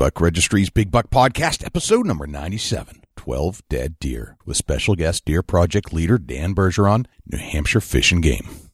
[0.00, 5.42] Buck Registry's Big Buck Podcast, episode number 97 12 Dead Deer, with special guest Deer
[5.42, 8.69] Project leader Dan Bergeron, New Hampshire Fish and Game.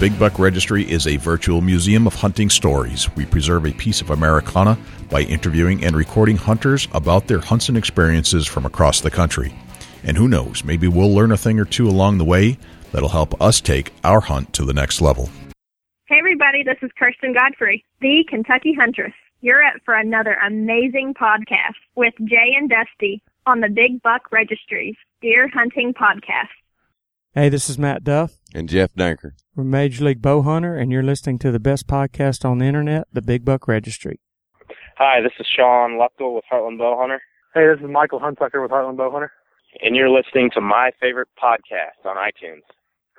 [0.00, 3.14] Big Buck Registry is a virtual museum of hunting stories.
[3.16, 4.78] We preserve a piece of Americana
[5.10, 9.54] by interviewing and recording hunters about their hunts and experiences from across the country.
[10.02, 12.56] And who knows, maybe we'll learn a thing or two along the way
[12.92, 15.28] that'll help us take our hunt to the next level.
[16.06, 19.12] Hey, everybody, this is Kirsten Godfrey, the Kentucky Huntress.
[19.42, 24.96] You're up for another amazing podcast with Jay and Dusty on the Big Buck Registries
[25.20, 26.48] Deer Hunting Podcast.
[27.34, 28.39] Hey, this is Matt Duff.
[28.54, 29.32] And Jeff Danker.
[29.54, 33.06] We're Major League Bow Hunter, and you're listening to the best podcast on the internet,
[33.12, 34.18] the Big Buck Registry.
[34.96, 37.22] Hi, this is Sean Lupkel with Heartland Bow Hunter.
[37.54, 39.30] Hey, this is Michael Hunsucker with Heartland Bow Hunter.
[39.82, 42.62] And you're listening to my favorite podcast on iTunes,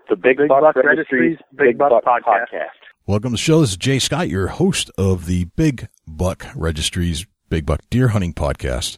[0.09, 2.69] the Big, Big Buck, Buck Registries Registries Big Buck Podcast.
[3.07, 3.61] Welcome to the show.
[3.61, 8.33] This is Jay Scott, your host of the Big Buck Registry's Big Buck Deer Hunting
[8.33, 8.97] Podcast.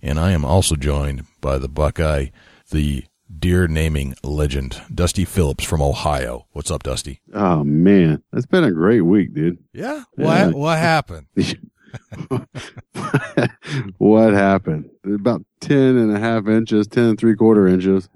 [0.00, 2.26] And I am also joined by the Buckeye,
[2.70, 3.04] the
[3.38, 6.46] deer naming legend, Dusty Phillips from Ohio.
[6.52, 7.20] What's up, Dusty?
[7.32, 9.58] Oh man, it's been a great week, dude.
[9.72, 10.04] Yeah.
[10.16, 10.46] Yeah.
[10.46, 11.26] What what happened?
[13.98, 14.90] what happened?
[15.04, 18.08] About 10 and a half inches, 10 and three quarter inches.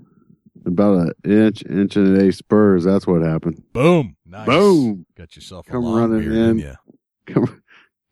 [0.66, 2.84] About an inch, inch and an eighth spurs.
[2.84, 3.62] That's what happened.
[3.72, 4.16] Boom.
[4.26, 4.46] Nice.
[4.46, 5.06] Boom.
[5.16, 6.56] Got yourself a Come running beard, in.
[6.58, 6.78] didn't?
[7.26, 7.62] Come,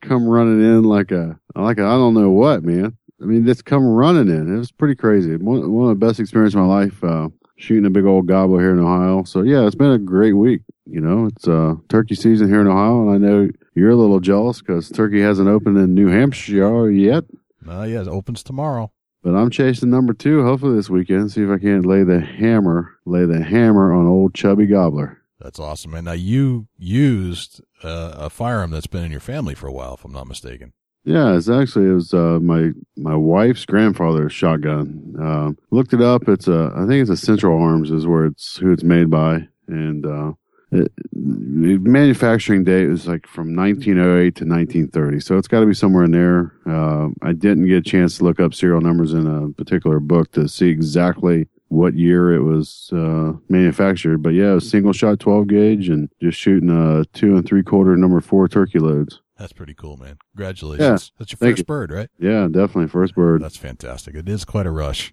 [0.00, 2.96] come running in like a, like a, I don't know what, man.
[3.20, 4.54] I mean, just come running in.
[4.54, 5.36] It was pretty crazy.
[5.36, 8.60] One, one of the best experiences of my life, uh, shooting a big old gobbler
[8.60, 9.24] here in Ohio.
[9.24, 10.60] So yeah, it's been a great week.
[10.84, 13.08] You know, it's, uh, turkey season here in Ohio.
[13.08, 17.24] And I know you're a little jealous because turkey hasn't opened in New Hampshire yet.
[17.66, 18.92] Uh, yeah, it opens tomorrow.
[19.22, 21.32] But I'm chasing number two, hopefully this weekend.
[21.32, 25.20] See if I can't lay the hammer, lay the hammer on old chubby gobbler.
[25.40, 25.94] That's awesome.
[25.94, 29.94] And now you used uh, a firearm that's been in your family for a while,
[29.94, 30.74] if I'm not mistaken.
[31.06, 35.14] Yeah, it's actually it was uh, my my wife's grandfather's shotgun.
[35.20, 36.28] Um, looked it up.
[36.28, 39.46] It's a I think it's a Central Arms is where it's who it's made by,
[39.68, 40.32] and uh,
[40.72, 45.20] it, the manufacturing date is like from 1908 to 1930.
[45.20, 46.52] So it's got to be somewhere in there.
[46.66, 50.32] Uh, I didn't get a chance to look up serial numbers in a particular book
[50.32, 54.24] to see exactly what year it was uh, manufactured.
[54.24, 58.20] But yeah, single shot 12 gauge and just shooting a two and three quarter number
[58.20, 59.20] four turkey loads.
[59.38, 60.16] That's pretty cool, man.
[60.34, 61.10] Congratulations.
[61.12, 61.64] Yeah, That's your first you.
[61.64, 62.08] bird, right?
[62.18, 63.42] Yeah, definitely first bird.
[63.42, 64.14] That's fantastic.
[64.14, 65.12] It is quite a rush,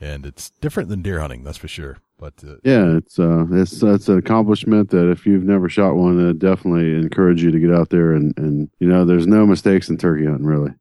[0.00, 1.98] and it's different than deer hunting, that's for sure.
[2.18, 6.28] But uh, Yeah, it's uh, it's it's an accomplishment that if you've never shot one,
[6.28, 9.88] I definitely encourage you to get out there and and you know, there's no mistakes
[9.88, 10.72] in turkey hunting, really.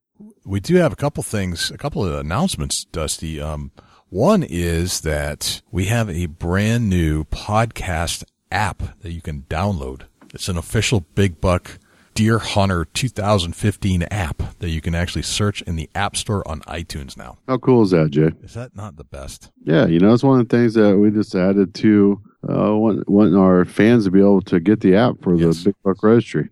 [0.45, 3.41] we do have a couple things, a couple of announcements, Dusty.
[3.41, 3.71] Um,
[4.09, 10.03] one is that we have a brand new podcast app that you can download.
[10.35, 11.79] It's an official Big Buck
[12.13, 17.17] Deer Hunter 2015 app that you can actually search in the App Store on iTunes
[17.17, 17.37] now.
[17.47, 18.31] How cool is that, Jay?
[18.43, 19.51] Is that not the best?
[19.63, 23.09] Yeah, you know, it's one of the things that we just added to uh, want,
[23.09, 25.59] wanting our fans to be able to get the app for Yes.
[25.59, 26.49] the Big Buck Registry.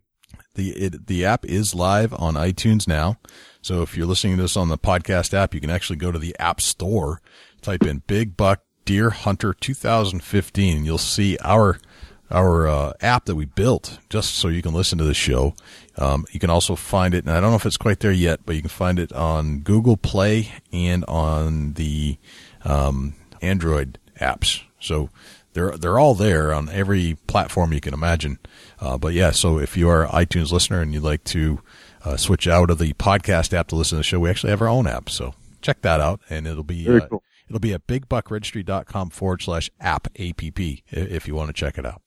[0.56, 3.18] The it, the app is live on iTunes now.
[3.62, 6.20] So if you're listening to this on the podcast app, you can actually go to
[6.20, 7.22] the App Store,
[7.62, 11.78] type in Big Buck Deer Hunter 2015, and you'll see our
[12.32, 15.54] our uh, app that we built just so you can listen to the show.
[15.98, 18.42] Um, you can also find it, and I don't know if it's quite there yet,
[18.46, 22.18] but you can find it on Google Play and on the
[22.64, 24.62] um, Android apps.
[24.80, 25.10] So
[25.54, 28.40] they're they're all there on every platform you can imagine.
[28.80, 31.62] Uh, but yeah, so if you are an iTunes listener and you'd like to
[32.04, 34.62] uh, switch out of the podcast app to listen to the show, we actually have
[34.62, 35.10] our own app.
[35.10, 37.24] So check that out, and it'll be uh, cool.
[37.48, 42.02] it'll be at bigbuckregistry.com forward slash app app if you want to check it out.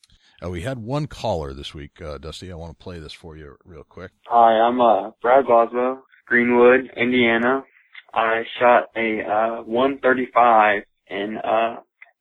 [0.44, 2.52] Uh, we had one caller this week, uh, Dusty.
[2.52, 4.10] I want to play this for you real quick.
[4.26, 7.64] Hi, I'm uh, Brad Boswell, Greenwood, Indiana.
[8.12, 11.76] I shot a uh, 135 in uh,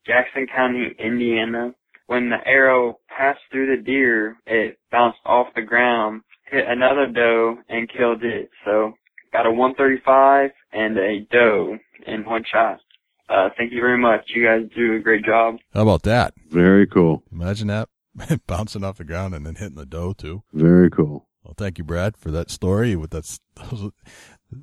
[0.06, 1.74] Jackson County, Indiana.
[2.08, 7.58] When the arrow passed through the deer, it bounced off the ground, hit another doe,
[7.68, 8.50] and killed it.
[8.64, 8.94] So
[9.32, 11.78] got a 135 and a doe
[12.08, 12.80] in one shot.
[13.30, 14.22] Uh, thank you very much.
[14.36, 15.56] You guys do a great job.
[15.74, 16.34] How about that?
[16.50, 17.24] Very cool.
[17.32, 17.90] Imagine that
[18.48, 20.44] bouncing off the ground and then hitting the doe too.
[20.54, 21.28] Very cool.
[21.44, 22.96] Well, thank you, Brad, for that story.
[22.96, 23.40] With that,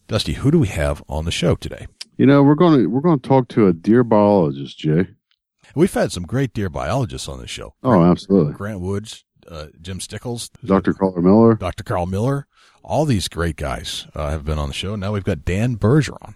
[0.06, 1.86] Dusty, who do we have on the show today?
[2.16, 5.08] You know, we're going to we're going to talk to a deer biologist, Jay.
[5.74, 7.74] We've had some great deer biologists on the show.
[7.82, 8.54] Oh, absolutely.
[8.54, 10.94] Grant Woods, uh, Jim Stickles, Dr.
[10.94, 11.54] Karl Miller.
[11.54, 11.84] Dr.
[11.84, 12.46] Karl Miller.
[12.82, 14.96] All these great guys uh, have been on the show.
[14.96, 16.34] Now we've got Dan Bergeron,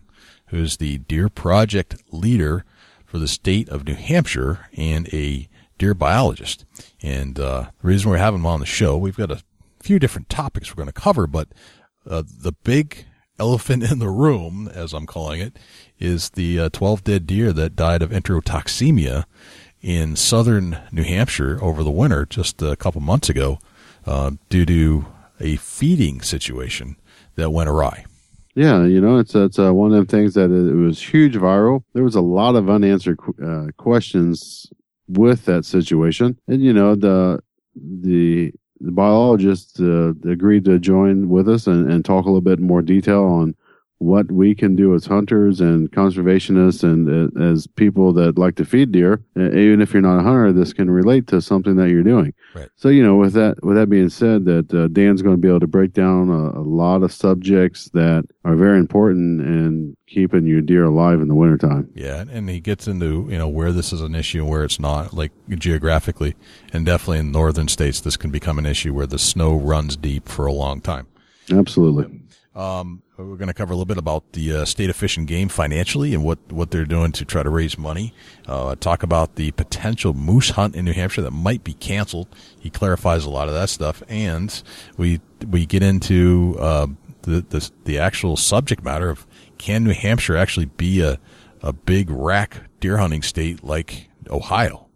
[0.49, 2.65] who's the Deer Project leader
[3.05, 5.49] for the state of New Hampshire and a
[5.79, 6.65] deer biologist.
[7.03, 9.43] And uh, the reason we're having him on the show, we've got a
[9.81, 11.49] few different topics we're going to cover, but
[12.09, 13.07] uh, the big
[13.39, 15.59] elephant in the room, as I'm calling it,
[15.99, 19.25] is the uh, 12 dead deer that died of enterotoxemia
[19.83, 23.59] in southern New Hampshire over the winter just a couple months ago
[24.07, 25.07] uh, due to
[25.41, 26.97] a feeding situation
[27.35, 28.05] that went awry.
[28.55, 31.83] Yeah, you know, it's it's uh, one of them things that it was huge viral.
[31.93, 34.71] There was a lot of unanswered uh, questions
[35.09, 37.41] with that situation, and you know the
[37.77, 42.59] the the biologist uh, agreed to join with us and, and talk a little bit
[42.59, 43.55] more detail on
[44.05, 48.65] what we can do as hunters and conservationists and uh, as people that like to
[48.65, 51.89] feed deer uh, even if you're not a hunter this can relate to something that
[51.91, 52.69] you're doing Right.
[52.77, 55.49] so you know with that with that being said that uh, dan's going to be
[55.49, 60.47] able to break down a, a lot of subjects that are very important in keeping
[60.47, 63.93] your deer alive in the wintertime Yeah, and he gets into you know where this
[63.93, 66.37] is an issue and where it's not, like geographically,
[66.73, 70.29] and definitely in northern states, this can become an issue where the snow runs deep
[70.29, 71.07] for a long time.
[71.51, 72.21] absolutely
[72.55, 75.27] Um, we're going to cover a little bit about the uh, state of fish and
[75.29, 78.13] game financially and what, what they're doing to try to raise money.
[78.47, 82.27] Uh, talk about the potential moose hunt in New Hampshire that might be canceled.
[82.59, 84.63] He clarifies a lot of that stuff, and
[84.97, 86.89] we we get into uh,
[87.23, 89.27] the, the the actual subject matter of
[89.59, 91.19] can New Hampshire actually be a
[91.63, 94.89] a big rack deer hunting state like Ohio?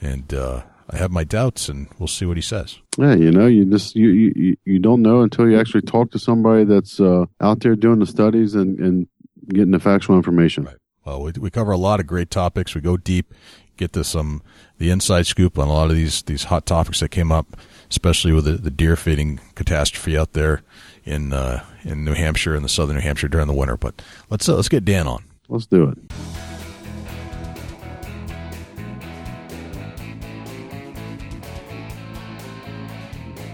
[0.00, 2.78] And uh, I have my doubts, and we'll see what he says.
[2.96, 6.18] Yeah, you know, you just you you, you don't know until you actually talk to
[6.18, 9.08] somebody that's uh, out there doing the studies and and
[9.48, 10.64] getting the factual information.
[10.64, 10.76] Right.
[11.04, 12.74] Well, we, we cover a lot of great topics.
[12.74, 13.34] We go deep,
[13.76, 14.42] get to some
[14.78, 17.56] the inside scoop on a lot of these these hot topics that came up,
[17.90, 20.62] especially with the, the deer feeding catastrophe out there
[21.04, 23.76] in uh, in New Hampshire and the southern New Hampshire during the winter.
[23.76, 25.24] But let's uh, let's get Dan on.
[25.48, 26.47] Let's do it.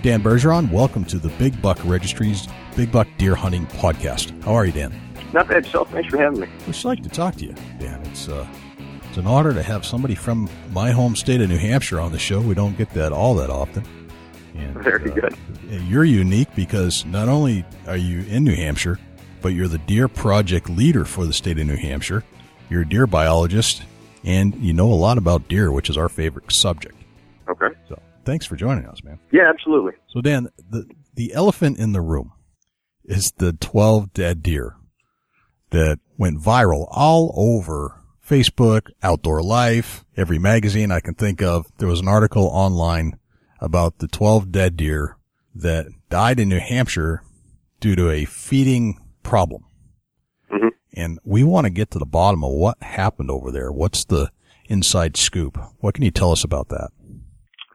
[0.04, 2.46] Dan Bergeron, welcome to the Big Buck Registries
[2.76, 4.38] Big Buck Deer Hunting Podcast.
[4.44, 4.92] How are you, Dan?
[5.32, 5.90] Not bad yourself.
[5.92, 6.48] Thanks for having me.
[6.66, 8.02] We'd like to talk to you, Dan.
[8.08, 8.46] It's uh,
[9.08, 12.18] it's an honor to have somebody from my home state of New Hampshire on the
[12.18, 12.42] show.
[12.42, 13.82] We don't get that all that often.
[14.54, 15.36] And, Very uh, good.
[15.70, 18.98] You're unique because not only are you in New Hampshire,
[19.40, 22.24] but you're the deer project leader for the state of New Hampshire.
[22.68, 23.84] You're a deer biologist,
[24.22, 26.94] and you know a lot about deer, which is our favorite subject.
[27.48, 27.68] Okay.
[27.88, 29.18] So, thanks for joining us, man.
[29.32, 29.92] Yeah, absolutely.
[30.08, 32.32] So, Dan, the the elephant in the room
[33.04, 34.76] is the 12 dead deer
[35.70, 41.66] that went viral all over Facebook, Outdoor Life, every magazine I can think of.
[41.78, 43.18] There was an article online
[43.60, 45.16] about the 12 dead deer
[45.54, 47.22] that died in New Hampshire
[47.80, 49.64] due to a feeding problem.
[50.50, 50.70] Mhm.
[50.94, 53.70] And we want to get to the bottom of what happened over there.
[53.70, 54.30] What's the
[54.68, 55.58] inside scoop?
[55.80, 56.90] What can you tell us about that?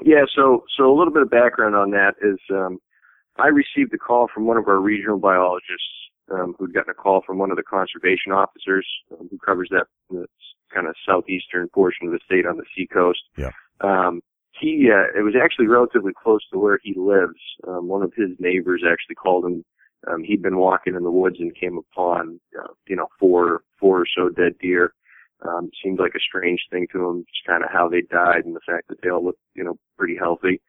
[0.04, 2.80] Yeah, so so a little bit of background on that is um,
[3.38, 5.84] I received a call from one of our regional biologists
[6.32, 9.88] um, who'd gotten a call from one of the conservation officers um, who covers that
[10.10, 10.26] the
[10.74, 13.20] kind of southeastern portion of the state on the seacoast.
[13.38, 13.52] Yeah.
[13.82, 14.22] Um,
[14.60, 17.40] he uh, it was actually relatively close to where he lives.
[17.68, 19.64] Um, one of his neighbors actually called him.
[20.10, 24.02] Um, he'd been walking in the woods and came upon uh, you know four four
[24.02, 24.94] or so dead deer.
[25.48, 28.56] Um, seemed like a strange thing to him, just kind of how they died and
[28.56, 30.62] the fact that they all looked, you know, pretty healthy.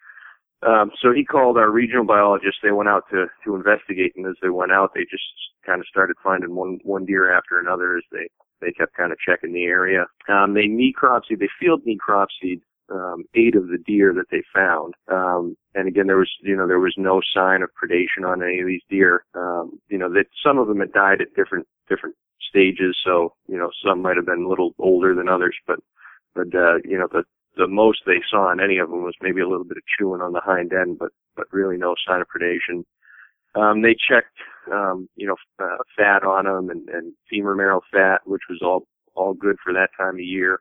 [0.63, 2.59] Um, so he called our regional biologist.
[2.63, 5.25] They went out to, to investigate and as they went out, they just
[5.65, 8.29] kind of started finding one, one deer after another as they,
[8.61, 10.07] they kept kind of checking the area.
[10.29, 12.61] Um, they necropsied, they field necropsied,
[12.91, 14.95] um, eight of the deer that they found.
[15.09, 18.61] Um, and again, there was, you know, there was no sign of predation on any
[18.61, 19.25] of these deer.
[19.35, 22.17] Um, you know, that some of them had died at different, different
[22.51, 22.99] stages.
[23.03, 25.79] So, you know, some might have been a little older than others, but,
[26.35, 27.25] but, uh, you know, the,
[27.57, 30.21] the most they saw in any of them was maybe a little bit of chewing
[30.21, 32.85] on the hind end, but, but really no sign of predation.
[33.55, 34.37] Um, they checked,
[34.71, 38.87] um, you know, uh, fat on them and, and femur marrow fat, which was all,
[39.15, 40.61] all good for that time of year.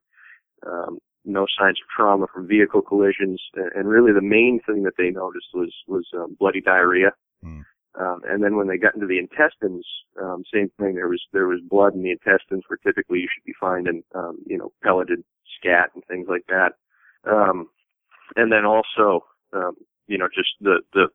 [0.65, 3.41] Um, no signs of trauma from vehicle collisions,
[3.75, 7.11] and really the main thing that they noticed was was um, bloody diarrhea.
[7.43, 7.61] Hmm.
[7.99, 9.85] Um, and then when they got into the intestines,
[10.21, 10.95] um, same thing.
[10.95, 14.37] There was there was blood in the intestines, where typically you should be finding um,
[14.45, 15.23] you know pelleted
[15.57, 16.73] scat and things like that.
[17.29, 17.69] Um,
[18.35, 19.75] and then also um,
[20.07, 21.07] you know just the the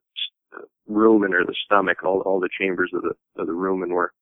[0.90, 4.12] rumen or the stomach, all all the chambers of the of the rumen were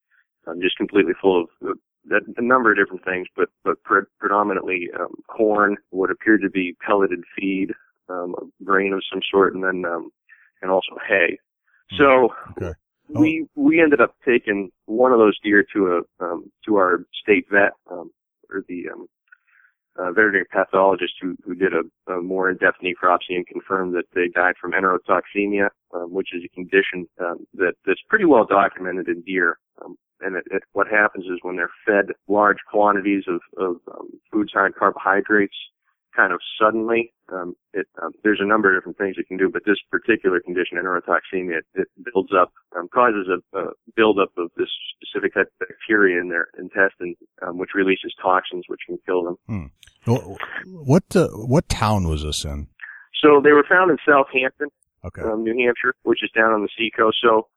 [0.47, 1.79] um, just completely full of
[2.11, 6.77] a number of different things, but but pre- predominantly um, corn, what appeared to be
[6.85, 7.73] pelleted feed,
[8.09, 10.11] um, grain of some sort, and then um,
[10.63, 11.39] and also hay.
[11.97, 12.73] So Okay.
[13.09, 17.47] we we ended up taking one of those deer to a um, to our state
[17.51, 18.11] vet um,
[18.51, 19.07] or the um,
[19.97, 24.29] uh, veterinary pathologist who who did a, a more in-depth necropsy and confirmed that they
[24.29, 29.21] died from enterotoxemia, um, which is a condition um, that that's pretty well documented in
[29.23, 29.59] deer.
[29.85, 34.09] Um, and it, it, what happens is when they're fed large quantities of, of um,
[34.31, 35.57] foods high in carbohydrates,
[36.15, 39.49] kind of suddenly, um, it, um, there's a number of different things it can do,
[39.51, 44.51] but this particular condition, enterotoxemia, it, it builds up, um, causes a, a buildup of
[44.57, 47.15] this specific type of bacteria in their intestine,
[47.47, 49.71] um, which releases toxins which can kill them.
[50.07, 52.69] Wh- What uh, what town was this in?
[53.23, 54.69] So they were found in South Hampton,
[55.05, 55.23] Okay.
[55.23, 57.19] um, New Hampshire, which is down on the seacoast.
[57.23, 57.49] So,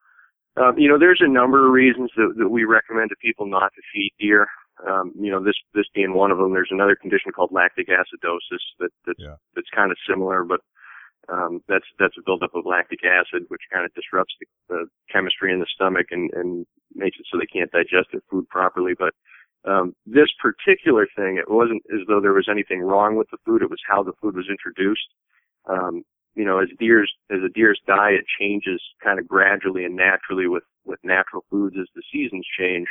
[0.57, 3.73] um, you know, there's a number of reasons that, that we recommend to people not
[3.75, 4.47] to feed deer.
[4.87, 6.53] Um, you know, this this being one of them.
[6.53, 9.35] There's another condition called lactic acidosis that that's Yeah.
[9.55, 10.61] that's kind of similar, but
[11.29, 15.53] um, that's that's a buildup of lactic acid, which kind of disrupts the, the chemistry
[15.53, 18.93] in the stomach and and makes it so they can't digest their food properly.
[18.97, 19.13] But
[19.63, 23.61] um, this particular thing, it wasn't as though there was anything wrong with the food.
[23.61, 25.07] It was how the food was introduced.
[25.67, 26.03] Um,
[26.35, 30.63] you know, as deer's as a deer's diet changes kind of gradually and naturally with
[30.83, 32.87] with natural foods as the seasons change,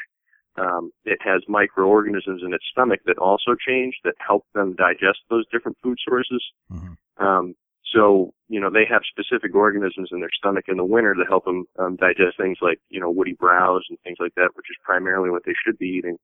[0.57, 5.45] um, it has microorganisms in its stomach that also change that help them digest those
[5.51, 6.43] different food sources.
[6.71, 6.97] Mhm.
[7.19, 7.55] Um,
[7.93, 11.45] so you know they have specific organisms in their stomach in the winter to help
[11.45, 14.77] them um, digest things like you know woody browse and things like that, which is
[14.85, 16.19] primarily what they should be eating.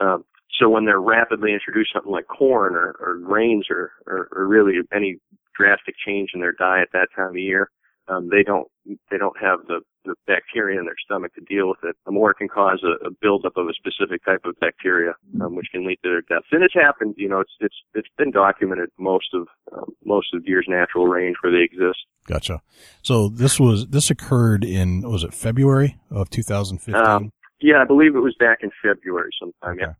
[0.00, 0.24] Um,
[0.58, 4.74] so when they're rapidly introduced something like corn or, or grains or, or, or really
[4.92, 5.16] any
[5.56, 7.70] drastic change in their diet that time of year,
[8.08, 8.68] um, they don't
[9.10, 11.96] they don't have the, the bacteria in their stomach to deal with it.
[12.06, 15.56] The more it can cause a, a buildup of a specific type of bacteria, um,
[15.56, 16.44] which can lead to their death.
[16.52, 17.14] And it's happened.
[17.16, 21.36] You know, it's it's it's been documented most of um, most of deer's natural range
[21.42, 21.98] where they exist.
[22.26, 22.60] Gotcha.
[23.02, 26.94] So this was this occurred in was it February of 2015?
[26.94, 27.30] Um,
[27.60, 29.78] yeah, I believe it was back in February sometime.
[29.78, 29.94] Yeah.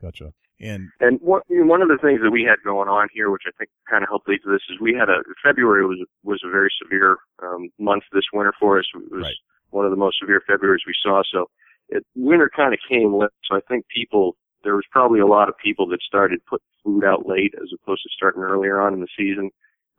[0.00, 0.32] Gotcha.
[0.60, 3.50] And And what, one of the things that we had going on here, which I
[3.58, 6.50] think kind of helped lead to this, is we had a February was was a
[6.50, 8.84] very severe um, month this winter for us.
[8.94, 9.40] It was Right.
[9.70, 11.22] one of the most severe Februarys we saw.
[11.32, 11.48] So
[11.88, 13.30] it, winter kind of came late.
[13.48, 17.04] So I think people there was probably a lot of people that started putting food
[17.04, 19.50] out late as opposed to starting earlier on in the season.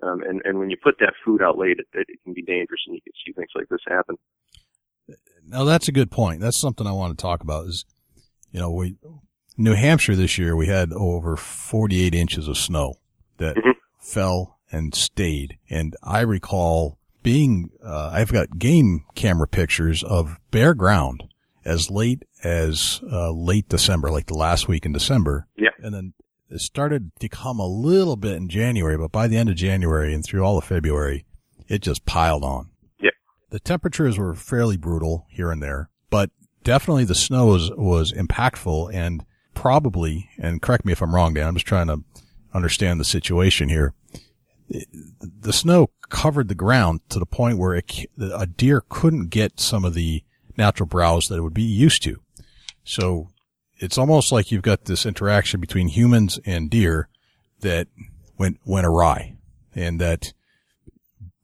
[0.03, 2.41] Um, and and when you put that food out late, it, it, it can be
[2.43, 4.17] dangerous, and you can see things like this happen.
[5.43, 6.41] now that's a good point.
[6.41, 7.67] That's something I want to talk about.
[7.67, 7.85] Is
[8.51, 8.95] you know we
[9.57, 12.95] New Hampshire this year we had over 48 inches of snow
[13.37, 13.73] that Mhm.
[13.99, 20.73] fell and stayed, and I recall being uh, I've got game camera pictures of bare
[20.73, 21.25] ground
[21.63, 25.47] as late as uh, late December, like the last week in December.
[25.57, 25.69] Yeah.
[25.83, 26.13] and then
[26.49, 30.13] it started to come a little bit in January, but by the end of January
[30.13, 31.25] and through all of February,
[31.67, 32.69] it just piled on.
[32.99, 33.11] Yeah.
[33.51, 36.29] The temperatures were fairly brutal here and there, but
[36.63, 41.47] definitely the snow was, was impactful and probably, and correct me if I'm wrong, Dan,
[41.47, 42.03] I'm just trying to
[42.53, 43.93] understand the situation here.
[45.19, 49.83] The snow covered the ground to the point where it, a deer couldn't get some
[49.83, 50.23] of the
[50.57, 52.21] natural browse that it would be used to.
[52.83, 53.29] So
[53.77, 57.09] it's almost like you've got this interaction between humans and deer
[57.61, 57.87] that
[58.37, 59.35] went, went awry
[59.75, 60.33] and that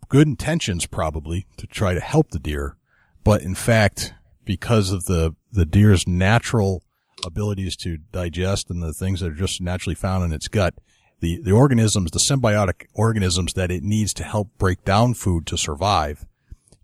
[0.09, 2.77] good intentions probably to try to help the deer.
[3.23, 4.13] But in fact,
[4.45, 6.83] because of the, the deer's natural
[7.25, 10.75] abilities to digest and the things that are just naturally found in its gut,
[11.19, 15.57] the, the organisms, the symbiotic organisms that it needs to help break down food to
[15.57, 16.25] survive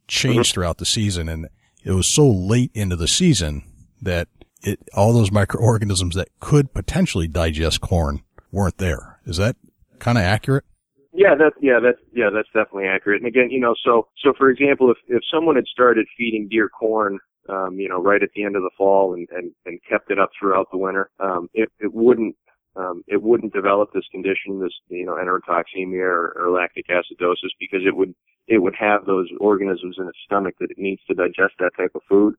[0.07, 0.53] changed uh-huh.
[0.53, 1.29] throughout the season.
[1.29, 1.49] And
[1.83, 3.63] it was so late into the season
[4.01, 4.27] that
[4.63, 9.19] it, all those microorganisms that could potentially digest corn weren't there.
[9.25, 9.55] Is that
[9.99, 10.65] kind of accurate?
[11.15, 13.21] Yeah, that's yeah, that's yeah, that's definitely accurate.
[13.21, 16.69] And again, you know, so so for example, if if someone had started feeding deer
[16.69, 20.11] corn um, you know, right at the end of the fall and, and, and kept
[20.11, 22.35] it up throughout the winter, um, it, it wouldn't,
[22.75, 27.81] um, it wouldn't develop this condition, this, you know, enterotoxemia or, or lactic acidosis because
[27.85, 28.15] it would,
[28.47, 31.91] it would have those organisms in its stomach that it needs to digest that type
[31.95, 32.35] of food.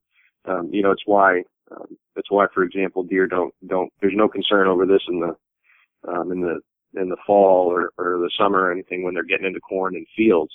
[0.46, 4.28] Um, you know, it's why, um, that's why, for example, deer don't, don't, there's no
[4.28, 6.60] concern over this in the, um, in the,
[7.00, 10.06] in the fall or, or the summer or anything when they're getting into corn and
[10.16, 10.52] fields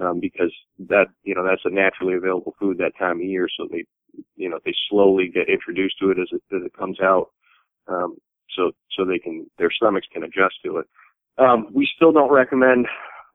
[0.00, 0.52] um, because
[0.88, 3.48] that you know that's a naturally available food that time of year.
[3.56, 3.84] So they
[4.36, 7.30] you know they slowly get introduced to it as it as it comes out,
[7.88, 8.16] um,
[8.56, 10.86] so so they can their stomachs can adjust to it.
[11.38, 12.86] Um, we still don't recommend.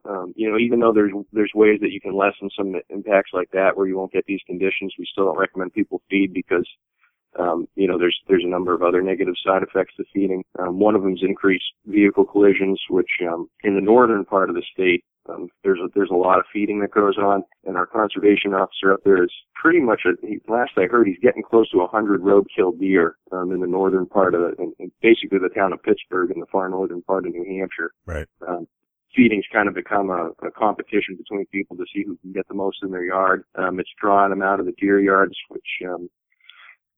[0.06, 3.50] Um, you know, even though there's there's ways that you can lessen some impacts like
[3.52, 6.68] that where you won't get these conditions, we still don't recommend people feed because
[7.40, 10.44] um, you know, there's there's a number of other negative side effects to feeding.
[10.60, 14.56] Um, one of them is increased vehicle collisions, which um, in the northern part of
[14.56, 17.86] the state, um, there's a, there's a lot of feeding that goes on, and our
[17.86, 20.02] conservation officer up there is pretty much.
[20.06, 23.68] A, he, last I heard, he's getting close to 100 roadkill deer um, in the
[23.68, 27.26] northern part of in, in basically the town of Pittsburg in the far northern part
[27.26, 27.94] of New Hampshire.
[28.06, 28.28] Right.
[28.48, 28.68] Um,
[29.16, 32.54] feeding's kind of become a, a competition between people to see who can get the
[32.54, 33.46] most in their yard.
[33.56, 36.10] Um, it's drawing them out of the deer yards, which um,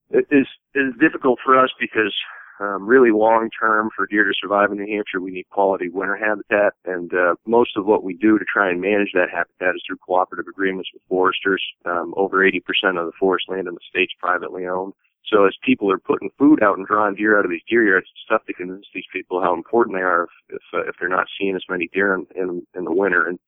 [0.10, 2.14] it is is difficult for us because
[2.60, 6.16] um, really long term for deer to survive in New Hampshire, we need quality winter
[6.16, 9.82] habitat, and uh, most of what we do to try and manage that habitat is
[9.86, 11.62] through cooperative agreements with foresters.
[11.86, 12.62] Um, over 80%
[12.98, 14.94] of the forest land in the state's privately owned.
[15.28, 18.08] So as people are putting food out and drawing deer out of these deer yards,
[18.12, 21.10] it's tough to convince these people how important they are if if, uh, if they're
[21.10, 23.28] not seeing as many deer in, in, in the winter.
[23.28, 23.40] And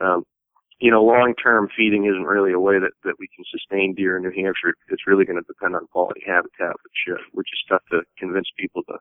[0.00, 0.24] um,
[0.80, 4.22] you know, long-term feeding isn't really a way that, that we can sustain deer in
[4.22, 4.74] New Hampshire.
[4.88, 8.48] It's really going to depend on quality habitat, which, uh, which is tough to convince
[8.58, 8.94] people to,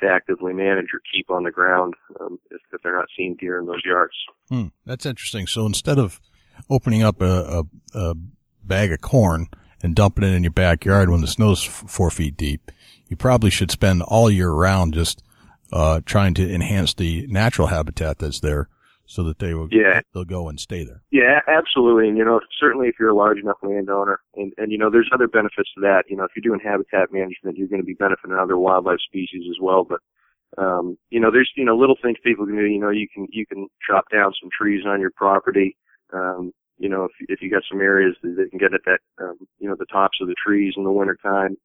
[0.00, 3.58] to actively manage or keep on the ground, um, if, if they're not seeing deer
[3.58, 4.14] in those yards.
[4.48, 5.48] Hmm, that's interesting.
[5.48, 6.20] So instead of
[6.70, 8.14] opening up a, a, a
[8.62, 9.48] bag of corn
[9.82, 12.70] and dumping it in your backyard when the snow's f- four feet deep,
[13.08, 15.24] you probably should spend all year round just,
[15.72, 18.68] uh, trying to enhance the natural habitat that's there
[19.08, 20.02] so that they will Yeah.
[20.12, 21.00] they'll go and stay there.
[21.10, 22.08] Yeah, absolutely.
[22.08, 25.10] And you know, certainly if you're a large enough landowner, and and you know, there's
[25.12, 26.04] other benefits to that.
[26.08, 29.44] You know, if you're doing habitat management, you're going to be benefiting other wildlife species
[29.50, 29.84] as well.
[29.84, 30.00] But
[30.62, 32.66] um, you know, there's you know little things people can do.
[32.66, 35.76] You know, you can you can chop down some trees on your property.
[36.12, 39.00] Um, you know, if if you got some areas that they can get at that,
[39.24, 41.56] um, you know, the tops of the trees in the wintertime.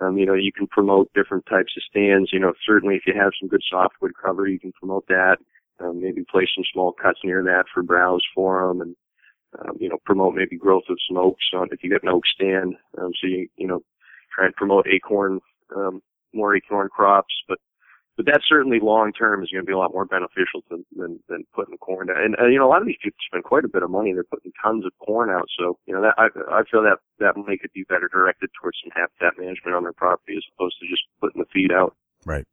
[0.00, 2.30] Um, you know, you can promote different types of stands.
[2.32, 5.38] You know, certainly if you have some good softwood cover, you can promote that
[5.80, 8.96] um, maybe place some small cuts near that for browse for them and,
[9.58, 12.24] um, you know, promote maybe growth of some oaks on if you got an oak
[12.26, 12.74] stand.
[12.98, 13.80] Um, so you, you know,
[14.34, 15.40] try and promote acorn,
[15.74, 17.58] um, more acorn crops, but,
[18.16, 21.18] but that certainly long term is going to be a lot more beneficial to, than,
[21.28, 22.22] than putting corn down.
[22.22, 24.12] And, uh, you know, a lot of these people spend quite a bit of money.
[24.12, 25.48] They're putting tons of corn out.
[25.58, 28.78] So, you know, that, I, I feel that, that money could be better directed towards
[28.84, 31.96] some habitat management on their property as opposed to just putting the feed out.
[32.26, 32.44] Right.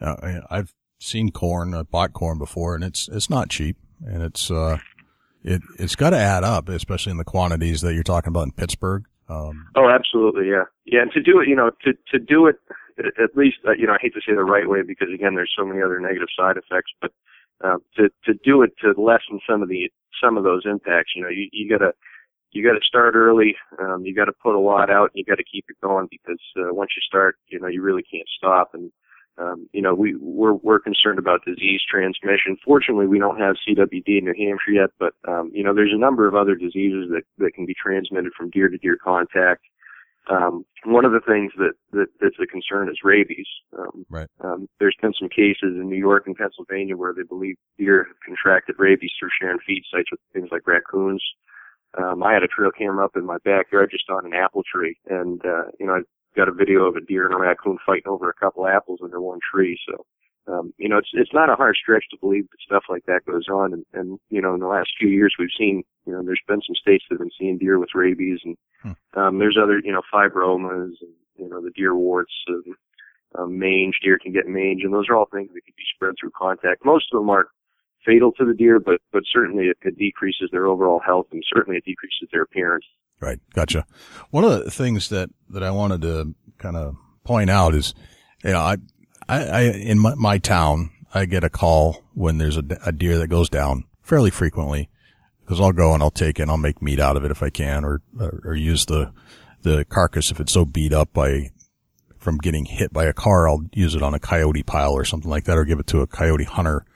[0.00, 4.50] Uh, I've seen corn, I bought corn before, and it's it's not cheap, and it's
[4.50, 4.78] uh,
[5.42, 8.52] it it's got to add up, especially in the quantities that you're talking about in
[8.52, 9.04] Pittsburg.
[9.28, 11.02] Um, Oh, absolutely, yeah, yeah.
[11.02, 12.56] And to do it, you know, to to do it
[12.98, 15.34] at- at least, uh, you know, I hate to say the right way because again,
[15.34, 17.12] there's so many other negative side effects, but
[17.64, 19.90] uh, to to do it to lessen some of the
[20.22, 21.92] some of those impacts, you know, you you gotta
[22.52, 23.54] you got to start early.
[23.78, 26.08] Um, you got to put a lot out, and you got to keep it going
[26.10, 28.70] because uh, once you start, you know, you really can't stop.
[28.74, 28.90] And
[29.38, 32.56] um, you know, we we're we're concerned about disease transmission.
[32.64, 35.98] Fortunately, we don't have CWD in New Hampshire yet, but um, you know, there's a
[35.98, 39.62] number of other diseases that that can be transmitted from deer to deer contact.
[40.30, 43.48] Um, one of the things that, that that's a concern is rabies.
[43.76, 44.28] Um, Right.
[44.40, 48.16] Um, there's been some cases in New York and Pennsylvania where they believe deer have
[48.24, 51.22] contracted rabies through sharing feed sites with things like raccoons.
[51.98, 54.96] Um, I had a trail camera up in my backyard just on an apple tree,
[55.08, 56.00] and uh, you know I
[56.36, 59.20] got a video of a deer and a raccoon fighting over a couple apples under
[59.20, 59.78] one tree.
[59.88, 60.06] So,
[60.52, 63.24] um, you know, it's it's not a hard stretch to believe that stuff like that
[63.26, 63.72] goes on.
[63.72, 66.62] And, and you know, in the last few years, we've seen, you know, there's been
[66.66, 68.56] some states that have been seeing deer with rabies, and
[69.14, 72.32] um, there's other, you know, fibromas and you know the deer warts.
[72.46, 72.74] And,
[73.38, 76.14] um, mange deer can get mange, and those are all things that can be spread
[76.18, 76.84] through contact.
[76.84, 77.48] Most of them aren't
[78.04, 81.78] fatal to the deer, but but certainly it, it decreases their overall health, and certainly
[81.78, 82.84] it decreases their appearance.
[83.20, 83.38] Right.
[83.52, 83.84] Gotcha.
[84.30, 87.94] One of the things that, that I wanted to kind of point out is,
[88.42, 88.76] you know, I,
[89.28, 93.18] I, I in my, my town, I get a call when there's a, a deer
[93.18, 94.88] that goes down fairly frequently
[95.40, 97.42] because I'll go and I'll take it and I'll make meat out of it if
[97.42, 99.12] I can or, or, or use the,
[99.62, 101.50] the carcass if it's so beat up by,
[102.16, 105.30] from getting hit by a car, I'll use it on a coyote pile or something
[105.30, 106.86] like that or give it to a coyote hunter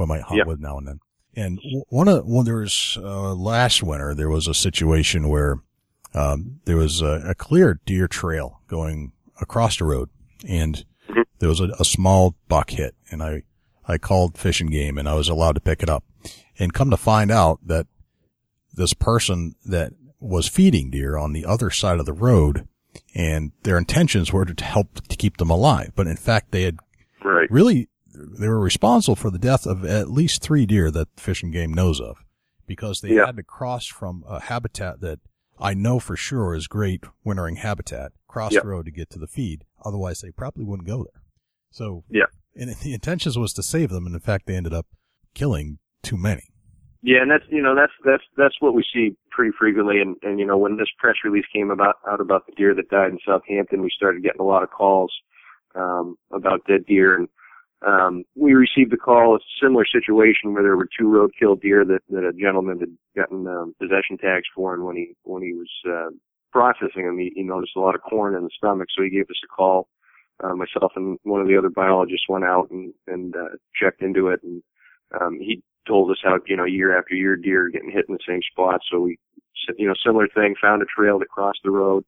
[0.00, 0.46] I might hunt Yep.
[0.46, 1.00] with now and then.
[1.36, 5.58] And one of, well, there was, uh, last winter, there was a situation where
[6.14, 10.08] um, there was a, a clear deer trail going across the road
[10.48, 11.22] and Mhm.
[11.38, 13.42] there was a, a small buck hit and I,
[13.86, 16.04] I called fish and game and I was allowed to pick it up
[16.58, 17.86] and come to find out that
[18.74, 22.66] this person that was feeding deer on the other side of the road
[23.14, 25.92] and their intentions were to help to keep them alive.
[25.94, 26.76] But in fact, they had
[27.24, 27.50] Right.
[27.50, 27.88] really,
[28.38, 31.72] they were responsible for the death of at least three deer that Fish and Game
[31.72, 32.18] knows of
[32.66, 33.26] because they Yeah.
[33.26, 35.20] had to cross from a habitat that
[35.58, 38.62] I know for sure is great wintering habitat, cross Yep.
[38.62, 39.64] the road to get to the feed.
[39.84, 41.22] Otherwise, they probably wouldn't go there.
[41.70, 42.26] So, Yeah.
[42.56, 44.06] and the intentions was to save them.
[44.06, 44.86] And in fact, they ended up
[45.34, 46.44] killing too many.
[47.02, 50.00] Yeah, and that's you know that's that's that's what we see pretty frequently.
[50.02, 52.90] And and you know when this press release came about out about the deer that
[52.90, 55.10] died in South Hampton, we started getting a lot of calls
[55.74, 57.28] um, about dead deer, and
[57.86, 62.02] um, we received a call, a similar situation where there were two roadkill deer that
[62.10, 65.70] that a gentleman had gotten um, possession tags for, and when he when he was
[65.88, 66.10] uh,
[66.52, 69.30] processing them, he, he noticed a lot of corn in the stomach, so he gave
[69.30, 69.88] us a call.
[70.42, 74.28] Uh, myself and one of the other biologists went out and and uh, checked into
[74.28, 74.62] it, and
[75.18, 78.14] um, he told us how you know year after year deer are getting hit in
[78.14, 78.80] the same spot.
[78.90, 79.18] So we,
[79.78, 80.54] you know, similar thing.
[80.60, 82.04] Found a trail that crossed the road,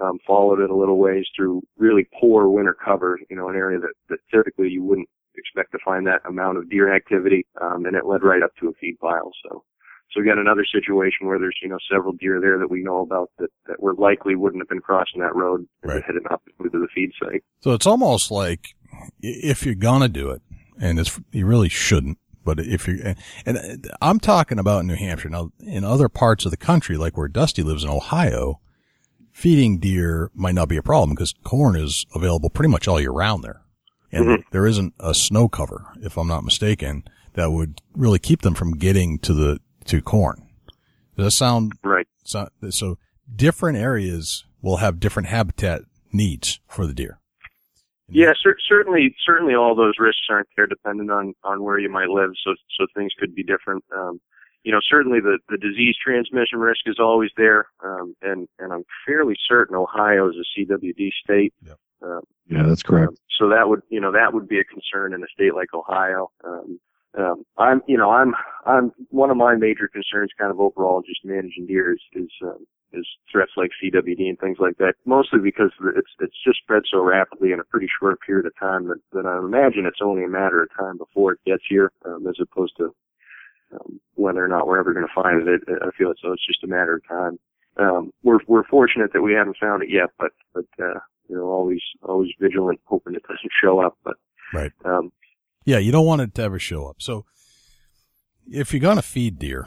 [0.00, 3.18] um, followed it a little ways through really poor winter cover.
[3.30, 6.70] You know, an area that that typically you wouldn't expect to find that amount of
[6.70, 9.32] deer activity, um, and it led right up to a feed pile.
[9.48, 9.64] So.
[10.12, 13.00] So we got another situation where there's, you know, several deer there that we know
[13.00, 16.04] about that, that were likely wouldn't have been crossing that road and Right.
[16.04, 17.42] headed up to the feed site.
[17.62, 18.76] So it's almost like
[19.20, 20.40] if you're gonna do it,
[20.80, 22.18] and it's you really shouldn't.
[22.44, 23.16] But if you and,
[23.58, 27.26] and I'm talking about New Hampshire now, in other parts of the country, like where
[27.26, 28.60] Dusty lives in Ohio,
[29.34, 33.10] feeding deer might not be a problem because corn is available pretty much all year
[33.10, 33.60] round there,
[34.12, 34.44] and Mhm.
[34.52, 37.02] there isn't a snow cover, if I'm not mistaken,
[37.34, 40.48] that would really keep them from getting to the to corn.
[41.16, 42.06] Does that sound Right.
[42.24, 42.48] so?
[42.70, 42.96] So
[43.34, 47.18] different areas will have different habitat needs for the deer.
[48.08, 52.08] Yeah, cer- certainly, certainly all those risks aren't there dependent on, on where you might
[52.08, 52.30] live.
[52.44, 53.82] So, so things could be different.
[53.96, 54.20] Um,
[54.64, 57.66] you know, certainly the, the disease transmission risk is always there.
[57.84, 61.52] Um, and, and I'm fairly certain Ohio is a CWD state.
[61.64, 61.78] Yep.
[62.02, 63.10] Um, Yeah, that's correct.
[63.10, 65.72] um, so that would, you know, that would be a concern in a state like
[65.74, 66.30] Ohio.
[66.44, 66.80] Um,
[67.16, 68.34] um, I'm, you know, I'm,
[68.66, 72.66] I'm, one of my major concerns kind of overall just managing deer is, is, um,
[72.92, 77.00] is threats like CWD and things like that, mostly because it's, it's just spread so
[77.00, 80.28] rapidly in a pretty short period of time that, that I imagine it's only a
[80.28, 82.94] matter of time before it gets here, um, as opposed to,
[83.74, 85.60] um, whether or not we're ever going to find it.
[85.68, 87.38] I feel as though it's just a matter of time.
[87.76, 91.44] Um, we're, we're fortunate that we haven't found it yet, but, but, uh, you know,
[91.46, 93.96] always, always vigilant, hoping it doesn't show up.
[94.04, 94.14] But,
[94.52, 94.70] Right.
[94.84, 95.10] um,
[95.64, 97.02] Yeah, you don't want it to ever show up.
[97.02, 97.24] So
[98.50, 99.66] if you're going to feed deer,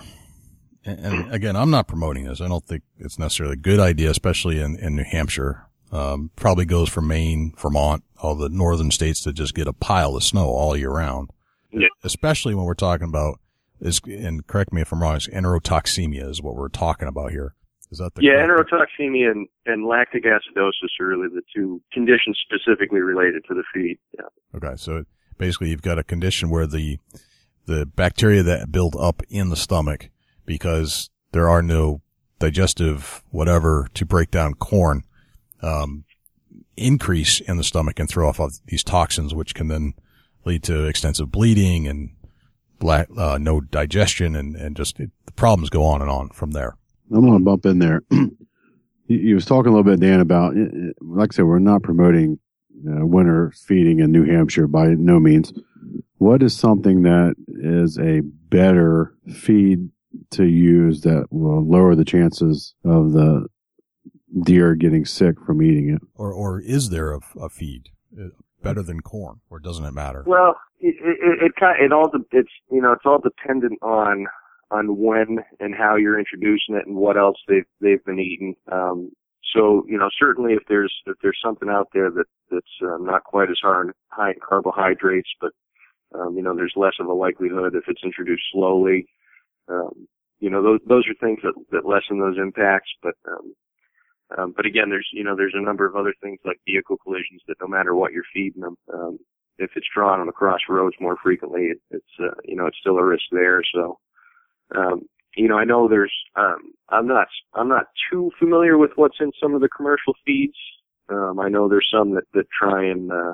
[0.85, 2.39] and, and again, I'm not promoting this.
[2.41, 5.63] I don't think it's necessarily a good idea, especially in, in New Hampshire.
[5.91, 10.15] Um, probably goes for Maine, Vermont, all the northern states that just get a pile
[10.15, 11.29] of snow all year round.
[11.71, 11.87] Yeah.
[12.03, 13.39] Especially when we're talking about
[13.79, 17.53] is, and correct me if I'm wrong, it's enterotoxemia is what we're talking about here.
[17.89, 22.99] Is that the yeah, enterotoxemia and, and lactic acidosis are really the two conditions specifically
[22.99, 23.97] related to the feed.
[24.17, 24.25] Yeah.
[24.55, 25.05] Okay, so
[25.37, 26.97] basically you've got a condition where the
[27.65, 30.09] the bacteria that build up in the stomach
[30.45, 32.01] because there are no
[32.39, 35.03] digestive whatever to break down corn
[35.61, 36.05] um,
[36.75, 39.93] increase in the stomach and throw off of these toxins, which can then
[40.45, 42.11] lead to extensive bleeding and
[42.79, 46.51] black, uh, no digestion and and just it, the problems go on and on from
[46.51, 46.77] there.
[47.11, 48.03] I'm going to bump in there.
[49.07, 50.53] you, was talking a little bit, Dan, about,
[50.99, 52.39] like I said, we're not promoting
[52.87, 55.53] uh, winter feeding in New Hampshire by no means.
[56.17, 59.89] What is something that is a better feed
[60.31, 63.47] to use that will lower the chances of the
[64.43, 66.01] deer getting sick from eating it?
[66.15, 68.29] Or or is there a, a feed uh,
[68.61, 70.23] better than corn, or doesn't it matter?
[70.25, 74.27] Well, it, it, it kind it all it's you know it's all dependent on
[74.71, 78.55] on when and how you're introducing it and what else they've they've been eating.
[78.71, 79.11] Um,
[79.55, 83.23] so you know certainly if there's if there's something out there that that's uh, not
[83.23, 85.51] quite as hard high in carbohydrates, but
[86.13, 89.07] um, you know there's less of a likelihood if it's introduced slowly.
[89.69, 90.07] Um,
[90.39, 93.53] you know those those are things that that lessen those impacts, but um,
[94.35, 97.41] um, but again, there's you know there's a number of other things like vehicle collisions
[97.47, 99.19] that no matter what you're feeding them, um,
[99.57, 102.97] if it's drawn on the crossroads more frequently, it, it's uh, you know it's still
[102.97, 103.61] a risk there.
[103.73, 103.99] So,
[104.75, 105.03] um,
[105.35, 109.31] you know, I know there's um, I'm not I'm not too familiar with what's in
[109.41, 110.57] some of the commercial feeds.
[111.09, 113.33] Um, I know there's some that that try and uh,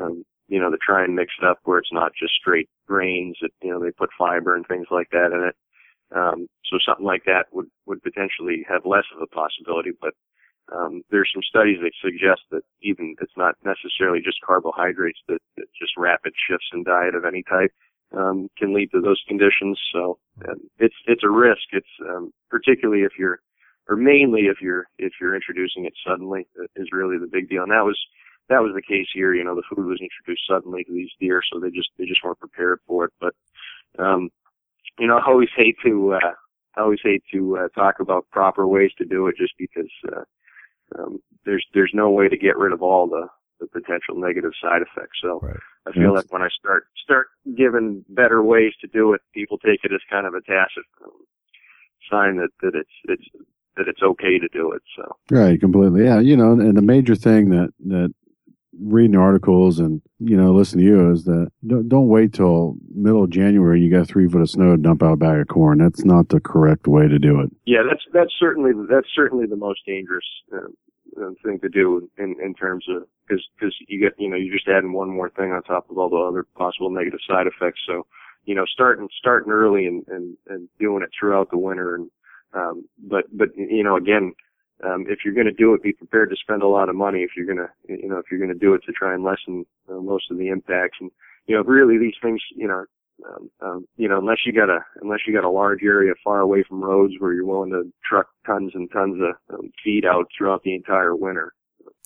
[0.00, 3.38] um, you know that try and mix it up where it's not just straight grains.
[3.40, 5.56] That you know they put fiber and things like that in it.
[6.14, 10.14] Um, so something like that would, would potentially have less of a possibility, but
[10.72, 15.66] um, there's some studies that suggest that even it's not necessarily just carbohydrates that, that
[15.78, 17.72] just rapid shifts in diet of any type
[18.16, 19.78] um, can lead to those conditions.
[19.92, 20.18] So
[20.48, 21.72] um, it's it's a risk.
[21.72, 23.40] It's um, particularly if you're,
[23.88, 27.62] or mainly if you're if you're introducing it suddenly is really the big deal.
[27.62, 27.98] And that was
[28.48, 29.34] that was the case here.
[29.34, 32.22] You know, the food was introduced suddenly to these deer, so they just they just
[32.24, 33.12] weren't prepared for it.
[33.20, 33.34] But
[33.98, 34.30] um,
[34.98, 36.32] you know, I always hate to uh,
[36.76, 40.22] I always hate to uh, talk about proper ways to do it, just because uh,
[40.98, 43.26] um, there's there's no way to get rid of all the
[43.60, 45.18] the potential negative side effects.
[45.22, 45.56] So Right.
[45.86, 46.16] I feel Yes.
[46.16, 50.00] like when I start start giving better ways to do it, people take it as
[50.10, 51.12] kind of a tacit um,
[52.10, 53.24] sign that that it's it's
[53.76, 54.82] that it's okay to do it.
[54.96, 56.04] So Right, completely.
[56.04, 58.12] Yeah, you know, and the major thing that that
[58.80, 63.24] reading articles and you know listening to you is that don't, don't wait till middle
[63.24, 63.80] of January.
[63.80, 65.78] You got three foot of snow to dump out a bag of corn.
[65.78, 67.50] That's not the correct way to do it.
[67.66, 72.54] yeah, that's that's certainly that's certainly the most dangerous uh, thing to do in in
[72.54, 75.62] terms of because because you get you know you're just adding one more thing on
[75.62, 77.80] top of all the other possible negative side effects.
[77.86, 78.06] So
[78.44, 82.10] you know starting starting early and and and doing it throughout the winter and
[82.54, 84.32] um but but you know again
[84.84, 87.20] um if you're going to do it be prepared to spend a lot of money
[87.20, 89.24] if you're going to you know if you're going to do it to try and
[89.24, 91.10] lessen uh, most of the impacts and
[91.46, 92.84] you know really these things you know
[93.26, 96.40] um, um, you know, unless you got a unless you got a large area far
[96.40, 100.26] away from roads where you're willing to truck tons and tons of um, feed out
[100.36, 101.52] throughout the entire winter.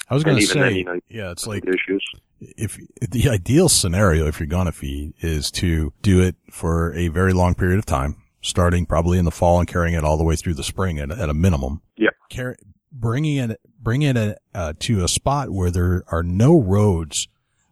[0.09, 2.05] I was going to even then, say, you know, yeah, it's like issues.
[2.41, 7.09] if the ideal scenario, if you're going to feed, is to do it for a
[7.09, 10.25] very long period of time, starting probably in the fall and carrying it all the
[10.25, 11.81] way through the spring at, at a minimum.
[11.97, 12.15] Yep.
[12.29, 12.57] Carry,
[12.91, 17.29] bringing it, bringing it uh, to a spot where there are no roads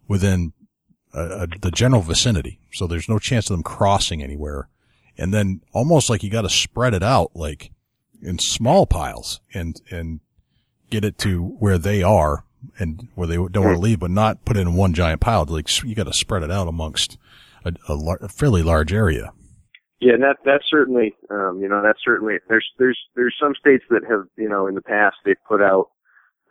[0.07, 0.53] within
[1.13, 4.69] uh, uh, the general vicinity, so there's no chance of them crossing anywhere,
[5.17, 7.71] and then almost like you got to spread it out, like
[8.21, 10.21] in small piles, and and
[10.89, 12.45] get it to where they are
[12.77, 15.45] and where they don't want to leave, but not put it in one giant pile.
[15.45, 17.17] Like you got to spread it out amongst
[17.65, 19.33] a, a, lar- a fairly large area.
[20.01, 23.83] Yeah, and that that's certainly um, you know that's certainly there's there's there's some states
[23.91, 25.89] that have you know in the past they've put out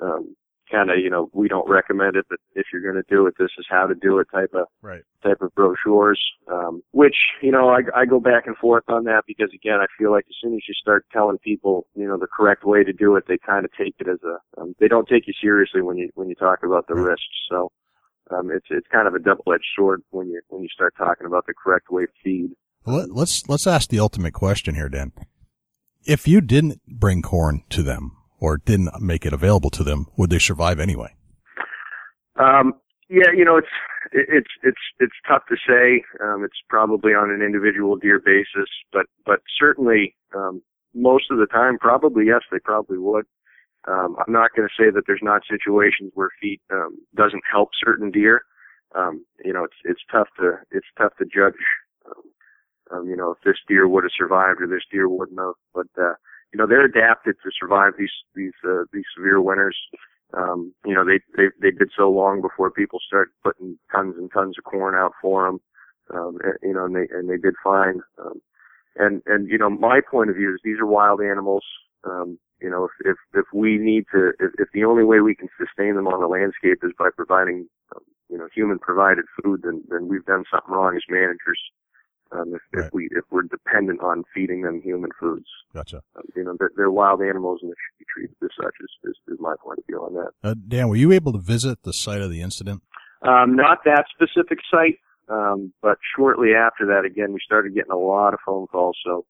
[0.01, 0.37] um,
[0.71, 3.35] kind of you know we don't recommend it, but if you're going to do it,
[3.41, 5.03] this is how to do it type of Right.
[5.25, 6.23] type of brochures.
[6.47, 9.87] Um, which you know I I go back and forth on that because again I
[9.99, 12.93] feel like as soon as you start telling people you know the correct way to
[12.93, 15.83] do it, they kind of take it as a um, they don't take you seriously
[15.83, 17.11] when you when you talk about the Right.
[17.11, 17.49] risks.
[17.51, 17.73] So.
[18.31, 21.47] Um, it's it's kind of a double-edged sword when you when you start talking about
[21.47, 22.51] the correct way to feed.
[22.87, 25.13] Let, let's let's ask the ultimate question here, Dan.
[26.05, 30.31] If you didn't bring corn to them or didn't make it available to them, would
[30.31, 31.15] they survive anyway?
[32.37, 32.73] Um,
[33.09, 33.69] yeah, you know, it's
[34.13, 36.03] it's it's it's tough to say.
[36.23, 40.63] Um, it's probably on an individual deer basis, but but certainly um,
[40.95, 43.27] most of the time, probably yes, they probably would.
[43.89, 47.71] Um, I'm not going to say that there's not situations where feed um, doesn't help
[47.83, 48.43] certain deer.
[48.95, 51.61] Um, you know, it's it's tough to it's tough to judge.
[52.07, 52.23] Um,
[52.93, 55.55] um, you know, if this deer would have survived or this deer wouldn't have.
[55.75, 56.15] But uh,
[56.53, 59.77] you know, they're adapted to survive these these uh, these severe winters
[60.35, 64.31] um, you know, they, they, they did so long before people started putting tons and
[64.33, 65.61] tons of corn out for them.
[66.13, 68.01] Um, and, you know, and they, and they did fine.
[68.19, 68.41] Um,
[68.97, 71.65] and, and, you know, my point of view is these are wild animals.
[72.05, 75.35] Um, you know, if, if, if we need to, if, if the only way we
[75.35, 79.63] can sustain them on the landscape is by providing, um, you know, human provided food,
[79.65, 81.61] then, then we've done something wrong as managers.
[82.33, 82.87] Um, if, Right.
[82.87, 86.03] if we, if we're dependent on feeding them human foods, Gotcha.
[86.17, 89.11] um, you know, they're, they're wild animals and they should be treated as such is,
[89.11, 90.31] is, is my point of view on that.
[90.49, 92.83] Uh, Dan, were you able to visit the site of the incident?
[93.23, 97.97] Um, not that specific site, um, but shortly after that, again, we started getting a
[97.99, 98.97] lot of phone calls.
[99.05, 99.27] So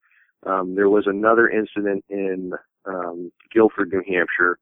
[0.46, 2.52] um, there was another incident in
[2.84, 4.58] um, Gilford, New Hampshire,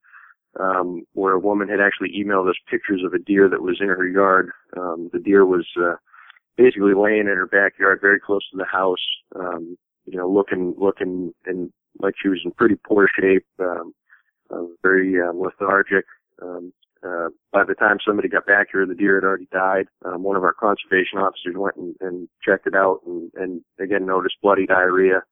[0.59, 3.89] um, where a woman had actually emailed us pictures of a deer that was in
[3.89, 4.51] her yard.
[4.77, 5.95] Um, the deer was uh,
[6.59, 8.99] basically laying in her backyard, very close to the house.
[9.35, 13.95] Um, you know, looking looking and like she was in pretty poor shape, um,
[14.51, 16.05] uh, very uh, lethargic.
[16.43, 16.73] Um,
[17.07, 19.87] uh, by the time somebody got back here, the deer had already died.
[20.05, 24.05] Um, one of our conservation officers went and, and checked it out and, and again
[24.05, 25.23] noticed bloody diarrhea.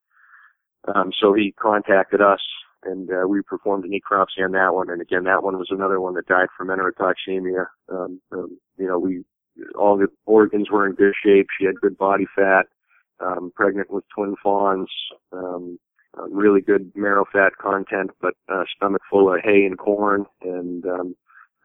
[0.94, 2.40] Um, so he contacted us
[2.84, 4.90] and, uh, we performed a necropsy on that one.
[4.90, 7.66] And again, that one was another one that died from enterotoxemia.
[7.90, 9.24] Um, um, you know, we,
[9.78, 11.46] all the organs were in good shape.
[11.58, 12.66] She had good body fat,
[13.20, 14.90] um, pregnant with twin fawns,
[15.32, 15.78] um,
[16.18, 20.86] uh, really good marrow fat content, but, uh, stomach full of hay and corn and,
[20.86, 21.16] um,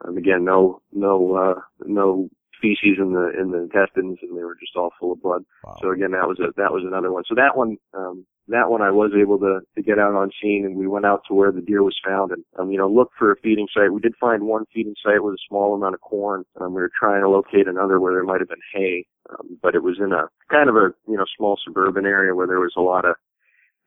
[0.04, 2.30] um, again, no, no, uh, no
[2.62, 5.44] feces in the in the intestines, and they were just all full of blood.
[5.64, 5.78] Wow.
[5.82, 7.24] So again, that was a that was another one.
[7.28, 10.66] So that one, um, that one I was able to to get out on scene,
[10.66, 13.16] and we went out to where the deer was found, and um, you know, looked
[13.18, 13.92] for a feeding site.
[13.92, 16.44] We did find one feeding site with a small amount of corn.
[16.60, 19.76] Um, we were trying to locate another where there might have been hay, um, but
[19.76, 22.74] it was in a kind of a you know small suburban area where there was
[22.78, 23.16] a lot of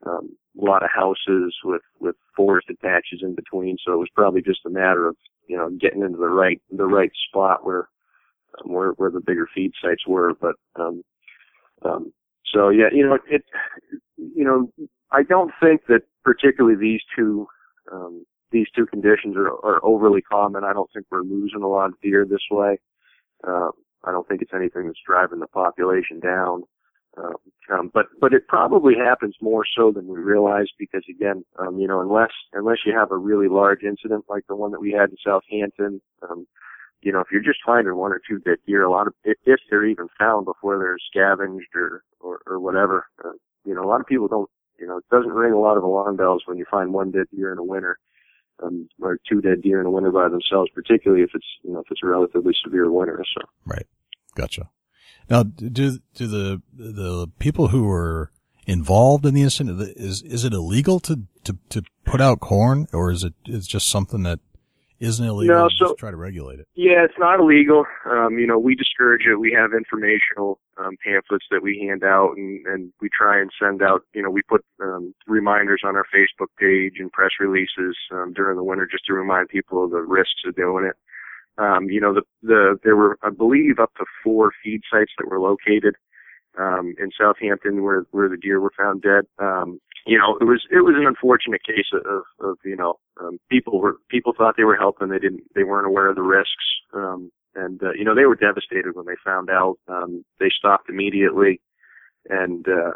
[0.05, 3.77] um, a lot of houses with with forested patches in between.
[3.85, 5.15] So it was probably just a matter of
[5.47, 7.87] you know getting into the right the right spot where
[8.63, 10.33] where where the bigger feed sites were.
[10.39, 11.03] But um,
[11.83, 12.13] um,
[12.53, 13.43] so yeah, you know it.
[14.17, 17.47] You know, I don't think that particularly these two
[17.91, 20.63] um, these two conditions are, are overly common.
[20.63, 22.79] I don't think we're losing a lot of deer this way.
[23.45, 23.71] Um,
[24.03, 26.63] I don't think it's anything that's driving the population down.
[27.17, 27.35] Um,
[27.71, 31.87] um, but but it probably happens more so than we realize because again, um, you
[31.87, 35.09] know, unless unless you have a really large incident like the one that we had
[35.09, 36.45] in South Hampton, um,
[37.05, 39.59] you know, if you're just finding one or two dead deer, a lot of if,
[39.69, 43.29] they're even found before they're scavenged or or, or whatever, uh,
[43.63, 45.83] you know, a lot of people don't, you know, it doesn't ring a lot of
[45.83, 47.99] alarm bells when you find one dead deer in a winter.
[48.63, 51.79] Um, or two dead deer in a winter by themselves, particularly if it's, you know,
[51.79, 53.21] if it's a relatively severe winter.
[53.37, 53.45] So.
[53.65, 53.85] Right.
[54.33, 54.69] Gotcha.
[55.29, 58.31] Now, do do the the people who were
[58.65, 63.11] involved in the incident is is it illegal to to to put out corn, or
[63.11, 64.39] is it is just something that
[64.99, 65.55] isn't illegal?
[65.55, 66.67] No, so try to regulate it.
[66.75, 67.85] Yeah, it's not illegal.
[68.05, 69.35] Um, you know, we discourage it.
[69.35, 73.81] We have informational um, pamphlets that we hand out, and and we try and send
[73.81, 74.03] out.
[74.13, 78.57] You know, we put um, reminders on our Facebook page and press releases um, during
[78.57, 80.95] the winter just to remind people of the risks of doing it.
[81.57, 85.29] Um, you know, the, the, there were, I believe, up to four feed sites that
[85.29, 85.95] were located,
[86.59, 89.25] um, in South Hampton where, where the deer were found dead.
[89.39, 93.39] Um, you know, it was, it was an unfortunate case of, of, you know, um,
[93.49, 95.09] people were, people thought they were helping.
[95.09, 96.65] They didn't, they weren't aware of the risks.
[96.93, 99.77] Um, and, uh, you know, they were devastated when they found out.
[99.87, 101.61] Um, they stopped immediately
[102.29, 102.91] and, uh,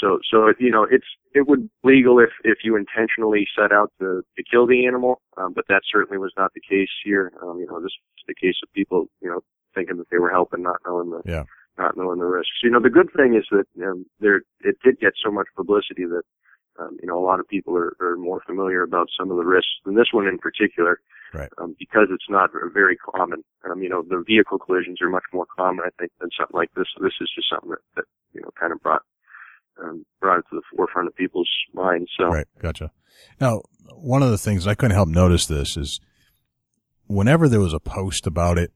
[0.00, 3.92] so, so you know, it's it would be legal if if you intentionally set out
[4.00, 7.32] to to kill the animal, um, but that certainly was not the case here.
[7.42, 9.40] Um, you know, this is the case of people, you know,
[9.74, 11.44] thinking that they were helping, not knowing the Yeah.
[11.78, 12.62] not knowing the risks.
[12.64, 16.04] You know, the good thing is that um, there it did get so much publicity
[16.06, 16.22] that
[16.78, 19.44] um, you know a lot of people are, are more familiar about some of the
[19.44, 21.00] risks, and this one in particular,
[21.34, 21.48] Right.
[21.58, 23.42] um, because it's not very common.
[23.70, 26.70] Um, you know, the vehicle collisions are much more common, I think, than something like
[26.76, 26.86] this.
[27.00, 29.02] This is just something that, that you know kind of brought
[29.82, 32.10] um, brought it to the forefront of people's minds.
[32.18, 32.46] So Right.
[32.58, 32.90] Gotcha.
[33.40, 33.62] Now,
[33.94, 36.00] one of the things I couldn't help notice this is
[37.06, 38.72] whenever there was a post about it,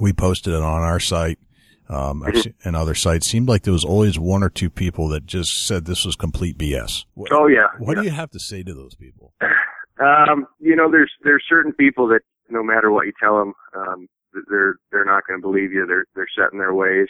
[0.00, 1.38] we posted it on our site.
[1.88, 5.26] Um, seen- and other sites seemed like there was always one or two people that
[5.26, 7.04] just said this was complete BS.
[7.14, 8.02] What, oh yeah, what yeah.
[8.02, 9.34] do you have to say to those people?
[10.00, 14.08] Um, you know, there's there's certain people that no matter what you tell them, um,
[14.48, 15.86] they're they're not going to believe you.
[15.86, 17.08] They're they're set in their ways.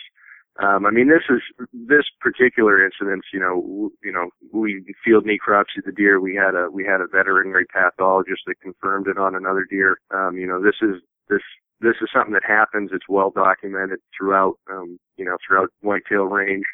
[0.62, 1.40] Um, I mean, this is
[1.72, 3.24] this particular incident.
[3.32, 6.20] You know, w- you know, we field necropsy the deer.
[6.20, 9.98] We had a we had a veterinary pathologist that confirmed it on another deer.
[10.14, 11.42] Um, you know, this is this
[11.83, 12.90] this is something that happens.
[12.92, 14.55] It's well documented throughout.
[14.71, 16.64] Um, you know, throughout whitetail range.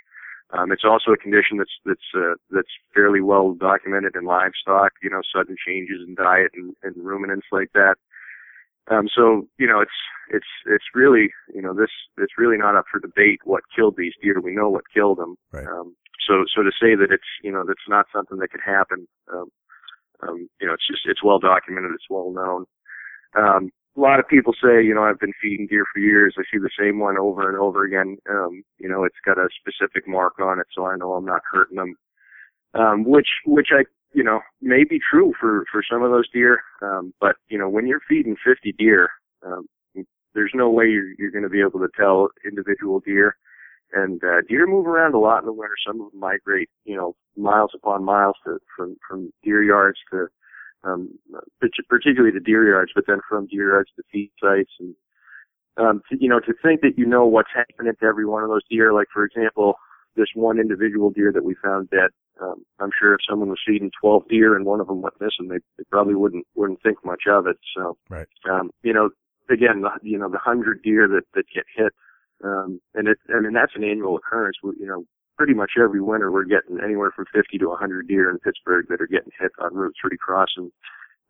[0.50, 4.92] Um, it's also a condition that's that's uh, that's fairly well documented in livestock.
[5.02, 7.96] You know, sudden changes in diet and, and ruminants like that.
[8.90, 9.98] Um, so you know, it's
[10.30, 14.14] it's it's really you know this it's really not up for debate what killed these
[14.22, 14.40] deer.
[14.40, 15.36] We know what killed them.
[15.52, 15.66] Right.
[15.66, 15.94] Um,
[16.26, 19.06] so so to say that it's you know that's not something that could happen.
[19.32, 19.48] Um,
[20.26, 21.92] um, you know, it's just it's well documented.
[21.94, 22.64] It's well known.
[23.36, 26.34] Um, a lot of people say, you know, I've been feeding deer for years.
[26.38, 28.16] I see the same one over and over again.
[28.30, 31.42] Um, you know, it's got a specific mark on it, so I know I'm not
[31.50, 31.96] hurting them.
[32.74, 36.60] Um, which, which I, you know, may be true for, for some of those deer.
[36.82, 39.08] Um, but, you know, when you're feeding 50 deer,
[39.44, 39.66] um,
[40.34, 43.36] there's no way you're, you're going to be able to tell individual deer.
[43.94, 45.74] And, uh, deer move around a lot in the winter.
[45.86, 50.28] Some of them migrate, you know, miles upon miles to, from, from deer yards to,
[50.84, 51.10] um,
[51.88, 54.94] particularly to deer yards, but then from deer yards to feed sites and,
[55.76, 58.48] um, to, you know, to think that you know what's happening to every one of
[58.48, 59.74] those deer, like for example,
[60.16, 62.10] this one individual deer that we found dead,
[62.40, 65.48] um, I'm sure if someone was feeding 12 deer and one of them went missing,
[65.48, 67.56] they, they probably wouldn't, wouldn't think much of it.
[67.76, 68.26] So, Right.
[68.50, 69.10] um, you know,
[69.50, 71.92] again, the, you know, the hundred deer that, that get hit,
[72.44, 74.56] um, and it, I mean, that's an annual occurrence.
[74.62, 75.04] We, you know,
[75.38, 79.00] pretty much every winter we're getting anywhere from 50 to 100 deer in Pittsburg that
[79.00, 80.72] are getting hit on Route 3 crossing,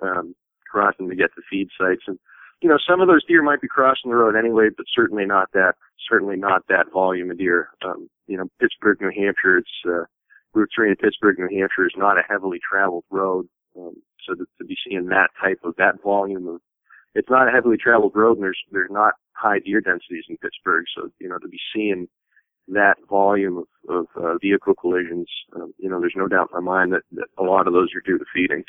[0.00, 0.34] um,
[0.68, 2.02] crossing to get to feed sites.
[2.06, 2.18] And,
[2.62, 5.52] you know, some of those deer might be crossing the road anyway, but certainly not
[5.52, 5.74] that,
[6.08, 7.68] certainly not that volume of deer.
[7.84, 10.04] Um, you know, Pittsburg, New Hampshire, it's, uh,
[10.54, 13.46] Route 3 in Pittsburg, New Hampshire is not a heavily traveled road.
[13.78, 13.94] Um,
[14.26, 16.60] so to, to be seeing that type of, that volume of,
[17.14, 20.86] it's not a heavily traveled road and there's, there's not high deer densities in Pittsburg.
[20.96, 22.08] So, you know, to be seeing,
[22.72, 26.78] that volume of, of uh, vehicle collisions, um, you know, there's no doubt in my
[26.78, 28.64] mind that, that a lot of those are due to feeding.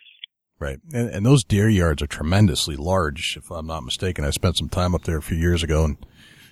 [0.59, 0.79] Right.
[0.93, 4.25] And, and those deer yards are tremendously large, if I'm not mistaken.
[4.25, 5.97] I spent some time up there a few years ago and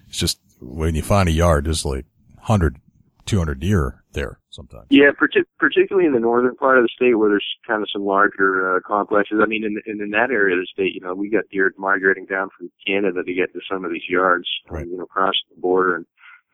[0.07, 2.77] it's just when you find a yard, there's like 100,
[3.25, 4.87] 200 deer there sometimes.
[4.89, 8.03] Yeah, partic- particularly in the northern part of the state where there's kind of some
[8.05, 9.39] larger uh, complexes.
[9.41, 11.71] I mean, in, in in that area of the state, you know, we got deer
[11.77, 14.83] migrating down from Canada to get to some of these yards, Right.
[14.83, 15.95] um, you know, across the border.
[15.97, 16.05] And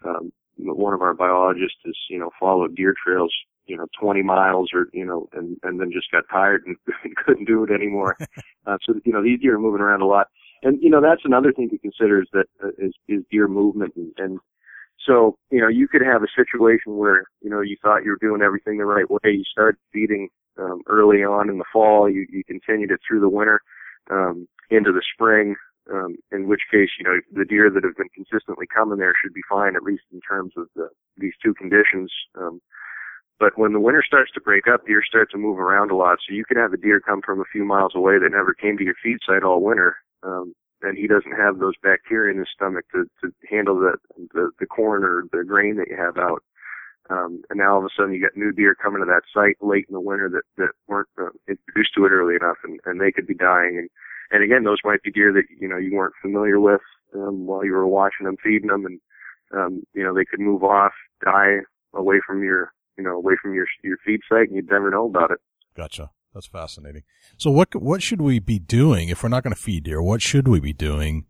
[0.04, 3.34] um, one of our biologists has, you know, followed deer trails,
[3.66, 6.78] you know, 20 miles or you know, and and then just got tired and
[7.26, 8.18] couldn't do it anymore.
[8.68, 10.28] uh, so you know, these deer are moving around a lot.
[10.62, 13.93] And you know, that's another thing to consider is that uh, is, is deer movement
[13.95, 14.39] and, and
[15.06, 18.18] so, you know, you could have a situation where, you know, you thought you were
[18.22, 19.20] doing everything the right way.
[19.26, 22.10] You started feeding um, early on in the fall.
[22.10, 23.62] You, you continued it through the winter
[24.10, 25.56] um, into the spring,
[25.91, 29.34] um, in which case, you know, the deer that have been consistently coming there should
[29.34, 32.11] be fine, at least in terms of the, these two conditions.
[32.38, 32.61] Um,
[33.39, 36.19] but when the winter starts to break up, deer start to move around a lot.
[36.19, 38.77] So you could have a deer come from a few miles away that never came
[38.77, 39.97] to your feed site all winter.
[40.23, 43.95] Um, and he doesn't have those bacteria in his stomach to, to handle the,
[44.34, 46.43] the, the corn or the grain that you have out.
[47.09, 49.57] Um, and now all of a sudden you got new deer coming to that site
[49.61, 53.01] late in the winter that, that weren't uh, introduced to it early enough and, and
[53.01, 53.77] they could be dying.
[53.77, 53.89] And,
[54.32, 56.82] and again, those might be deer that, you know, you weren't familiar with,
[57.15, 58.99] um, while you were watching them, feeding them and,
[59.55, 60.93] um, you know, they could move off,
[61.24, 61.57] die
[61.93, 65.05] away from your, you know, away from your, your feed site and you'd never know
[65.05, 65.39] about it.
[65.76, 66.09] Gotcha.
[66.34, 67.03] That's fascinating.
[67.38, 70.01] So what what should we be doing if we're not going to feed deer?
[70.01, 71.26] What should we be doing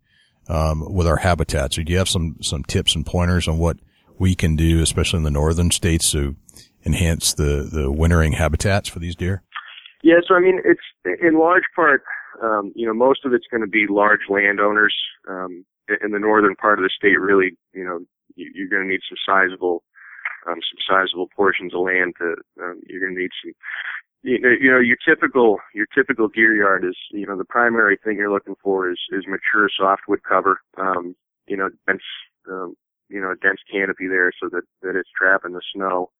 [0.48, 1.76] um, with our habitats?
[1.76, 3.76] Or do you have some some tips and pointers on what
[4.18, 6.36] we can do, especially in the northern states, to
[6.86, 9.42] enhance the the wintering habitats for these deer?
[10.02, 12.02] Yeah, so I mean, it's in large part,
[12.44, 14.94] um, you know, most of it's going to be large landowners.
[15.28, 15.64] Um,
[16.02, 17.98] in the northern part of the state, really, you know,
[18.36, 19.82] you, you're going to need some sizable,
[20.48, 22.28] um, some sizable portions of land to,
[22.62, 23.52] um, you're going to need some,
[24.22, 27.98] you know, you know, your typical, your typical deer yard is, you know, the primary
[28.02, 31.14] thing you're looking for is, is mature softwood cover, um,
[31.46, 32.00] you know, dense,
[32.50, 32.74] um,
[33.10, 36.10] you know, a dense canopy there so that, that it's trapping the snow.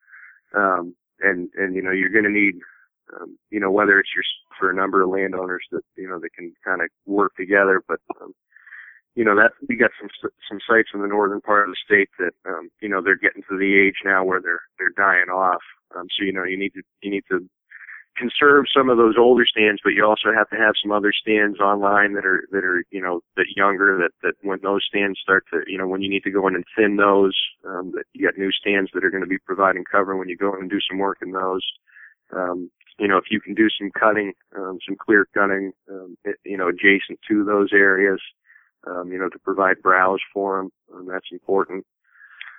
[0.55, 2.57] Um, and, and, you know, you're going to need,
[3.21, 4.25] um, you know, whether it's your,
[4.59, 8.01] for a number of landowners that, you know, that can kind of work together, but,
[8.21, 8.33] um,
[9.15, 10.11] you know, that we got some
[10.49, 13.43] some sites in the northern part of the state that um, you know they're getting
[13.49, 15.63] to the age now where they're they're dying off.
[15.95, 17.49] Um, so you know you need to you need to
[18.17, 21.59] conserve some of those older stands, but you also have to have some other stands
[21.61, 25.45] online that are that are you know that younger that that when those stands start
[25.53, 27.37] to you know when you need to go in and thin those
[27.67, 30.37] um, that you got new stands that are going to be providing cover when you
[30.37, 31.63] go in and do some work in those.
[32.33, 36.37] Um, you know, if you can do some cutting, um, some clear cutting, um, it,
[36.45, 38.20] you know, adjacent to those areas,
[38.87, 40.70] um, you know, to provide browse for them.
[40.95, 41.85] Um, that's important.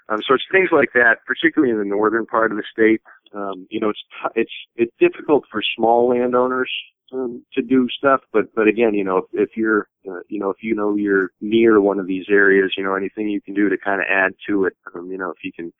[0.09, 3.01] Um, so it's things like that, particularly in the northern part of the state.
[3.33, 4.03] Um, you know, it's
[4.35, 6.71] it's it's difficult for small landowners
[7.13, 10.49] um, to do stuff, but but again, you know, if, if you're uh, you know
[10.49, 13.67] if you know you're near one of these areas, you know, anything you can do
[13.69, 14.73] to kind of add to it.
[14.93, 15.73] Um, you know, if you can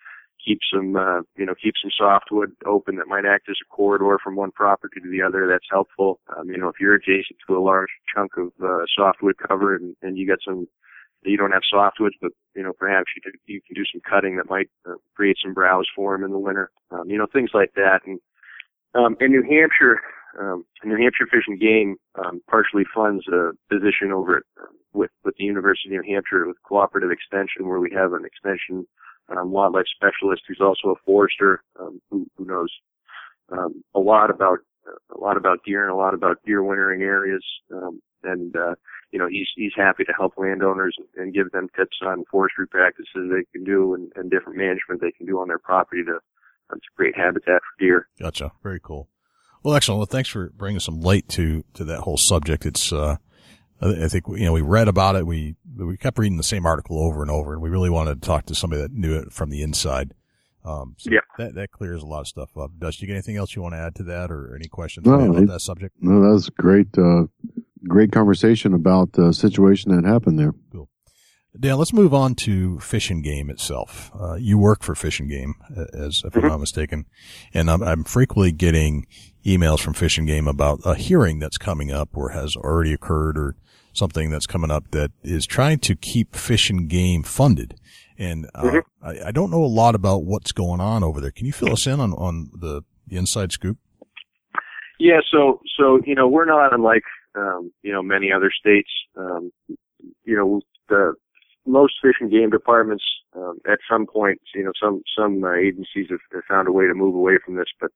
[0.45, 4.17] keep some uh, you know keep some softwood open that might act as a corridor
[4.23, 5.47] from one property to the other.
[5.47, 6.19] That's helpful.
[6.35, 9.95] Um, you know, if you're adjacent to a large chunk of uh, softwood cover and,
[10.01, 10.67] and you got some
[11.23, 14.37] you don't have softwoods, but you know perhaps you can you can do some cutting
[14.37, 16.69] that might uh, create some browse for them in the winter.
[16.91, 18.01] Um, you know things like that.
[18.05, 18.19] And
[18.93, 20.01] um, in New Hampshire,
[20.39, 24.43] um, New Hampshire Fish and Game um, partially funds a position over at,
[24.93, 28.85] with with the University of New Hampshire with Cooperative Extension, where we have an extension
[29.30, 32.69] um, wildlife specialist who's also a forester um, who, who knows
[33.51, 34.59] um, a lot about
[35.15, 37.43] a lot about deer and a lot about deer wintering areas.
[37.73, 38.76] Um, and uh,
[39.11, 43.30] you know he's he's happy to help landowners and give them tips on forestry practices
[43.30, 46.13] they can do and, and different management they can do on their property to,
[46.71, 48.07] um, to create habitat for deer.
[48.19, 48.51] Gotcha.
[48.63, 49.09] Very cool.
[49.63, 49.99] Well, excellent.
[49.99, 52.65] Well, thanks for bringing some light to to that whole subject.
[52.65, 53.17] It's uh,
[53.86, 55.25] I think you know we read about it.
[55.27, 58.25] We we kept reading the same article over and over, and we really wanted to
[58.27, 60.13] talk to somebody that knew it from the inside.
[60.63, 61.19] Um, so Yeah.
[61.38, 62.71] that that clears a lot of stuff up.
[62.79, 65.13] Dust, you get anything else you want to add to that, or any questions No,
[65.19, 65.95] about it- that subject?
[66.01, 66.88] No, that was great.
[66.97, 67.25] Uh,
[67.88, 70.53] great conversation about the situation that happened there.
[71.57, 74.11] Dan, let's move on to Fish and Game itself.
[74.19, 77.05] Uh, you work for Fish and Game, uh, as if I'm not mistaken,
[77.53, 79.07] and I'm, I'm frequently getting
[79.45, 83.38] emails from Fish and Game about a hearing that's coming up or has already occurred
[83.38, 83.55] or
[83.97, 87.79] something that's coming up that is trying to keep Fish and Game funded.
[88.17, 91.31] And uh, I, I don't know a lot about what's going on over there.
[91.31, 93.77] Can you fill us in on, on the, the inside scoop?
[94.99, 97.03] Yeah, so so you know we're not unlike
[97.35, 98.89] um, you know many other states.
[99.17, 99.51] Um,
[100.23, 101.15] you know the
[101.65, 103.03] most fish and game departments
[103.35, 106.87] Um, at some point, you know, some some uh, agencies have, have found a way
[106.87, 107.91] to move away from this, but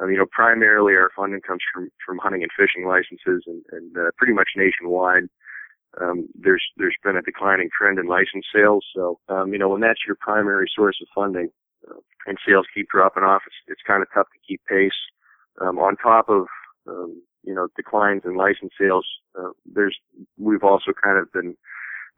[0.00, 3.96] um, you know, primarily our funding comes from from hunting and fishing licenses, and, and
[3.96, 5.24] uh, pretty much nationwide.
[6.00, 9.80] Um, there's there's been a declining trend in license sales, so um, you know when
[9.80, 11.48] that's your primary source of funding,
[11.90, 14.92] uh, and sales keep dropping off, it's it's kind of tough to keep pace.
[15.60, 16.46] Um, on top of
[16.88, 19.06] um, you know declines in license sales,
[19.38, 19.98] uh, there's
[20.38, 21.56] we've also kind of been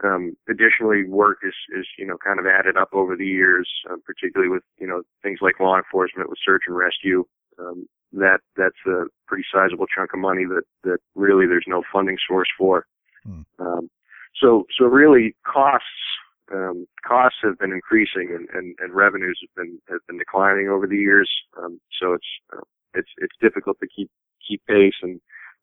[0.05, 3.97] um, additionally, work is, is, you know, kind of added up over the years, uh,
[4.05, 7.25] particularly with, you know, things like law enforcement with search and rescue.
[7.59, 12.17] Um, that, that's a pretty sizable chunk of money that, that really there's no funding
[12.29, 12.87] source for.
[13.25, 13.43] Hmm.
[13.59, 13.91] Um,
[14.41, 15.87] so, so really costs,
[16.53, 20.87] um, costs have been increasing and, and, and revenues have been, have been declining over
[20.87, 21.31] the years.
[21.57, 22.61] Um, so it's, uh,
[22.95, 24.11] it's, it's difficult to keep,
[24.47, 25.21] keep pace and,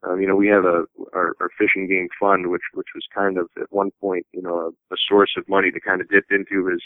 [0.07, 3.03] um, you know, we have a our, our Fish and Game fund, which which was
[3.13, 6.09] kind of at one point, you know, a, a source of money to kind of
[6.09, 6.79] dip into, has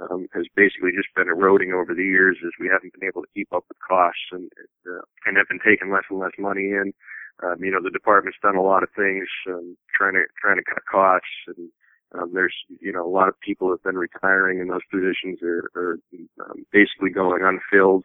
[0.00, 3.34] um, has basically just been eroding over the years as we haven't been able to
[3.34, 4.50] keep up with costs and
[4.86, 6.92] uh, and have been taking less and less money in.
[7.42, 10.64] Um, you know, the department's done a lot of things um, trying to trying to
[10.64, 11.68] cut costs, and
[12.14, 15.70] um, there's you know a lot of people have been retiring, and those positions are,
[15.74, 15.98] are
[16.40, 18.04] um, basically going unfilled.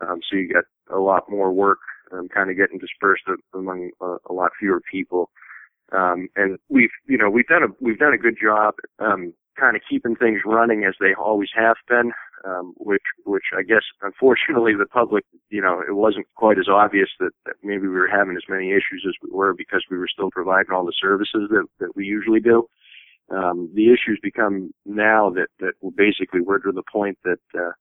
[0.00, 0.64] Um, so you get
[0.94, 1.80] a lot more work
[2.12, 3.24] um, kind of getting dispersed
[3.54, 5.30] among a, a lot fewer people.
[5.92, 9.76] Um, and we've, you know, we've done a, we've done a good job, um, kind
[9.76, 12.12] of keeping things running as they always have been,
[12.46, 17.08] um, which, which I guess, unfortunately, the public, you know, it wasn't quite as obvious
[17.20, 20.08] that, that maybe we were having as many issues as we were because we were
[20.08, 22.68] still providing all the services that, that we usually do.
[23.30, 27.72] Um, the issues become now that, that basically we're to the point that, uh,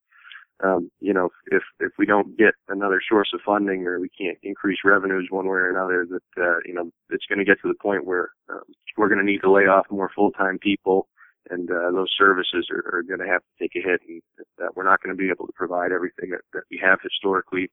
[0.63, 4.37] um, you know, if if we don't get another source of funding or we can't
[4.41, 7.67] increase revenues one way or another, that uh, you know, it's going to get to
[7.67, 8.63] the point where um,
[8.97, 11.07] we're going to need to lay off more full-time people,
[11.49, 14.21] and uh, those services are, are going to have to take a hit, and
[14.57, 17.69] that we're not going to be able to provide everything that, that we have historically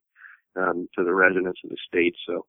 [0.55, 2.15] um, to the residents of the state.
[2.27, 2.45] So.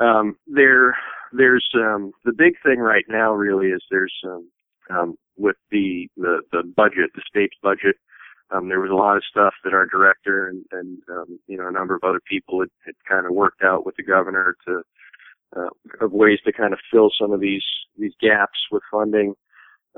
[0.00, 0.96] Um, there,
[1.32, 3.34] there's um, the big thing right now.
[3.34, 4.48] Really, is there's um,
[4.88, 7.96] um, with the, the the budget, the state's budget
[8.50, 10.98] um, there was a lot of stuff that our director and, and
[11.46, 14.02] you know a number of other people had, had kind of worked out with the
[14.02, 14.82] governor to
[15.56, 15.68] uh,
[16.00, 17.64] of ways to kind of fill some of these
[17.98, 19.34] these gaps with funding.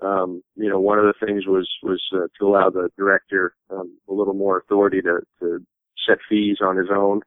[0.01, 3.99] Um, you know, one of the things was was uh, to allow the director um,
[4.09, 5.59] a little more authority to to
[6.09, 7.21] set fees on his own.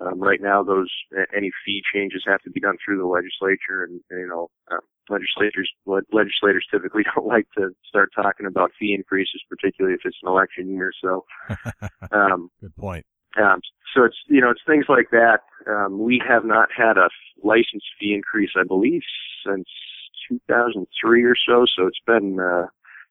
[0.00, 0.90] Um, right now, those
[1.36, 4.78] any fee changes have to be done through the legislature, and, and you know, uh,
[5.08, 10.28] legislators legislators typically don't like to start talking about fee increases, particularly if it's an
[10.28, 10.92] election year.
[11.02, 11.24] So,
[12.12, 13.06] um, good point.
[13.40, 13.60] Um,
[13.94, 15.40] so it's you know it's things like that.
[15.66, 17.08] Um, we have not had a
[17.42, 19.02] license fee increase, I believe,
[19.46, 19.68] since
[20.28, 21.64] 2003 or so.
[21.76, 22.66] So it's been uh,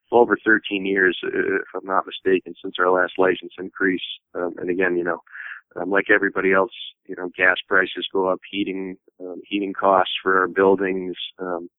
[0.09, 4.01] 12 or 13 years, uh, if I'm not mistaken, since our last license increase.
[4.35, 5.21] Um, and again, you know,
[5.75, 6.71] um, like everybody else,
[7.07, 11.69] you know, gas prices go up, heating, um, heating costs for our buildings, um,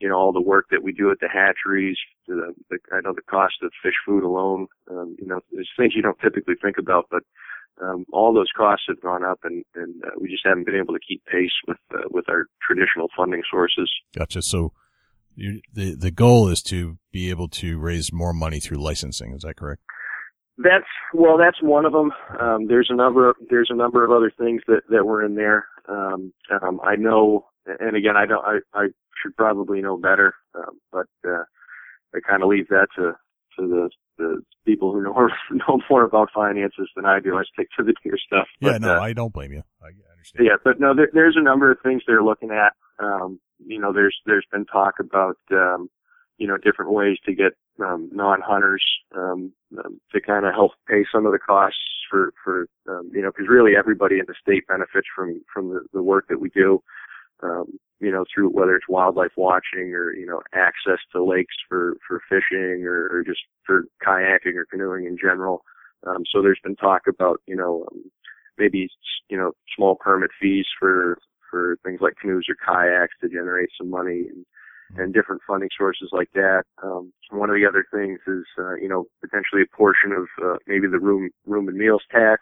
[0.00, 3.12] you know, all the work that we do at the hatcheries, the, the I know
[3.14, 6.78] the cost of fish food alone, um, you know, there's things you don't typically think
[6.78, 7.22] about, but
[7.82, 10.94] um, all those costs have gone up, and, and uh, we just haven't been able
[10.94, 13.90] to keep pace with uh, with our traditional funding sources.
[14.16, 14.42] Gotcha.
[14.42, 14.72] So,
[15.34, 19.32] you, the the goal is to be able to raise more money through licensing.
[19.32, 19.82] Is that correct?
[20.58, 22.12] That's well, that's one of them.
[22.38, 23.30] Um, there's a number.
[23.30, 25.66] Of, there's a number of other things that that were in there.
[25.88, 28.44] Um, um, I know, and again, I don't.
[28.44, 28.86] I, I
[29.22, 31.44] should probably know better, um, but uh,
[32.14, 33.12] I kind of leave that to
[33.58, 33.90] to the
[34.20, 37.36] the people who know know more about finances than I do.
[37.36, 38.46] I stick to the deer stuff.
[38.60, 39.62] But, yeah, no, uh, I don't blame you.
[39.82, 40.46] I understand.
[40.46, 42.72] Yeah, but no, there, there's a number of things they're looking at.
[43.02, 45.88] Um, you know, there's there's been talk about um,
[46.38, 48.84] you know different ways to get um, non-hunters
[49.16, 51.78] um, um, to kind of help pay some of the costs
[52.10, 55.80] for for um, you know because really everybody in the state benefits from from the,
[55.92, 56.82] the work that we do.
[57.42, 61.96] Um, you know, through whether it's wildlife watching or, you know, access to lakes for,
[62.08, 65.62] for fishing or, or just for kayaking or canoeing in general.
[66.06, 68.10] Um, so there's been talk about, you know, um,
[68.56, 68.88] maybe,
[69.28, 71.18] you know, small permit fees for,
[71.50, 74.46] for things like canoes or kayaks to generate some money and,
[74.96, 76.62] and different funding sources like that.
[76.82, 80.56] Um, one of the other things is, uh, you know, potentially a portion of, uh,
[80.66, 82.40] maybe the room, room and meals tax,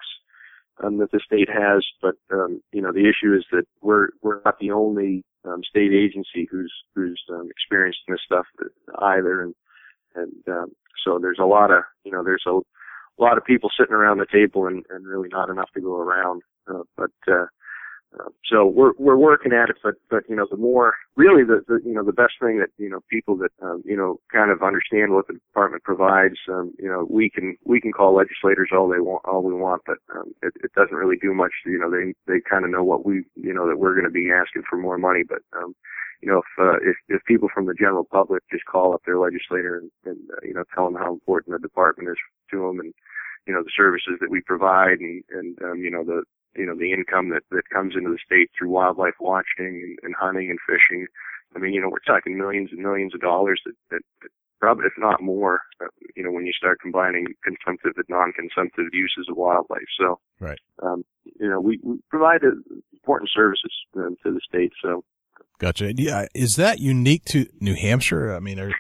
[0.83, 1.85] um, that the state has.
[2.01, 5.93] But, um, you know, the issue is that we're, we're not the only um, state
[5.93, 8.47] agency who's who's um, experienced this stuff
[9.01, 9.55] either, and
[10.15, 10.73] and um,
[11.05, 14.19] so there's a lot of you know there's a, a lot of people sitting around
[14.19, 16.43] the table and, and really not enough to go around.
[16.69, 17.47] Uh, but uh,
[18.19, 21.63] Uh, so we're we're working at it, but but you know the more really the,
[21.69, 24.51] the you know the best thing that you know people that um, you know kind
[24.51, 26.37] of understand what the department provides.
[26.49, 29.83] Um, you know we can we can call legislators all they want all we want,
[29.87, 31.53] but um, it, it doesn't really do much.
[31.67, 34.11] You know they they kind of know what we you know that we're going to
[34.11, 35.75] be asking for more money, but um,
[36.23, 39.19] you know if uh, if if people from the general public just call up their
[39.19, 42.17] legislator and, and uh, you know tell them how important the department is
[42.51, 42.95] to them and
[43.47, 46.23] you know the services that we provide and and um, you know the
[46.59, 50.15] you know, the income that, that comes into the state through wildlife watching and, and
[50.19, 51.07] hunting and fishing.
[51.55, 54.31] I mean, you know, we're talking millions and millions of dollars that, that, that
[54.61, 55.87] probably, if not more, uh,
[56.17, 59.89] you know, when you start combining consumptive and non-consumptive uses of wildlife.
[59.99, 60.59] So, right.
[60.83, 61.05] Um,
[61.41, 62.43] you know, we, we provide
[62.93, 64.73] important services um, to the state.
[64.83, 65.05] So,
[65.59, 65.95] gotcha.
[65.97, 68.35] Yeah, is that unique to New Hampshire?
[68.35, 68.73] I mean, are,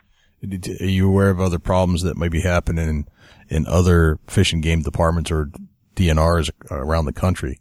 [0.42, 3.08] are you aware of other problems that may be happening in,
[3.48, 5.50] in other fish and game departments or
[5.94, 7.60] DNRs around the country?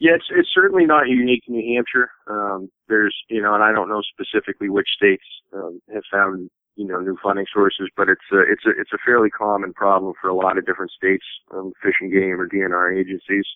[0.00, 2.10] Yeah, it's it's certainly not unique to New Hampshire.
[2.28, 6.86] Um, there's you know, and I don't know specifically which states um, have found you
[6.86, 10.28] know new funding sources, but it's a it's a it's a fairly common problem for
[10.28, 13.46] a lot of different states, um, fish and game or DNR agencies.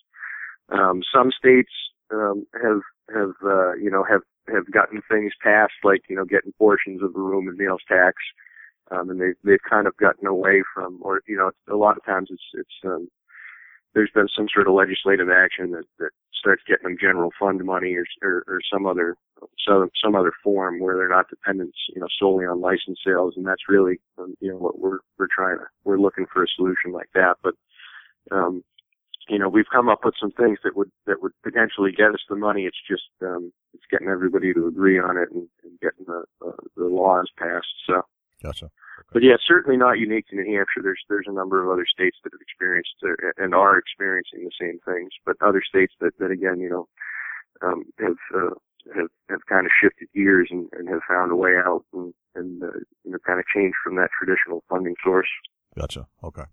[0.69, 1.71] Um, some states
[2.11, 2.81] um, have
[3.15, 4.21] have uh, you know have
[4.53, 8.15] have gotten things passed like you know getting portions of the room and meals tax,
[8.91, 12.03] um, and they they've kind of gotten away from or you know a lot of
[12.03, 13.07] times it's it's um,
[13.93, 17.93] there's been some sort of legislative action that, that starts getting them general fund money
[17.95, 19.15] or, or, or some other
[19.65, 23.45] some some other form where they're not dependent, you know, solely on license sales, and
[23.45, 26.91] that's really, um, you know, what we're we're trying to we're looking for a solution
[26.91, 27.37] like that.
[27.43, 27.55] But,
[28.31, 28.63] um,
[29.29, 32.23] you know, we've come up with some things that would that would potentially get us
[32.29, 32.65] the money.
[32.65, 36.51] It's just um, it's getting everybody to agree on it and, and getting the uh,
[36.75, 37.73] the laws passed.
[37.87, 38.01] So,
[38.43, 38.69] gotcha.
[39.11, 40.81] But yeah, certainly not unique to New Hampshire.
[40.83, 42.95] There's there's a number of other states that have experienced
[43.37, 45.11] and are experiencing the same things.
[45.25, 46.87] But other states that that again, you know,
[47.61, 48.55] um, have uh,
[48.95, 52.63] have have kind of shifted gears and, and have found a way out and and
[52.63, 52.67] uh,
[53.03, 55.29] you know kind of changed from that traditional funding source.
[55.77, 56.07] Gotcha.
[56.23, 56.43] Okay.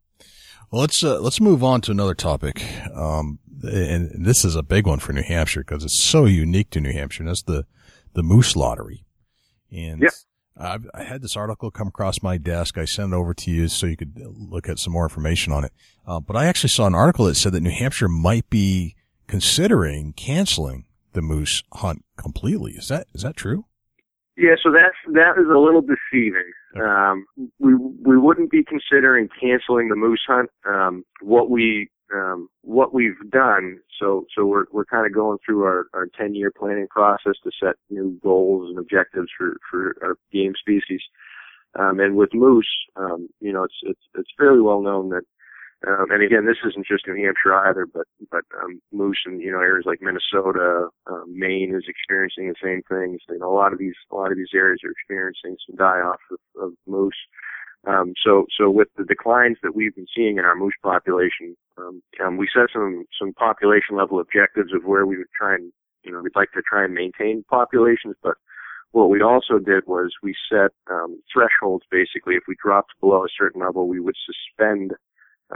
[0.71, 2.63] Well, let's uh, let's move on to another topic,
[2.95, 6.81] um, and this is a big one for New Hampshire because it's so unique to
[6.81, 7.23] New Hampshire.
[7.23, 7.67] And that's the
[8.13, 9.05] the moose lottery.
[9.73, 10.13] And yep.
[10.57, 12.77] I've, I had this article come across my desk.
[12.77, 15.65] I sent it over to you so you could look at some more information on
[15.65, 15.73] it.
[16.07, 18.95] Uh, but I actually saw an article that said that New Hampshire might be
[19.27, 22.73] considering canceling the moose hunt completely.
[22.73, 23.67] Is that is that true?
[24.37, 26.51] Yeah, so that's that is a little deceiving.
[26.77, 27.27] Um,
[27.59, 30.51] we we wouldn't be considering canceling the moose hunt.
[30.69, 33.79] Um, what we um, what we've done.
[33.99, 37.51] So, so we're we're kind of going through our our 10 year planning process to
[37.63, 41.03] set new goals and objectives for for our game species.
[41.79, 45.23] Um, and with moose, um, you know, it's it's it's fairly well known that.
[45.89, 49.51] Um, and again, this isn't just New Hampshire either, but but um, moose in you
[49.51, 53.23] know areas like Minnesota, um, Maine is experiencing the same things.
[53.31, 56.01] You know, a lot of these a lot of these areas are experiencing some die
[56.05, 57.17] off of, of moose.
[57.87, 62.03] Um, so, so with the declines that we've been seeing in our moose population, um,
[62.23, 65.73] um, we set some some population level objectives of where we would try and,
[66.03, 68.17] you know, we'd like to try and maintain populations.
[68.23, 68.35] But
[68.93, 71.87] what we also did was we set um, thresholds.
[71.91, 74.93] Basically, if we dropped below a certain level, we would suspend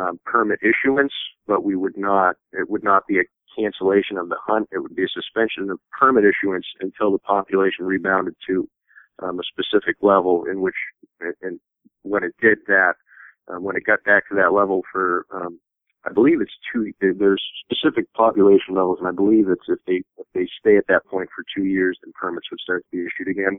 [0.01, 1.13] um, permit issuance,
[1.47, 2.37] but we would not.
[2.53, 4.69] It would not be a cancellation of the hunt.
[4.73, 8.69] It would be a suspension of permit issuance until the population rebounded to
[9.23, 10.75] um, a specific level in which,
[11.43, 11.61] in,
[12.03, 12.95] when it did that,
[13.49, 15.61] um, when it got back to that level for, um,
[16.07, 16.93] I believe it's two.
[17.01, 21.07] There's specific population levels, and I believe it's if they if they stay at that
[21.07, 23.59] point for two years, then permits would start to be issued again.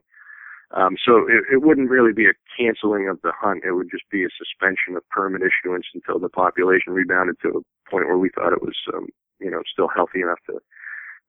[0.72, 3.64] Um, so it, it wouldn't really be a canceling of the hunt.
[3.66, 7.90] It would just be a suspension of permit issuance until the population rebounded to a
[7.90, 9.08] point where we thought it was, um,
[9.40, 10.60] you know, still healthy enough to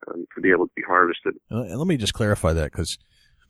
[0.09, 1.35] um, to be able to be harvested.
[1.51, 2.99] Uh, and let me just clarify that because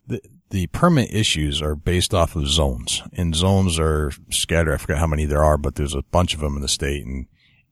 [0.06, 4.74] the, the permit issues are based off of zones and zones are scattered.
[4.74, 7.04] I forget how many there are, but there's a bunch of them in the state
[7.04, 7.26] and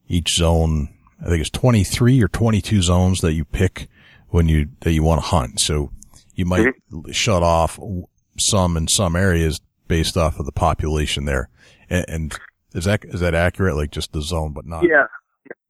[0.07, 0.89] each zone,
[1.21, 3.87] I think it's 23 or 22 zones that you pick
[4.29, 5.59] when you, that you want to hunt.
[5.59, 5.91] So
[6.35, 7.11] you might mm-hmm.
[7.11, 7.79] shut off
[8.37, 11.49] some in some areas based off of the population there.
[11.89, 12.39] And, and
[12.73, 13.75] is that, is that accurate?
[13.75, 14.83] Like just the zone, but not?
[14.83, 15.07] Yeah.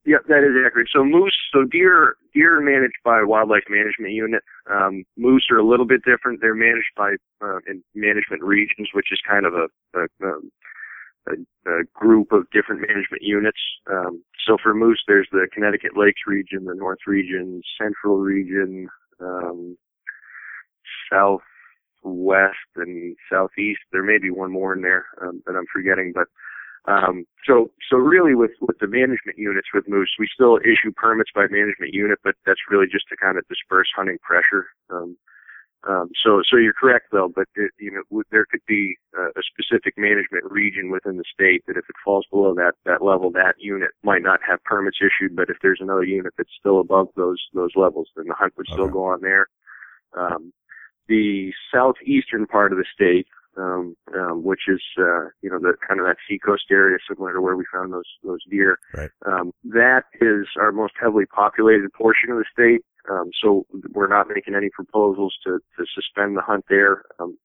[0.06, 0.90] Yeah, that is accurate.
[0.94, 4.44] So moose, so deer, deer are managed by wildlife management unit.
[4.70, 6.42] Um, moose are a little bit different.
[6.42, 10.28] They're managed by uh, in management regions, which is kind of a, a,
[11.28, 11.34] a,
[11.72, 13.58] a group of different management units.
[13.90, 18.88] Um, so for moose, there's the Connecticut Lakes region, the North region, Central region,
[19.20, 19.76] um,
[21.12, 23.80] Southwest, and Southeast.
[23.92, 26.28] There may be one more in there um, that I'm forgetting, but
[26.88, 31.32] Um, so, so really with, with the management units with moose, we still issue permits
[31.34, 34.68] by management unit, but that's really just to kind of disperse hunting pressure.
[34.90, 35.18] Um,
[35.88, 39.44] um, so, so you're correct though, but it, you know, there could be a, a
[39.44, 43.56] specific management region within the state that if it falls below that, that level, that
[43.60, 47.40] unit might not have permits issued, but if there's another unit that's still above those,
[47.54, 48.94] those levels, then the hunt would still Okay.
[48.94, 49.48] go on there.
[50.18, 50.54] Um,
[51.08, 53.28] the southeastern part of the state,
[53.58, 57.42] um, um, which is, uh, you know, the kind of that seacoast area similar to
[57.42, 58.78] where we found those, those deer.
[58.94, 59.10] Right.
[59.26, 62.82] Um, that is our most heavily populated portion of the state.
[63.10, 67.04] Um, so we're not making any proposals to, to suspend the hunt there.
[67.20, 67.38] Um,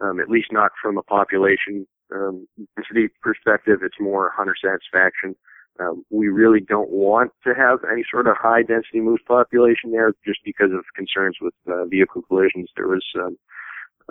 [0.00, 2.46] um, at least not from a population, um,
[2.76, 3.80] density perspective.
[3.82, 5.36] It's more hunter satisfaction.
[5.80, 10.12] Um, we really don't want to have any sort of high density moose population there
[10.24, 12.68] just because of concerns with uh, vehicle collisions.
[12.76, 13.36] There was, um,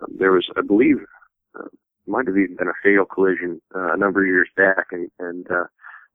[0.01, 0.97] um, there was, I believe,
[1.59, 1.67] uh,
[2.07, 5.49] might have even been a fatal collision uh, a number of years back, and and
[5.51, 5.65] uh,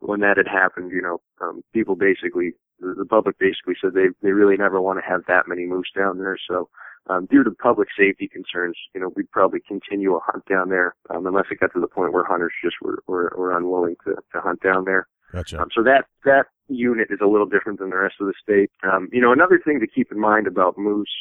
[0.01, 4.09] when that had happened, you know, um, people basically, the, the public basically said they
[4.22, 6.37] they really never want to have that many moose down there.
[6.49, 6.68] So,
[7.09, 10.95] um, due to public safety concerns, you know, we'd probably continue a hunt down there
[11.11, 14.14] um, unless it got to the point where hunters just were were, were unwilling to
[14.32, 15.07] to hunt down there.
[15.32, 15.61] Gotcha.
[15.61, 18.70] Um, so that that unit is a little different than the rest of the state.
[18.82, 21.14] Um, you know, another thing to keep in mind about moose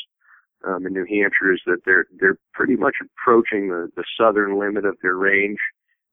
[0.66, 4.86] um, in New Hampshire is that they're they're pretty much approaching the, the southern limit
[4.86, 5.60] of their range,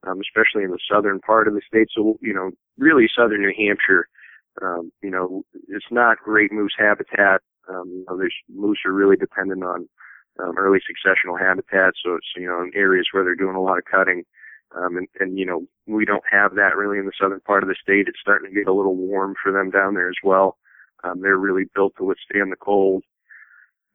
[0.07, 1.89] um, especially in the southern part of the state.
[1.95, 4.09] So you know, really southern New Hampshire,
[4.61, 7.41] um, you know, it's not great moose habitat.
[7.69, 9.89] Um, you know, there's moose are really dependent on
[10.43, 11.95] um, early successional habitat.
[12.05, 14.25] So it's you know in areas where they're doing a lot of cutting.
[14.75, 17.69] Um, and, and, you know, we don't have that really in the southern part of
[17.69, 18.09] the state.
[18.09, 20.57] It's starting to get a little warm for them down there as well.
[21.05, 23.05] Um, they're really built to withstand the cold.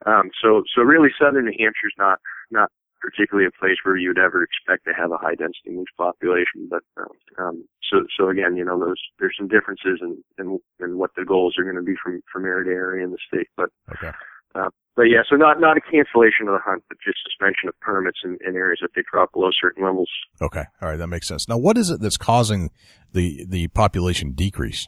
[0.06, 2.20] Um, so, so really southern New Hampshire's not,
[2.52, 2.70] not
[3.02, 6.68] particularly a place where you'd ever expect to have a high density moose population.
[6.70, 10.98] But, um, um, so, so again, you know, those, there's some differences in, in, in
[10.98, 13.48] what the goals are going to be from, from area to area in the state.
[13.56, 14.12] But, Okay.
[14.56, 17.80] uh, but yeah, so not, not a cancellation of the hunt, but just suspension of
[17.82, 20.10] permits in, in areas that they drop below certain levels.
[20.42, 20.64] Okay.
[20.82, 20.98] All right.
[20.98, 21.48] That makes sense.
[21.48, 22.72] Now, what is it that's causing
[23.14, 24.88] the, the population decrease?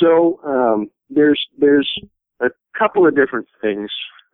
[0.00, 1.90] So um, there's there's
[2.78, 3.90] couple of different things,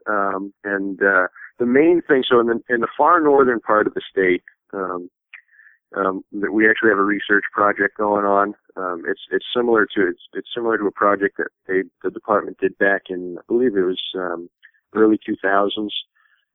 [0.08, 1.28] um, and uh,
[1.58, 2.24] the main thing.
[2.28, 5.08] So in the in the far northern part of the state, um,
[5.96, 8.54] um, that we actually have a research project going on.
[8.76, 12.58] Um, it's it's similar to it's it's similar to a project that they the department
[12.58, 14.48] did back in I believe it was um,
[14.94, 15.88] early 2000s.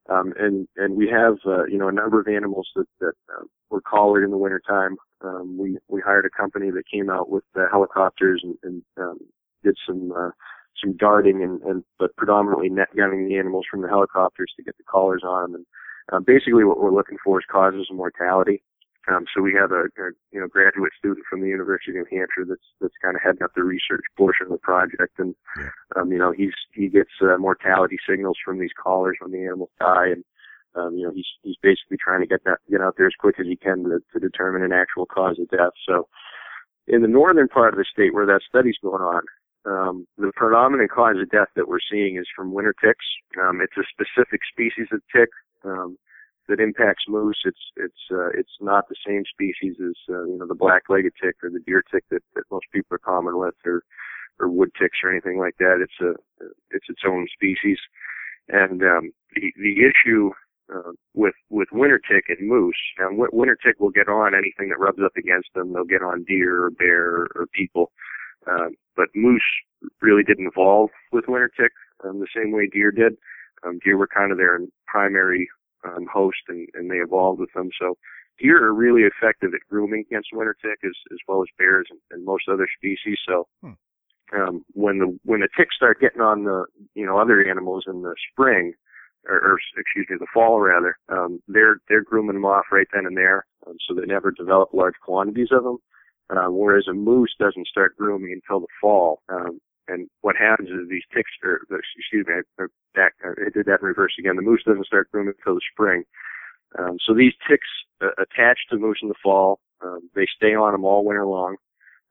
[0.09, 3.43] Um, and and we have uh, you know a number of animals that that uh,
[3.69, 4.95] were collared in the wintertime.
[5.21, 9.17] Um, we we hired a company that came out with the helicopters and, and um,
[9.63, 10.29] did some uh,
[10.83, 14.77] some darting and, and but predominantly net gunning the animals from the helicopters to get
[14.77, 15.55] the collars on them.
[15.55, 15.65] And
[16.11, 18.63] uh, basically, what we're looking for is causes of mortality.
[19.09, 22.17] Um, so we have a, a you know graduate student from the University of New
[22.19, 25.69] Hampshire that's that's kind of heading up the research portion of the project, and Yeah.
[25.95, 29.69] um, you know he's he gets uh, mortality signals from these collars when the animals
[29.79, 30.23] die, and
[30.75, 33.35] um, you know he's he's basically trying to get that get out there as quick
[33.39, 35.71] as he can to, to determine an actual cause of death.
[35.87, 36.09] So
[36.87, 39.21] in the northern part of the state where that study's going on,
[39.67, 43.05] um, the predominant cause of death that we're seeing is from winter ticks.
[43.41, 45.29] Um, it's a specific species of tick.
[45.63, 45.97] Um,
[46.47, 47.41] that impacts moose.
[47.43, 51.35] It's it's uh, it's not the same species as uh, you know the black-legged tick
[51.43, 53.83] or the deer tick that, that most people are common with, or
[54.39, 55.79] or wood ticks or anything like that.
[55.81, 56.13] It's a
[56.71, 57.77] it's its own species,
[58.47, 60.31] and um, the the issue
[60.73, 62.75] uh, with with winter tick and moose.
[62.97, 65.73] And winter tick will get on anything that rubs up against them.
[65.73, 67.91] They'll get on deer or bear or people.
[68.45, 69.41] Um, but moose
[70.01, 71.71] really didn't evolve with winter tick
[72.03, 73.17] um, the same way deer did.
[73.65, 75.47] Um, deer were kind of their primary
[75.83, 77.69] um, host, and, and they evolved with them.
[77.79, 77.97] So
[78.39, 81.99] deer are really effective at grooming against winter tick, as as well as bears and,
[82.11, 83.17] and most other species.
[83.27, 83.73] So Hmm.
[84.33, 86.65] um, when the when the ticks start getting on the
[86.95, 88.73] you know other animals in the spring,
[89.27, 93.05] or, or excuse me, the fall rather, um, they're they're grooming them off right then
[93.05, 95.77] and there, um, so they never develop large quantities of them.
[96.29, 99.21] Uh, whereas a moose doesn't start grooming until the fall.
[99.29, 103.65] Um, and what happens is these ticks, or excuse me, I, I, back, I did
[103.67, 104.35] that in reverse again.
[104.35, 106.03] The moose doesn't start grooming until the spring.
[106.77, 107.67] Um, so these ticks
[108.01, 109.59] uh, attach to moose in the fall.
[109.81, 111.55] Um, they stay on them all winter long.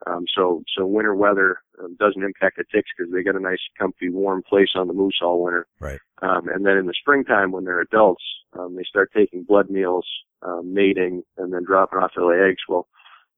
[0.06, 3.60] Um, so so winter weather um, doesn't impact the ticks because they get a nice,
[3.78, 5.66] comfy, warm place on the moose all winter.
[5.80, 6.00] Right.
[6.22, 8.22] Um, and then in the springtime, when they're adults,
[8.58, 10.06] um, they start taking blood meals,
[10.42, 12.60] um, mating, and then dropping off their eggs.
[12.68, 12.88] Well,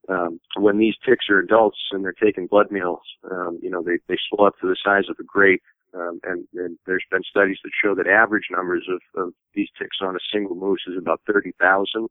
[0.09, 3.99] um, when these ticks are adults and they're taking blood meals, um, you know, they,
[4.09, 5.63] they swell up to the size of a grape.
[5.95, 9.99] Um, and, and there's been studies that show that average numbers of, of these ticks
[10.03, 12.09] on a single moose is about 30,000.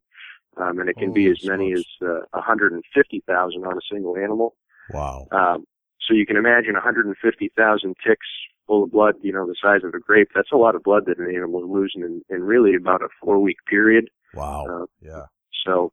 [0.58, 4.56] um, and it can be as many as uh, 150,000 on a single animal.
[4.92, 5.28] Wow.
[5.32, 5.66] Um,
[6.02, 8.28] so you can imagine 150,000 ticks
[8.66, 10.30] full of blood, you know, the size of a grape.
[10.34, 13.10] That's a lot of blood that an animal is losing in, in really about a
[13.22, 14.10] four week period.
[14.34, 14.66] Wow.
[14.66, 15.26] Uh, yeah.
[15.66, 15.92] So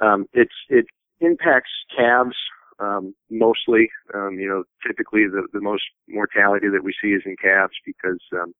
[0.00, 0.86] um, it's it
[1.20, 2.36] impacts calves
[2.78, 3.90] um, mostly.
[4.14, 8.20] Um, you know, typically the the most mortality that we see is in calves because
[8.32, 8.54] um,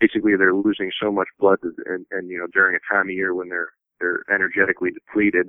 [0.00, 3.34] basically they're losing so much blood, and, and you know during a time of year
[3.34, 5.48] when they're they're energetically depleted.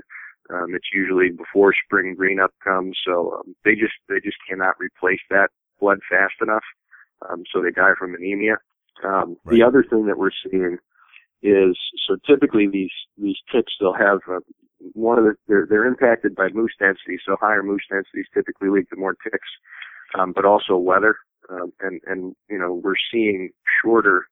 [0.50, 4.76] Um, it's usually before spring green up comes, so um, they just they just cannot
[4.80, 5.50] replace that
[5.80, 6.64] blood fast enough.
[7.28, 8.58] Um, so they die from anemia.
[9.04, 9.56] Um, Right.
[9.56, 10.78] The other thing that we're seeing
[11.42, 14.40] is so typically these these ticks they'll have uh,
[14.94, 17.18] one of the they're they're impacted by moose density.
[17.26, 19.50] So higher moose densities typically lead to more ticks,
[20.18, 21.18] um, but also weather.
[21.50, 23.50] Um, and and you know we're seeing
[23.82, 24.28] shorter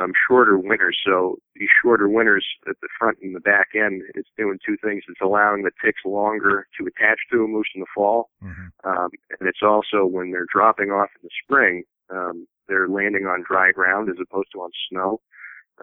[0.00, 0.98] um, shorter winters.
[1.04, 5.04] So these shorter winters at the front and the back end, it's doing two things.
[5.08, 9.08] It's allowing the ticks longer to attach to a moose in the fall, hmm um,
[9.38, 13.72] and it's also when they're dropping off in the spring, um, they're landing on dry
[13.72, 15.20] ground as opposed to on snow.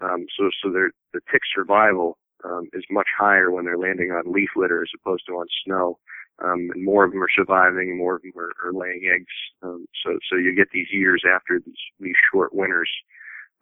[0.02, 4.32] Um, so, so their the tick survival um, is much higher when they're landing on
[4.32, 6.00] leaf litter as opposed to on snow.
[6.44, 9.34] Um, and more of them are surviving, more of them are, are laying eggs.
[9.62, 12.90] Um, so, so you get these years after these, these short winters,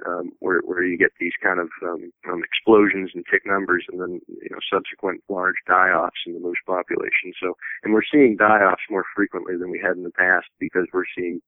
[0.07, 3.99] um, where, where you get these kind of um, um, explosions in tick numbers, and
[3.99, 7.33] then you know subsequent large die-offs in the moose population.
[7.41, 11.09] So, and we're seeing die-offs more frequently than we had in the past because we're
[11.17, 11.41] seeing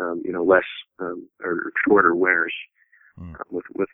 [0.00, 0.66] um, you know less
[0.98, 2.54] um, or shorter winters
[3.18, 3.34] Hmm.
[3.34, 3.88] uh, with with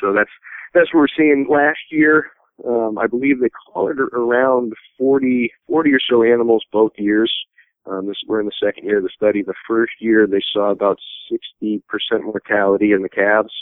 [0.00, 0.30] so that's
[0.74, 2.30] that's what we're seeing last year.
[2.66, 3.50] Um, I believe they
[3.88, 7.32] it around 40, 40 or so animals both years.
[7.86, 9.42] Um, this we're in the second year of the study.
[9.42, 10.98] The first year they saw about
[11.62, 11.80] 60%
[12.22, 13.52] mortality in the calves.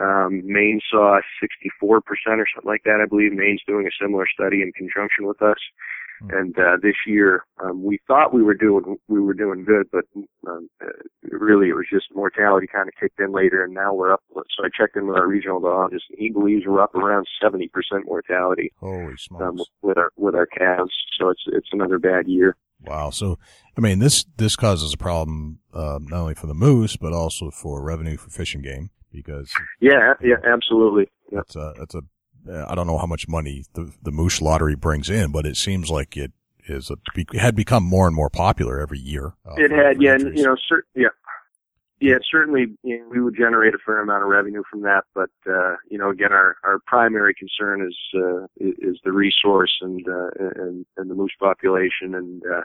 [0.00, 1.20] Um, Maine saw
[1.70, 3.00] 64% or something like that.
[3.00, 5.58] I believe Maine's doing a similar study in conjunction with us.
[6.30, 10.04] And uh, this year, um, we thought we were doing we were doing good, but
[10.46, 10.88] um, uh,
[11.22, 14.22] really it was just mortality kind of kicked in later, and now we're up.
[14.34, 17.68] So I checked in with our regional biologist, and he believes we're up around 70%
[18.04, 19.44] mortality Holy smokes.
[19.44, 20.92] um, with our with our calves.
[21.18, 22.56] So it's it's another bad year.
[22.80, 23.10] Wow.
[23.10, 23.38] So,
[23.76, 27.50] I mean, this, this causes a problem, uh, not only for the moose, but also
[27.50, 29.50] for revenue for Fish and Game because
[29.80, 31.08] Yeah, yeah, absolutely.
[31.30, 32.02] It's a, it's a,
[32.48, 35.56] uh, I don't know how much money the, the moose lottery brings in, but it
[35.56, 36.32] seems like it
[36.66, 39.34] is a, it had become more and more popular every year.
[39.46, 41.08] uh, It had, for yeah, and, you know, cer- yeah,
[42.00, 42.16] yeah.
[42.30, 45.76] Certainly, you know, we would generate a fair amount of revenue from that, but uh,
[45.90, 50.86] you know, again, our our primary concern is uh, is the resource and uh, and
[50.96, 52.62] and the moose population, and uh,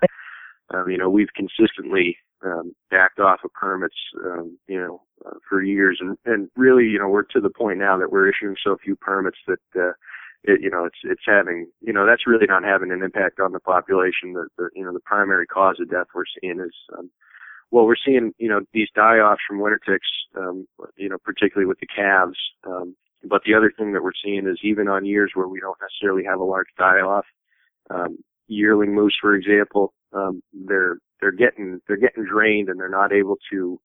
[0.74, 3.96] um, you know, we've consistently um, backed off of permits,
[4.26, 7.80] um, you know, uh, for years, and and really, you know, we're to the point
[7.80, 9.60] now that we're issuing so few permits that.
[9.76, 9.94] Uh,
[10.46, 13.52] it, you know, it's it's having, you know, that's really not having an impact on
[13.52, 14.32] the population.
[14.32, 17.12] The, the you know, the primary cause of death we're seeing is um,
[17.72, 20.68] well, we're seeing, you know, these die-offs from winter ticks, um,
[20.98, 22.38] you know, particularly with the calves.
[22.66, 25.78] Um, but the other thing that we're seeing is even on years where we don't
[25.82, 27.26] necessarily have a large die-off,
[27.90, 28.18] um,
[28.50, 33.38] yearling moose, for example, um, they're, they're getting, they're getting drained and they're not able
[33.52, 33.80] to,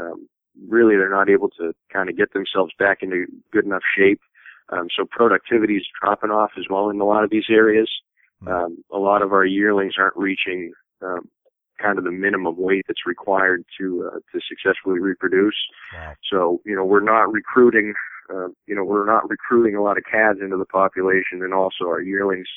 [0.00, 0.28] um,
[0.68, 4.20] really they're not able to kind of get themselves back into good enough shape.
[4.70, 7.90] Um, so productivity is dropping off as well in a lot of these areas.
[8.46, 11.28] Um, a lot of our yearlings aren't reaching, um,
[11.80, 15.56] kind of the minimum weight that's required to uh, to successfully reproduce.
[15.94, 16.14] Wow.
[16.30, 17.94] So you know we're not recruiting,
[18.30, 21.84] uh, you know we're not recruiting a lot of calves into the population, and also
[21.86, 22.48] our yearlings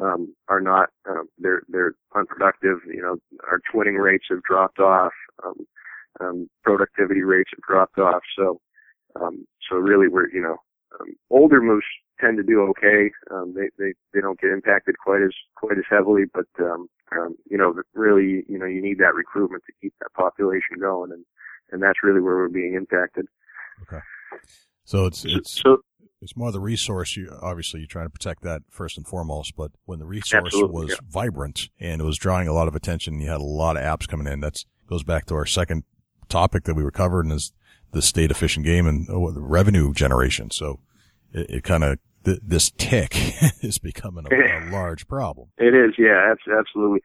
[0.00, 2.78] um, are not um, they're they're unproductive.
[2.86, 3.16] You know
[3.48, 5.12] our twinning rates have dropped off,
[5.44, 5.66] um,
[6.20, 8.22] um, productivity rates have dropped off.
[8.38, 8.60] So
[9.20, 10.56] um, so really we're you know
[11.00, 11.84] um, older moose
[12.20, 13.10] tend to do okay.
[13.30, 17.36] Um, they, they, they don't get impacted quite as, quite as heavily, but, um, um,
[17.48, 21.12] you know, really, you know, you need that recruitment to keep that population going.
[21.12, 21.24] And,
[21.72, 23.26] and that's really where we're being impacted.
[24.84, 25.78] So it's, it's, so
[26.26, 27.16] it's more the resource.
[27.16, 30.86] You obviously you're trying to protect that first and foremost, but when the resource Absolutely,
[30.86, 30.96] was yeah.
[31.08, 34.08] vibrant and it was drawing a lot of attention, you had a lot of apps
[34.08, 34.40] coming in.
[34.40, 35.84] That's goes back to our second
[36.28, 37.52] topic that we were covering is
[37.92, 40.50] the state of fish and game and oh, the revenue generation.
[40.50, 40.80] So
[41.32, 43.14] it, it kind of th- this tick
[43.62, 45.50] is becoming a, a large problem.
[45.58, 47.02] It is, yeah, absolutely.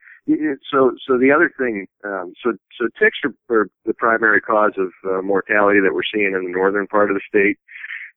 [0.70, 4.90] So, so the other thing, um, so so ticks are, are the primary cause of
[5.08, 7.58] uh, mortality that we're seeing in the northern part of the state.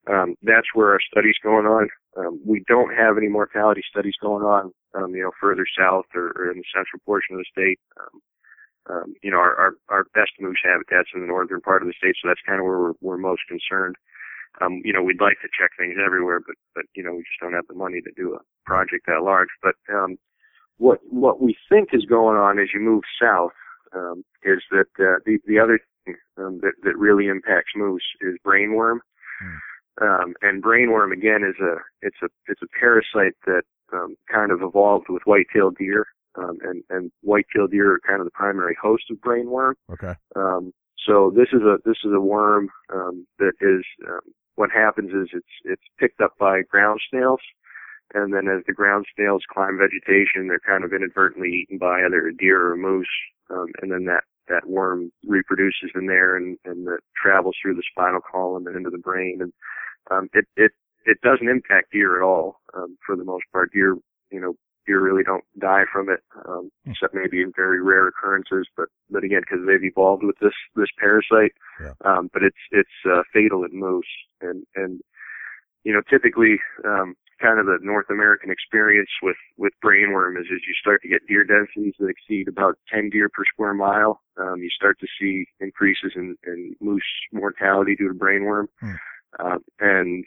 [0.10, 1.90] Um, that's where our studies going on.
[2.18, 6.32] Um, we don't have any mortality studies going on, um, you know, further south or,
[6.38, 7.80] or in the central portion of the state.
[8.00, 8.22] Um,
[8.90, 11.94] um, you know, our, our our best moose habitats in the northern part of the
[11.98, 13.96] state, so that's kind of where we're, we're most concerned.
[14.62, 17.40] um, you know, we'd like to check things everywhere, but but you know, we just
[17.42, 19.50] don't have the money to do a project that large.
[19.62, 20.18] But um,
[20.78, 23.52] what what we think is going on as you move south
[23.96, 28.36] um, is that uh, the the other thing um, that that really impacts moose is
[28.46, 29.00] brainworm.
[30.02, 34.62] Um, and brainworm again is a it's a it's a parasite that um, kind of
[34.62, 36.06] evolved with white-tailed deer,
[36.38, 39.74] um, and and white-tailed deer are kind of the primary host of brainworm.
[39.90, 40.14] Okay.
[40.36, 40.74] Um,
[41.08, 44.22] so this is a this is a worm um, that is um,
[44.56, 47.40] what happens is it's it's picked up by ground snails,
[48.14, 52.28] and then as the ground snails climb vegetation, they're kind of inadvertently eaten by either
[52.28, 53.08] a deer or a moose,
[53.50, 57.84] um, and then that that worm reproduces in there and and it travels through the
[57.92, 59.54] spinal column and into the brain, and
[60.12, 60.72] um, it it
[61.06, 63.72] it doesn't impact deer at all um, for the most part.
[63.74, 63.96] Deer
[64.32, 64.56] you know
[64.88, 68.68] deer really don't die from it, um, except maybe in very rare occurrences.
[68.78, 71.94] But but again, because they've evolved with this this parasite, Yeah.
[72.06, 74.06] um, but it's it's uh, fatal in moose,
[74.42, 75.02] and and
[75.84, 80.62] you know typically um, kind of the North American experience with with brainworm is as
[80.68, 84.58] you start to get deer densities that exceed about 10 deer per square mile, um,
[84.62, 87.04] you start to see increases in, in moose
[87.34, 88.94] mortality due to brainworm, Hmm.
[89.40, 90.26] Um, and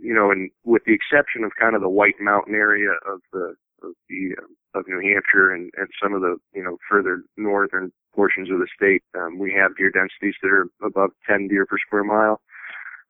[0.00, 3.54] you know, and with the exception of kind of the White Mountain area of the
[3.82, 7.92] of the uh, of New Hampshire and and some of the you know further northern
[8.14, 11.78] portions of the state, um, we have deer densities that are above 10 deer per
[11.78, 12.40] square mile.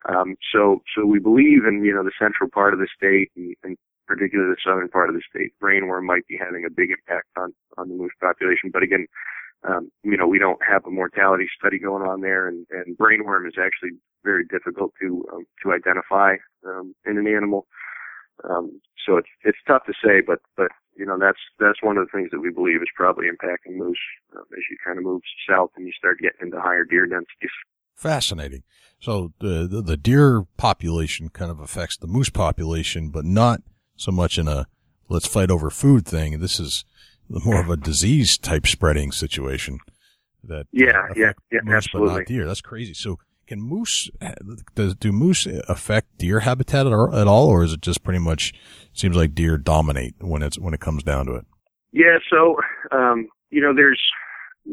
[0.09, 3.55] Um, so so we believe in you know the central part of the state and,
[3.63, 3.77] and
[4.07, 7.55] particularly the southern part of the state, brainworm might be having a big impact on
[7.79, 8.71] on the moose population.
[8.73, 9.07] But again,
[9.69, 13.47] um, you know we don't have a mortality study going on there, and, and brainworm
[13.47, 16.37] is actually very difficult to um, to identify
[16.67, 17.67] um, in an animal.
[18.49, 22.07] Um, so it's it's tough to say, but but you know that's that's one of
[22.07, 23.99] the things that we believe is probably impacting moose
[24.37, 27.51] um, as you kind of move south and you start getting into higher deer densities.
[27.95, 28.65] Fascinating.
[29.01, 33.61] So the, the the deer population kind of affects the moose population, but not
[33.97, 34.67] so much in a
[35.09, 36.41] let's fight over food thing.
[36.41, 36.85] This is
[37.29, 39.79] more of a disease type spreading situation.
[40.45, 42.15] That Yeah, yeah, yeah, moose, but absolutely.
[42.19, 42.47] not deer.
[42.47, 42.93] That's crazy.
[42.95, 44.11] So can moose
[44.75, 48.19] does do moose affect deer habitat at, all- at all, or is it just pretty
[48.19, 48.53] much
[48.93, 51.47] seems like deer dominate when it's when it comes down to it?
[51.93, 52.57] Yeah, so
[52.93, 54.01] um, you know, there's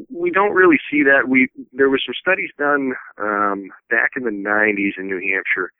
[0.09, 1.27] we don't really see that.
[1.29, 5.71] We there was some studies done um, back in the 90s in New Hampshire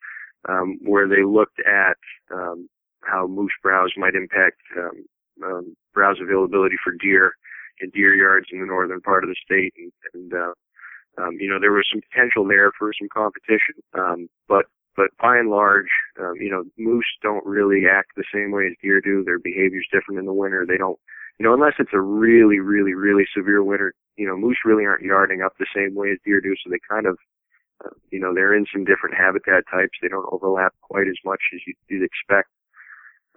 [0.48, 1.98] um, where they looked at
[2.34, 2.70] um,
[3.04, 5.04] how moose browse might impact um,
[5.44, 7.34] um, browse availability for deer
[7.80, 10.54] in deer yards in the northern part of the state, and, and uh,
[11.22, 14.66] um, you know there was some potential there for some competition, um, but
[14.96, 18.74] but by and large, um, you know, moose don't really act the same way as
[18.84, 19.24] deer do.
[19.24, 20.66] Their behavior's different in the winter.
[20.68, 21.00] They don't
[21.42, 25.02] you know, unless it's a really, really, really severe winter, you know, moose really aren't
[25.02, 27.18] yarding up the same way as deer do, so they kind of,
[27.84, 29.98] uh, you know, they're in some different habitat types.
[30.02, 32.50] They don't overlap quite as much as you'd, you'd expect.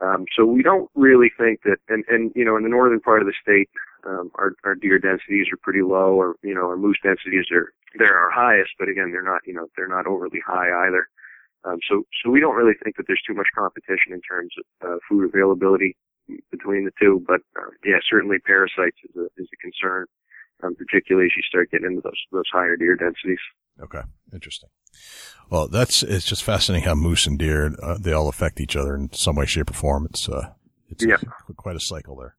[0.00, 3.22] Um, so we don't really think that, and, and, you know, in the northern part
[3.22, 3.70] of the state,
[4.04, 7.72] um, our, our deer densities are pretty low, or, you know, our moose densities are,
[7.96, 11.08] they're our highest, but again, they're not, you know, they're not overly high either.
[11.64, 14.88] Um, so, so we don't really think that there's too much competition in terms of
[14.88, 15.96] uh, food availability
[16.50, 17.24] between the two.
[17.26, 20.06] But uh, yeah, certainly parasites is a is a concern,
[20.62, 23.40] um, particularly as you start getting into those those higher deer densities.
[23.82, 24.00] Okay,
[24.32, 24.68] interesting.
[25.50, 28.94] Well, that's it's just fascinating how moose and deer uh, they all affect each other
[28.94, 30.06] in some way, shape, or form.
[30.08, 30.50] It's uh,
[30.88, 31.16] it's Yeah.
[31.56, 32.36] quite a cycle there.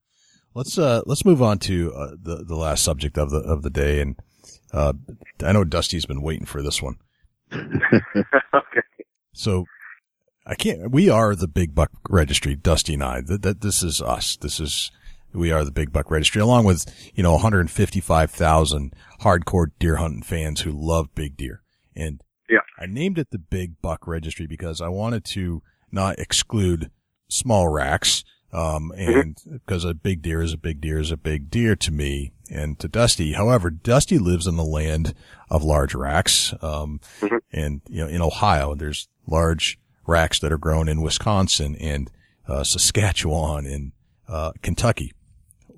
[0.54, 3.70] Let's uh, let's move on to uh, the the last subject of the of the
[3.70, 4.16] day, and
[4.72, 4.94] uh,
[5.44, 6.96] I know Dusty's been waiting for this one.
[7.54, 8.82] okay.
[9.34, 9.66] So
[10.46, 10.92] I can't.
[10.92, 13.20] We are the Big Buck Registry, Dusty and I.
[13.22, 14.38] That, that this is us.
[14.38, 14.92] This is
[15.36, 20.62] we are the Big Buck Registry, along with you know 155,000 hardcore deer hunting fans
[20.62, 21.62] who love big deer.
[21.96, 22.60] And Yeah.
[22.80, 25.62] I named it the Big Buck Registry because I wanted to
[25.92, 26.92] not exclude
[27.28, 28.24] small racks.
[28.54, 31.92] Um, and because a big deer is a big deer is a big deer to
[31.92, 33.34] me and to Dusty.
[33.34, 35.14] However, Dusty lives in the land
[35.50, 36.54] of large racks.
[36.62, 37.40] Um, Mhm.
[37.52, 39.78] and you know, in Ohio, there's large
[40.08, 42.10] racks that are grown in Wisconsin and,
[42.48, 43.92] uh, Saskatchewan and,
[44.28, 45.12] uh, Kentucky.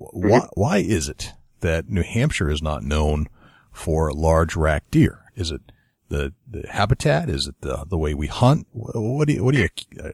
[0.00, 0.28] Mm-hmm.
[0.28, 3.28] Why, why is it that New Hampshire is not known
[3.72, 5.24] for large rack deer?
[5.34, 5.60] Is it
[6.08, 7.28] the, the habitat?
[7.28, 8.66] Is it the, the way we hunt?
[8.72, 9.68] What do you, what do you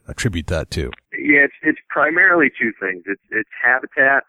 [0.08, 0.90] attribute that to?
[1.12, 3.04] Yeah, it's it's primarily two things.
[3.06, 4.24] It's it's habitat.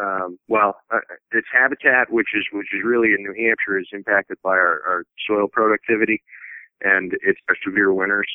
[0.00, 0.98] Um, well, uh,
[1.32, 5.04] it's habitat, which is which is really in New Hampshire is impacted by our, our
[5.28, 6.22] soil productivity,
[6.80, 8.28] and it's our severe winters.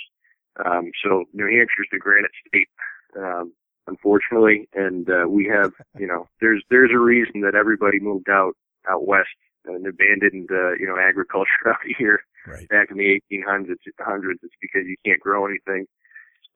[0.63, 2.69] Um, so New Hampshire is the granite state,
[3.17, 3.51] um,
[3.87, 8.53] unfortunately, and uh, we have you know there's there's a reason that everybody moved out
[8.89, 9.29] out west
[9.65, 12.69] and abandoned, uh, you know, agriculture out here Right.
[12.69, 13.77] back in the 1800s.
[13.99, 15.87] Hundreds, it's because you can't grow anything.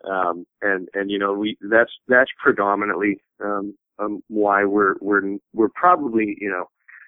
[0.07, 5.69] Um, and and you know, we that's that's predominantly um, um, why we're we're we're
[5.73, 6.65] probably you know,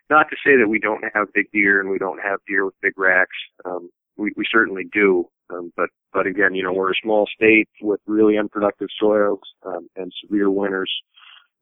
[0.09, 2.73] not to say that we don't have big deer and we don't have deer with
[2.81, 3.37] big racks.
[3.65, 5.29] Um, we we certainly do.
[5.51, 9.87] Um, but but again, you know, we're a small state with really unproductive soils um,
[9.95, 10.91] and severe winters,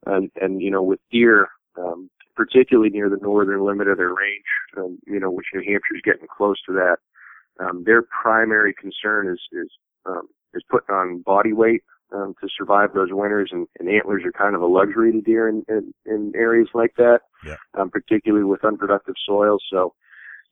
[0.06, 4.46] and and you know, with deer, um, particularly near the northern limit of their range,
[4.78, 6.98] um, you know, which New Hampshire's getting close to that.
[7.60, 9.70] Um, their primary concern is is
[10.06, 11.84] um, is putting on body weight
[12.14, 15.48] um, to survive those winters, and, and antlers are kind of a luxury to deer
[15.48, 17.58] in, in, in areas like that, Yeah.
[17.78, 19.64] um, particularly with unproductive soils.
[19.72, 19.94] So,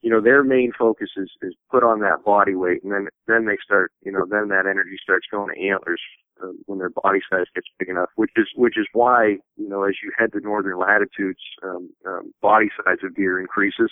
[0.02, 3.46] you know, their main focus is, is put on that body weight, and then then
[3.46, 6.02] they start, you know, then that energy starts going to antlers
[6.44, 8.10] um, when their body size gets big enough.
[8.16, 12.34] Which is which is why, you know, as you head to northern latitudes, um, um,
[12.42, 13.92] body size of deer increases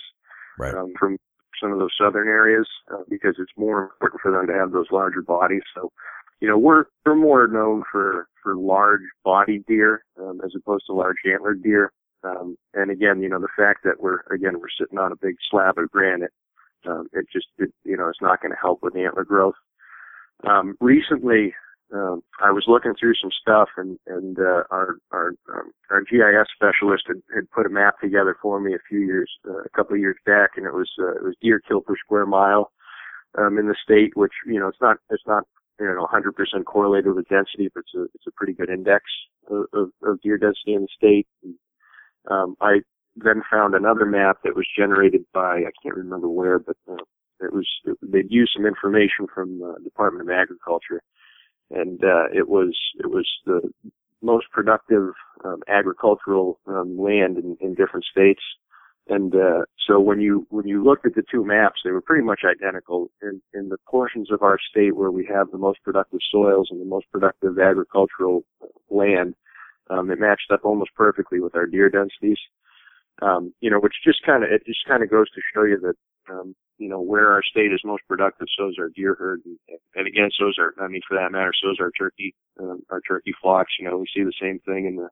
[0.58, 0.74] Right.
[0.74, 1.18] um, from
[1.60, 4.86] some of those southern areas uh, because it's more important for them to have those
[4.90, 5.62] larger bodies.
[5.74, 5.90] So,
[6.40, 10.92] you know, we're we're more known for for large bodied deer um, as opposed to
[10.92, 11.92] large antlered deer.
[12.24, 15.36] Um, and again, you know, the fact that we're again we're sitting on a big
[15.50, 16.32] slab of granite,
[16.86, 19.54] um, it just it, you know it's not going to help with antler growth.
[20.46, 21.54] Um, recently,
[21.94, 26.48] um, I was looking through some stuff, and and uh, our our um, our GIS
[26.54, 29.94] specialist had, had put a map together for me a few years, uh, a couple
[29.94, 32.72] of years back, and it was uh, it was deer kill per square mile
[33.38, 35.44] um, in the state, which you know it's not it's not
[35.78, 39.04] you know 100% correlated with density, but it's a it's a pretty good index
[39.48, 41.26] of, of, of deer density in the state.
[41.42, 41.54] And,
[42.30, 42.80] um, I
[43.16, 46.96] then found another map that was generated by I can't remember where, but uh,
[47.40, 51.02] it was it, they'd used some information from the Department of Agriculture,
[51.70, 53.60] and uh, it was it was the
[54.22, 55.12] most productive
[55.44, 58.42] um, agricultural um, land in, in different states.
[59.08, 62.24] And uh, so when you when you looked at the two maps, they were pretty
[62.24, 63.08] much identical.
[63.22, 66.80] In, in the portions of our state where we have the most productive soils and
[66.80, 68.42] the most productive agricultural
[68.90, 69.34] land,
[69.90, 72.38] um, it matched up almost perfectly with our deer densities.
[73.22, 75.80] Um, you know, which just kind of it just kind of goes to show you
[75.80, 75.96] that
[76.30, 79.58] um, you know where our state is most productive, so is our deer herd, and,
[79.94, 82.82] and again, so is our I mean for that matter, so is our turkey um,
[82.90, 83.72] our turkey flocks.
[83.78, 85.08] You know, we see the same thing in the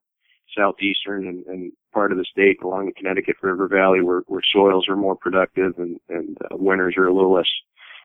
[0.56, 4.86] southeastern and, and part of the state along the Connecticut River Valley, where where soils
[4.88, 7.50] are more productive and and uh, winters are a little less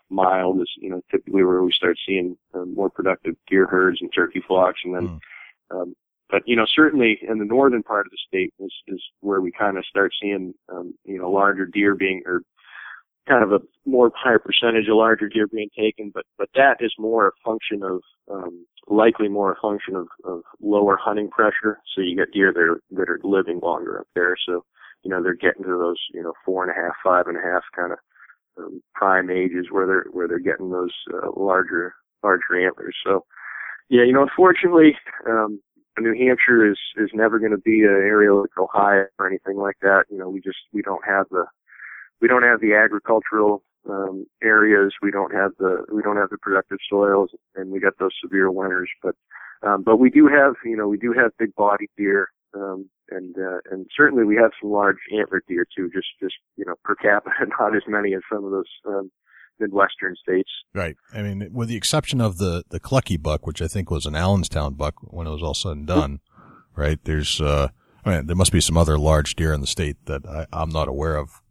[0.09, 0.61] mild.
[0.61, 4.41] Is you know typically where we start seeing uh, more productive deer herds and turkey
[4.47, 5.07] flocks, and then.
[5.07, 5.19] Mm.
[5.71, 5.95] Um,
[6.29, 9.51] but you know, certainly in the northern part of the state is is where we
[9.51, 12.41] kind of start seeing um, you know larger deer being or
[13.27, 16.11] kind of a more higher percentage of larger deer being taken.
[16.13, 18.01] But but that is more a function of
[18.31, 21.79] um, likely more a function of, of lower hunting pressure.
[21.95, 24.35] So you get deer that are that are living longer up there.
[24.45, 24.63] So
[25.03, 27.41] you know they're getting to those you know four and a half, five and a
[27.41, 27.99] half kind of
[28.57, 32.95] um, prime ages where they're where they're getting those uh, larger larger antlers.
[33.03, 33.25] So
[33.89, 34.95] yeah, you know, unfortunately,
[35.27, 35.59] um,
[35.99, 39.77] New Hampshire is is never going to be an area like Ohio or anything like
[39.81, 40.05] that.
[40.09, 41.45] You know, we just we don't have the
[42.21, 44.93] we don't have the agricultural um, areas.
[45.01, 48.51] We don't have the we don't have the productive soils, and we got those severe
[48.51, 48.89] winters.
[49.01, 49.15] But
[49.63, 53.35] um, but we do have you know we do have big bodied deer, um, and
[53.37, 55.89] uh, and certainly we have some large antlered deer too.
[55.93, 59.11] Just just you know per capita, not as many as some of those um,
[59.59, 60.49] midwestern states.
[60.73, 60.95] Right.
[61.13, 64.15] I mean, with the exception of the, the Clucky buck, which I think was an
[64.15, 66.19] Allenstown buck when it was all said and done,
[66.75, 66.99] right?
[67.03, 67.69] There's, uh,
[68.05, 70.69] I mean, there must be some other large deer in the state that I, I'm
[70.69, 71.41] not aware of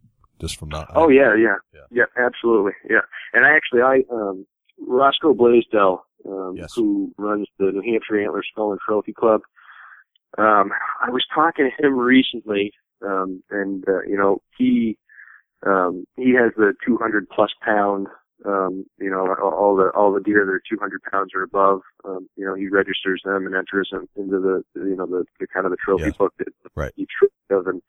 [0.41, 0.89] just from not.
[0.95, 1.81] Oh yeah, yeah, Yeah.
[1.91, 3.01] yeah, absolutely, yeah.
[3.33, 4.45] And actually, I um,
[4.87, 6.73] Roscoe Blaisdell, um, Yes.
[6.75, 9.41] who runs the New Hampshire Antler Skull and Trophy Club.
[10.37, 12.71] Um, I was talking to him recently,
[13.05, 14.97] um, and uh, you know he
[15.65, 18.07] um, he has the 200 plus pound.
[18.45, 21.81] Um, you know, all the all the deer that are 200 pounds or above.
[22.05, 25.47] Um, you know, he registers them and enters them into the you know the, the
[25.47, 26.15] kind of the trophy Yes.
[26.17, 26.93] book that Right.
[26.95, 27.05] he
[27.49, 27.67] of.
[27.67, 27.81] And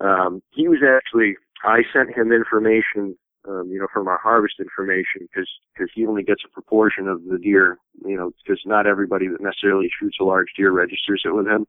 [0.00, 3.16] um, he was actually I sent him information,
[3.48, 7.24] um, you know, from our harvest information because, because he only gets a proportion of
[7.24, 11.34] the deer, you know, because not everybody that necessarily shoots a large deer registers it
[11.34, 11.66] with him.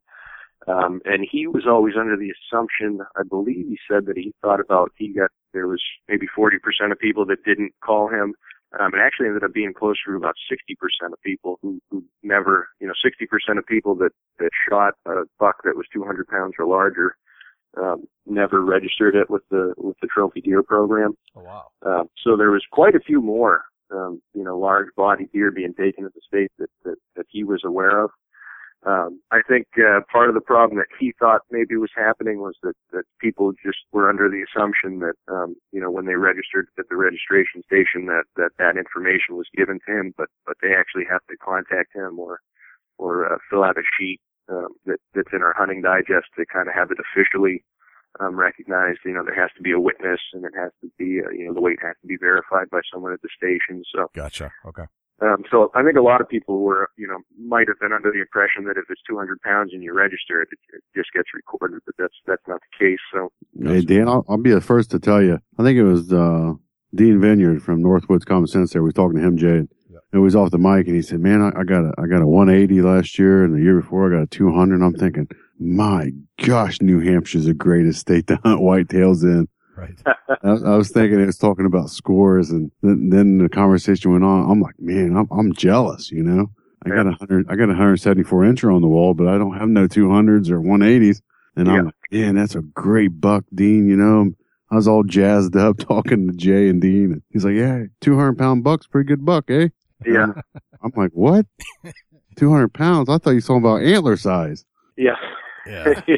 [0.68, 4.60] Um, and he was always under the assumption, I believe he said that he thought
[4.60, 6.58] about, he got, there was maybe 40%
[6.92, 8.34] of people that didn't call him.
[8.80, 12.70] Um, it actually ended up being closer to about 60% of people who, who never,
[12.80, 16.66] you know, 60% of people that, that shot a buck that was 200 pounds or
[16.66, 17.16] larger,
[17.78, 21.14] um, never registered it with the, with the trophy deer program.
[21.36, 21.68] Oh, wow.
[21.86, 25.74] Um, so there was quite a few more, um, you know, large body deer being
[25.74, 28.12] taken at the state that, that, that he was aware of.
[28.86, 32.56] Um, I think uh, part of the problem that he thought maybe was happening was
[32.64, 36.68] that that people just were under the assumption that um, you know when they registered
[36.78, 40.74] at the registration station that that that information was given to him, but but they
[40.76, 42.42] actually have to contact him or
[42.98, 44.20] or uh, fill out a sheet
[44.50, 47.64] um, that that's in our hunting digest to kind of have it officially
[48.20, 49.00] um, recognized.
[49.06, 51.48] You know, there has to be a witness, and it has to be uh, you
[51.48, 53.84] know the weight has to be verified by someone at the station.
[53.96, 54.52] So Gotcha.
[54.66, 54.86] Okay.
[55.22, 58.12] Um, so I think a lot of people were, you know, might have been under
[58.12, 61.30] the impression that if it's 200 pounds and you register it, it, it just gets
[61.34, 63.00] recorded, but that's that's not the case.
[63.14, 63.32] So
[63.62, 65.40] Hey, Dan, I'll, I'll be the first to tell you.
[65.58, 66.54] I think it was uh,
[66.96, 68.74] Dean Vineyard from Northwoods Common Sense.
[68.74, 69.58] There, we was talking to him, Jay.
[69.58, 69.70] and
[70.12, 72.22] It was off the mic, and he said, "Man, I, I got a I got
[72.22, 75.28] a 180 last year, and the year before I got a 200." And I'm thinking,
[75.60, 76.12] my
[76.44, 79.48] gosh, New Hampshire's the greatest state to hunt whitetails in.
[79.76, 80.00] Right.
[80.06, 84.24] I, I was thinking it was talking about scores, and then, then the conversation went
[84.24, 84.50] on.
[84.50, 86.12] I'm like, man, I'm I'm jealous.
[86.12, 86.52] You know,
[86.86, 89.58] I got a hundred, I got a 174 incher on the wall, but I don't
[89.58, 91.22] have no 200s or 180s.
[91.56, 93.88] And I'm like, man, that's a great buck, Dean.
[93.88, 94.34] You know,
[94.72, 98.38] I was all jazzed up talking to Jay and Dean, and he's like, yeah, 200
[98.38, 99.70] pound buck's pretty good buck, eh?
[100.06, 100.28] yeah,
[100.84, 101.46] I'm like, what?
[102.38, 103.10] 200 pounds?
[103.10, 104.66] I thought you saw about antler size.
[104.98, 105.16] yeah,
[105.66, 106.02] Yeah.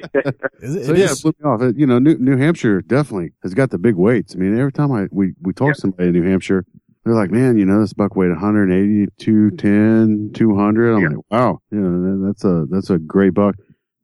[0.62, 1.62] So yeah, it blew me off.
[1.62, 4.34] It- you know, New, New Hampshire definitely has got the big weights.
[4.36, 6.66] I mean, every time I we we talk to somebody in New Hampshire,
[7.04, 11.08] they're like, "Man, you know, this buck weighed 180, 210, 200." I'm Yeah.
[11.10, 13.56] like, "Wow, you know, that's a that's a great buck."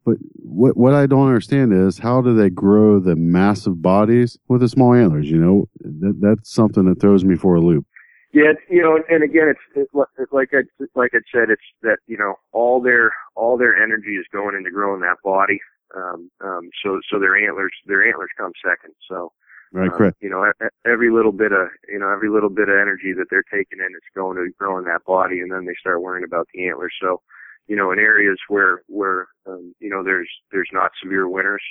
[0.05, 4.61] But what what I don't understand is how do they grow the massive bodies with
[4.61, 5.29] the small antlers?
[5.29, 7.85] You know, that that's something that throws me for a loop.
[8.33, 8.51] Yeah.
[8.51, 10.61] It's, you know, and again, it's, it's li- it's like I
[10.95, 14.71] like I said, it's that you know all their all their energy is going into
[14.71, 15.59] growing that body.
[15.95, 18.93] Um, um, so so their antlers their antlers come second.
[19.09, 19.31] So
[19.73, 20.17] Right, Um, correct.
[20.21, 20.51] You know,
[20.85, 23.95] every little bit of, you know, every little bit of energy that they're taking in,
[23.95, 26.93] it's going to growing that body, and then they start worrying about the antlers.
[27.01, 27.21] So,
[27.67, 31.63] you know, in areas where, where, um, you know, there's, there's not severe winters,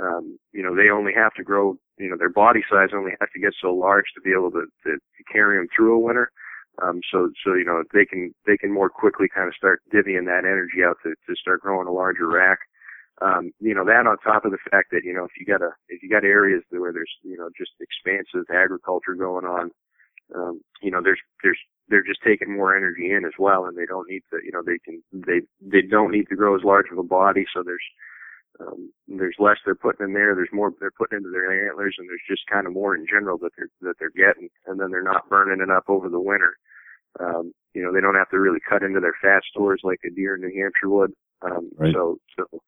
[0.00, 3.28] um, you know, they only have to grow, you know, their body size only has
[3.34, 6.30] to get so large to be able to, to, to carry them through a winter.
[6.82, 10.26] Um, so, so, you know, they can, they can more quickly kind of start divvying
[10.26, 12.60] that energy out to, to start growing a larger rack
[13.20, 15.62] um, you know, that on top of the fact that, you know, if you got
[15.62, 19.70] a, if you got areas where there's, you know, just expansive agriculture going on,
[20.34, 21.58] um, you know, there's, there's,
[21.88, 24.62] they're just taking more energy in as well and they don't need to, you know,
[24.64, 27.44] they can, they, they don't need to grow as large of a body.
[27.52, 27.82] So there's,
[28.60, 30.34] um, there's less they're putting in there.
[30.34, 33.38] There's more they're putting into their antlers and there's just kind of more in general
[33.38, 34.48] that they're, that they're getting.
[34.66, 36.56] And then they're not burning it up over the winter.
[37.20, 40.10] Um, you know, they don't have to really cut into their fat stores like a
[40.10, 41.12] deer in New Hampshire would.
[41.42, 41.94] Um, Right.
[41.94, 42.62] so, so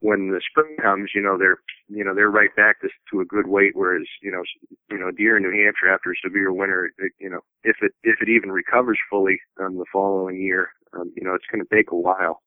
[0.00, 1.58] when the spring comes, you know, they're,
[1.88, 3.72] you know, they're right back to, to a good weight.
[3.74, 4.42] Whereas, you know,
[4.90, 7.92] you know, deer in New Hampshire after a severe winter, it, you know, if it,
[8.02, 11.74] if it even recovers fully, um, the following year, um, you know, it's going to
[11.74, 12.42] take a while.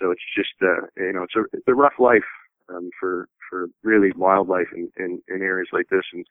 [0.00, 2.28] So it's just, uh, you know, it's a, it's a rough life,
[2.68, 6.04] um, for, for really wildlife in, in, in areas like this.
[6.12, 6.24] And,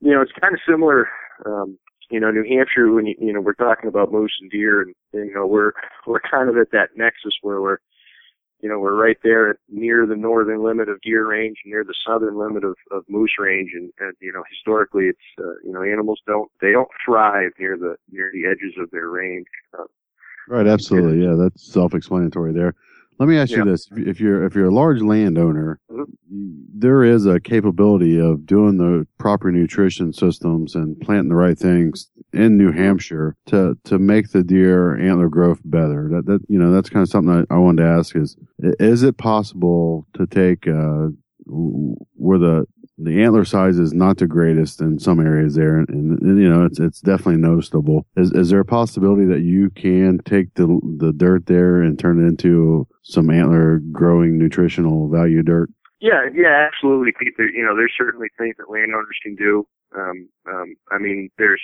[0.00, 1.08] you know, it's kind of similar,
[1.46, 1.78] um,
[2.10, 4.94] you know, New Hampshire, when you, you know, we're talking about moose and deer and,
[5.12, 5.72] you know, we're,
[6.06, 7.78] we're kind of at that nexus where we're,
[8.60, 12.36] you know, we're right there near the northern limit of deer range, near the southern
[12.36, 16.20] limit of, of moose range, and, and you know, historically, it's uh, you know, animals
[16.26, 19.46] don't they don't thrive near the near the edges of their range.
[19.78, 19.84] Uh,
[20.48, 21.24] Right, absolutely.
[21.24, 22.74] Yeah, that's self-explanatory there.
[23.20, 26.06] Let me ask you this: If- you're if you're a large landowner, Mhm.
[26.74, 32.10] there is a capability of doing the proper nutrition systems and planting the right things
[32.32, 36.08] in New Hampshire to to make the deer antler growth better.
[36.10, 39.02] That that you know that's kind of something I, I wanted to ask: is is
[39.02, 41.08] it possible to take uh,
[41.46, 42.64] where the
[43.02, 46.64] the antler size is not the greatest in some areas there, and, and you know
[46.64, 48.06] it's it's definitely noticeable.
[48.16, 52.22] Is is there a possibility that you can take the the dirt there and turn
[52.22, 55.70] it into some antler growing nutritional value dirt?
[56.00, 57.12] yeah, yeah, absolutely.
[57.18, 57.34] Pete.
[57.36, 59.66] There, you know, there's certainly things that landowners can do.
[59.96, 61.62] Um, um, I mean, there's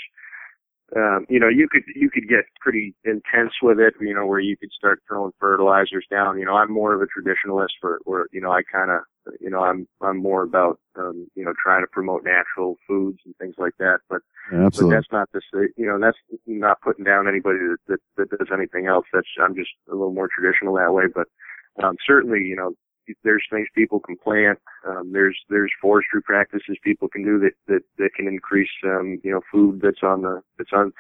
[0.95, 4.39] um, you know, you could you could get pretty intense with it, you know, where
[4.39, 6.39] you could start throwing fertilizers down.
[6.39, 9.01] You know, I'm more of a traditionalist for where you know I kind of
[9.41, 13.35] you know I'm I'm more about um, you know trying to promote natural foods and
[13.39, 13.99] things like that.
[14.09, 14.21] But
[14.53, 18.29] Yeah, but that's not to say you know that's not putting down anybody that that,
[18.31, 19.07] that does anything else.
[19.13, 21.07] That's I'm just a little more traditional that way.
[21.13, 21.27] But
[21.83, 22.73] um, certainly, you know,
[23.25, 24.59] there's things people can plant.
[24.87, 29.31] Um, there's there's forestry practices people can do that that that can increase um, you
[29.31, 30.93] know food that's on the that's on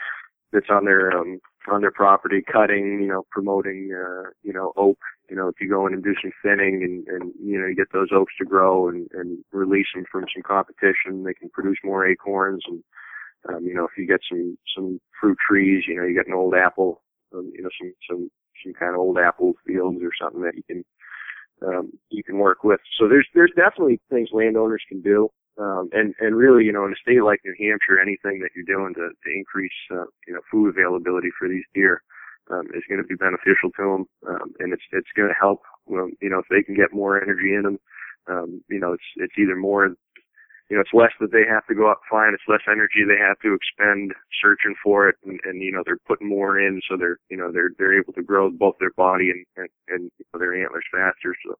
[0.52, 2.42] that's on their um, on their property.
[2.50, 4.98] Cutting, you know, promoting uh, you know oak.
[5.28, 7.74] You know, if you go in and do some thinning and and you know you
[7.74, 11.78] get those oaks to grow and and release them from some competition, they can produce
[11.84, 12.82] more acorns and
[13.48, 16.34] um, you know, if you get some some fruit trees, you know, you get an
[16.34, 17.02] old apple,
[17.34, 18.30] um, you know, some some
[18.64, 20.84] some kind of old apple fields or something that you can
[21.62, 22.80] um, you can work with.
[22.98, 25.30] So there's there's definitely things landowners can do.
[25.58, 28.68] Um, and, and really, you know, in a state like New Hampshire, anything that you're
[28.68, 32.02] doing to, to increase, uh, you know, food availability for these deer,
[32.50, 34.04] um, is going to be beneficial to them.
[34.28, 37.22] Um, and it's, it's going to help, um, you know, if they can get more
[37.22, 37.78] energy in them,
[38.28, 39.96] um, you know, it's, it's either more,
[40.68, 43.06] you know, it's less that they have to go out and find, it's less energy
[43.06, 44.12] they have to expend
[44.42, 45.16] searching for it.
[45.24, 46.80] And, and, you know, they're putting more in.
[46.88, 50.10] So they're, you know, they're, they're able to grow both their body and, and, and
[50.18, 51.36] you know, their antlers faster.
[51.46, 51.54] So,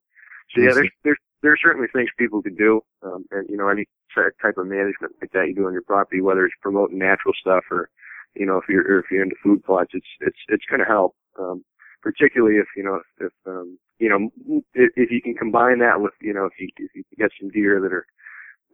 [0.55, 3.67] so yeah, there's, there's, there are certainly things people could do, um, and you know,
[3.67, 3.85] any
[4.15, 7.63] type of management like that you do on your property, whether it's promoting natural stuff
[7.69, 7.89] or,
[8.35, 11.15] you know, if you're or if you're into food plots, it's it's it's to help.
[11.37, 11.63] Um,
[12.01, 14.29] particularly if you know if um, you know
[14.73, 17.49] if, if you can combine that with you know if you if you get some
[17.49, 18.05] deer that are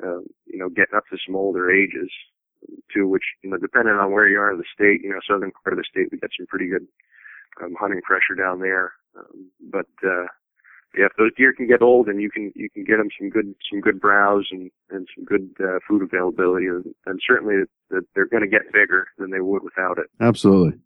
[0.01, 2.09] um, you know getting up to some older ages
[2.93, 5.51] too, which you know depending on where you are in the state, you know southern
[5.63, 6.87] part of the state we got some pretty good
[7.61, 10.25] um, hunting pressure down there, um, but uh,
[10.97, 13.29] yeah, if those deer can get old and you can you can get them some
[13.29, 17.55] good some good browse and and some good uh, food availability, and, and certainly
[17.89, 20.07] that they're going to get bigger than they would without it.
[20.21, 20.79] Absolutely.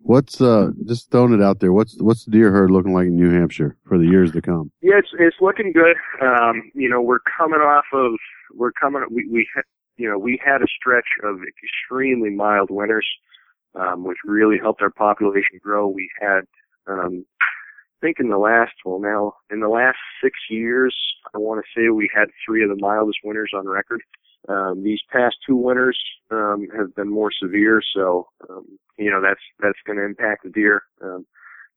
[0.00, 1.72] What's uh just throwing it out there?
[1.72, 4.70] What's what's the deer herd looking like in New Hampshire for the years to come?
[4.80, 5.96] Yeah, it's it's looking good.
[6.22, 8.12] Um, you know, we're coming off of
[8.54, 9.48] we're coming we we
[9.96, 13.06] you know we had a stretch of extremely mild winters,
[13.74, 15.88] um, which really helped our population grow.
[15.88, 16.42] We had
[16.86, 17.24] um,
[18.00, 20.96] I think in the last, well now, in the last six years,
[21.34, 24.02] I want to say we had three of the mildest winters on record.
[24.48, 25.98] Um, these past two winters,
[26.30, 28.64] um, have been more severe, so, um,
[28.96, 30.82] you know, that's, that's going to impact the deer.
[31.02, 31.26] Um,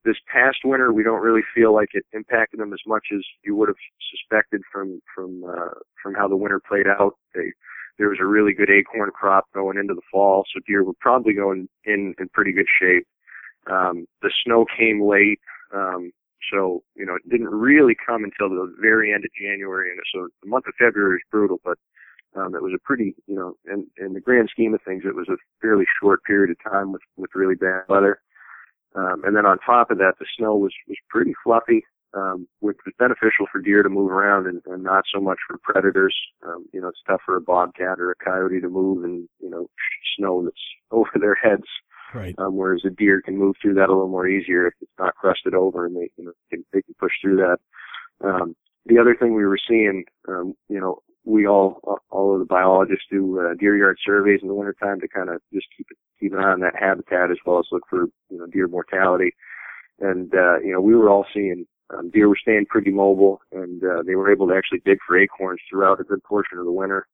[0.06, 3.56] this past winter, we don't really feel like it impacted them as much as you
[3.56, 3.76] would have
[4.10, 7.15] suspected from, from, uh, from how the winter played out.
[7.35, 7.52] They,
[7.98, 11.34] there was a really good acorn crop going into the fall, so deer were probably
[11.34, 13.06] going in, in pretty good shape.
[13.69, 15.39] Um, the snow came late,
[15.73, 16.11] um,
[16.52, 19.91] so, you know, it didn't really come until the very end of January.
[19.91, 21.77] And so the month of February was brutal, but,
[22.36, 25.16] um, it was a pretty, you know, in, in the grand scheme of things, it
[25.16, 28.22] was a fairly short period of time with, with really bad weather.
[28.95, 31.84] Um, and then on top of that, the snow was, was pretty fluffy,
[32.14, 35.58] um, which was beneficial for deer to move around and, and not so much for
[35.62, 36.16] predators.
[36.45, 39.49] Um, you know, it's tough for a bobcat or a coyote to move and, you
[39.49, 39.70] know,
[40.18, 40.56] snow that's
[40.91, 41.68] over their heads.
[42.14, 42.36] Right.
[42.38, 45.16] Um, whereas a deer can move through that a little more easier if it's not
[45.16, 47.58] crusted over and they, you know, can, they can push through that.
[48.22, 48.56] Um,
[48.86, 51.80] the other thing we were seeing, um, you know, we all,
[52.10, 55.41] all of the biologists do uh, deer yard surveys in the wintertime to kind of
[55.53, 58.38] just keep it, keep an eye on that habitat as well as look for, you
[58.38, 59.35] know, deer mortality.
[59.99, 63.84] And, uh, you know, we were all seeing, um, deer were staying pretty mobile and,
[63.84, 66.72] uh, they were able to actually dig for acorns throughout a good portion of the
[66.72, 67.07] winter.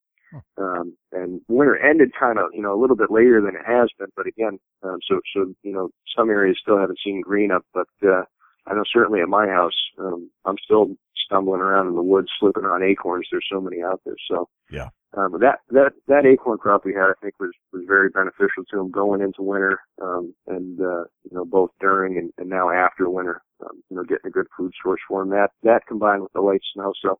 [0.57, 3.89] Um, and winter ended kind of, you know, a little bit later than it has
[3.97, 7.65] been, but again, um, so, so, you know, some areas still haven't seen green up,
[7.73, 8.23] but, uh,
[8.65, 10.97] I know certainly at my house, um, I'm still
[11.27, 13.27] stumbling around in the woods, slipping on acorns.
[13.29, 14.15] There's so many out there.
[14.29, 14.89] So, yeah.
[15.15, 18.77] Um, that, that, that acorn crop we had, I think was, was very beneficial to
[18.77, 23.09] them going into winter, um, and, uh, you know, both during and, and now after
[23.09, 25.31] winter, um, you know, getting a good food source for them.
[25.31, 26.91] That, that combined with the light snow.
[27.01, 27.19] So,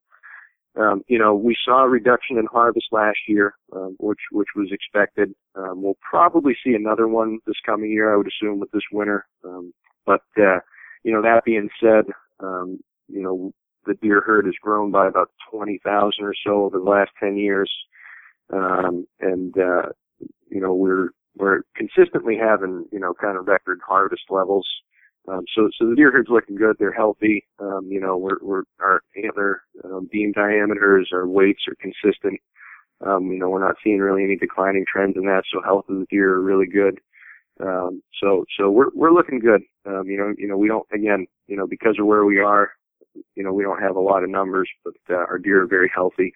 [0.78, 4.70] um, you know, we saw a reduction in harvest last year, um, which which was
[4.72, 5.34] expected.
[5.56, 9.26] Um, we'll probably see another one this coming year, I would assume, with this winter.
[9.44, 9.74] Um,
[10.06, 10.60] but uh,
[11.04, 12.06] you know, that being said,
[12.42, 13.52] um, you know,
[13.88, 17.38] the deer herd has grown by about twenty thousand or so over the last ten
[17.38, 17.72] years,
[18.54, 19.90] um, and uh,
[20.50, 24.68] you know, we're we're consistently having you know kind of record harvest levels.
[25.30, 26.78] Um, so, so the deer herd's looking good.
[26.80, 27.46] They're healthy.
[27.60, 32.40] Um, you know, we're, we're, our antler, um, beam diameters, our weights are consistent.
[33.06, 35.44] Um, you know, we're not seeing really any declining trends in that.
[35.52, 37.00] So health of the deer are really good.
[37.60, 39.64] Um, so, so we're, we're looking good.
[39.86, 42.72] Um, you know, you know, we don't, again, you know, because of where we are,
[43.38, 45.92] you know, we don't have a lot of numbers, but, uh, our deer are very
[45.94, 46.34] healthy.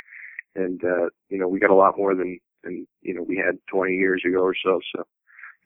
[0.55, 3.57] And, uh, you know, we got a lot more than, than, you know, we had
[3.67, 4.79] 20 years ago or so.
[4.95, 5.03] So,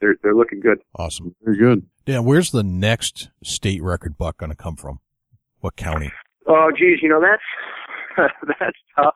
[0.01, 0.79] they're they're looking good.
[0.95, 1.35] Awesome.
[1.41, 1.85] Very good.
[2.05, 4.99] Yeah, where's the next state record buck going to come from?
[5.59, 6.11] What county?
[6.47, 9.15] Oh, geez, you know that's that's tough.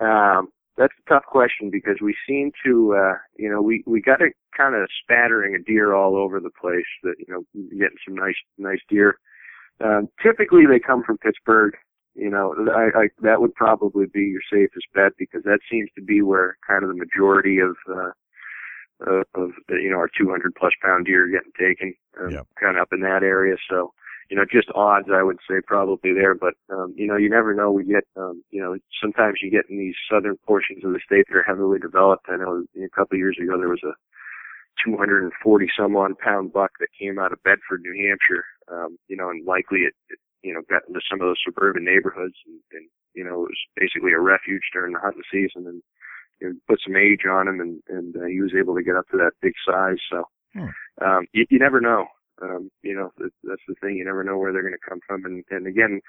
[0.00, 4.20] Um, that's a tough question because we seem to, uh, you know, we we got
[4.20, 6.86] a kind of spattering of deer all over the place.
[7.02, 9.18] That you know, getting some nice nice deer.
[9.82, 11.74] Um, typically, they come from Pittsburg.
[12.14, 16.02] You know, I, I that would probably be your safest bet because that seems to
[16.02, 18.10] be where kind of the majority of uh,
[19.06, 22.46] of, of you know our 200 plus pound deer are getting taken, um, Yep.
[22.60, 23.56] kind of up in that area.
[23.70, 23.92] So,
[24.28, 27.54] you know, just odds I would say probably there, but um, you know, you never
[27.54, 27.70] know.
[27.70, 31.26] We get, um, you know, sometimes you get in these southern portions of the state
[31.28, 32.26] that are heavily developed.
[32.28, 33.94] I know a couple of years ago there was a
[34.84, 38.44] 240 some odd pound buck that came out of Bedford, New Hampshire.
[38.70, 41.84] Um, you know, and likely it, it you know got into some of those suburban
[41.84, 45.82] neighborhoods and, and you know it was basically a refuge during the hunting season and
[46.40, 48.96] you know, put some age on him and and uh, he was able to get
[48.96, 49.98] up to that big size.
[50.10, 50.24] So
[50.54, 50.68] Hmm.
[51.02, 52.06] um, you, you never know.
[52.42, 53.96] Um, you know, that, that's the thing.
[53.96, 55.24] You never know where they're going to come from.
[55.24, 56.00] And, and again,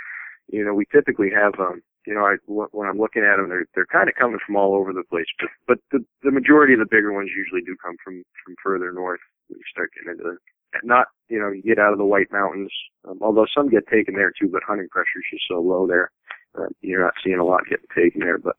[0.48, 3.68] you know, we typically have, um, you know, I, when I'm looking at them, they're,
[3.76, 6.80] they're kind of coming from all over the place, but, but the, the majority of
[6.80, 9.20] the bigger ones usually do come from, from further north
[9.50, 10.38] when you start getting into the,
[10.84, 12.72] not, you know, you get out of the White Mountains,
[13.08, 16.12] um, although some get taken there too, but hunting pressure is just so low there.
[16.58, 18.56] Uh, you're not seeing a lot getting taken there, but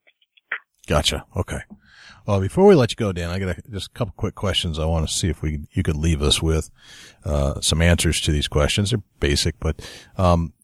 [0.87, 1.25] Gotcha.
[1.37, 1.61] Okay.
[2.27, 4.79] Well, before we let you go, Dan, I got a, just a couple quick questions.
[4.79, 6.71] I want to see if we you could leave us with
[7.25, 8.91] uh, some answers to these questions.
[8.91, 9.81] They're basic, but
[10.17, 10.55] um,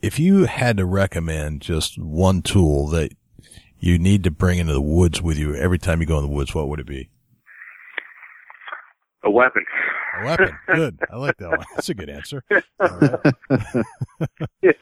[0.00, 3.12] if you had to recommend just one tool that
[3.78, 6.32] you need to bring into the woods with you every time you go in the
[6.34, 7.10] woods, what would it be?
[9.24, 9.64] a weapon.
[10.20, 10.50] A weapon.
[10.66, 10.98] Good.
[11.10, 11.64] I like that one.
[11.74, 12.42] That's a good answer.
[12.50, 12.62] Right.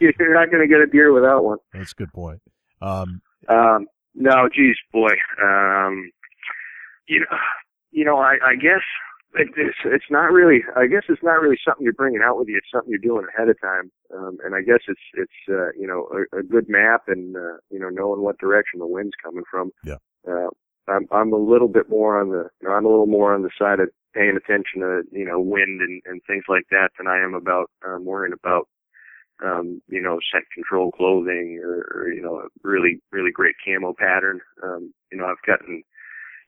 [0.00, 1.58] you're not going to get a deer without one.
[1.72, 2.40] That's a good point.
[2.80, 5.12] Um, Um, no, geez, boy.
[5.42, 6.10] Um,
[7.08, 7.36] you know,
[7.90, 8.82] you know, I, I guess
[9.34, 10.62] it, it's it's not really.
[10.76, 12.56] I guess it's not really something you're bringing out with you.
[12.56, 13.90] It's something you're doing ahead of time.
[14.14, 17.58] Um, and I guess it's it's uh, you know a, a good map and uh,
[17.70, 19.70] you know knowing what direction the wind's coming from.
[19.84, 19.96] Yeah.
[20.28, 20.48] Uh,
[20.88, 23.42] I'm I'm a little bit more on the you know, I'm a little more on
[23.42, 27.06] the side of paying attention to you know wind and and things like that than
[27.06, 28.68] I am about um, worrying about
[29.44, 33.94] um, you know, scent control clothing or, or, you know, a really, really great camo
[33.98, 34.40] pattern.
[34.62, 35.82] Um, you know, I've gotten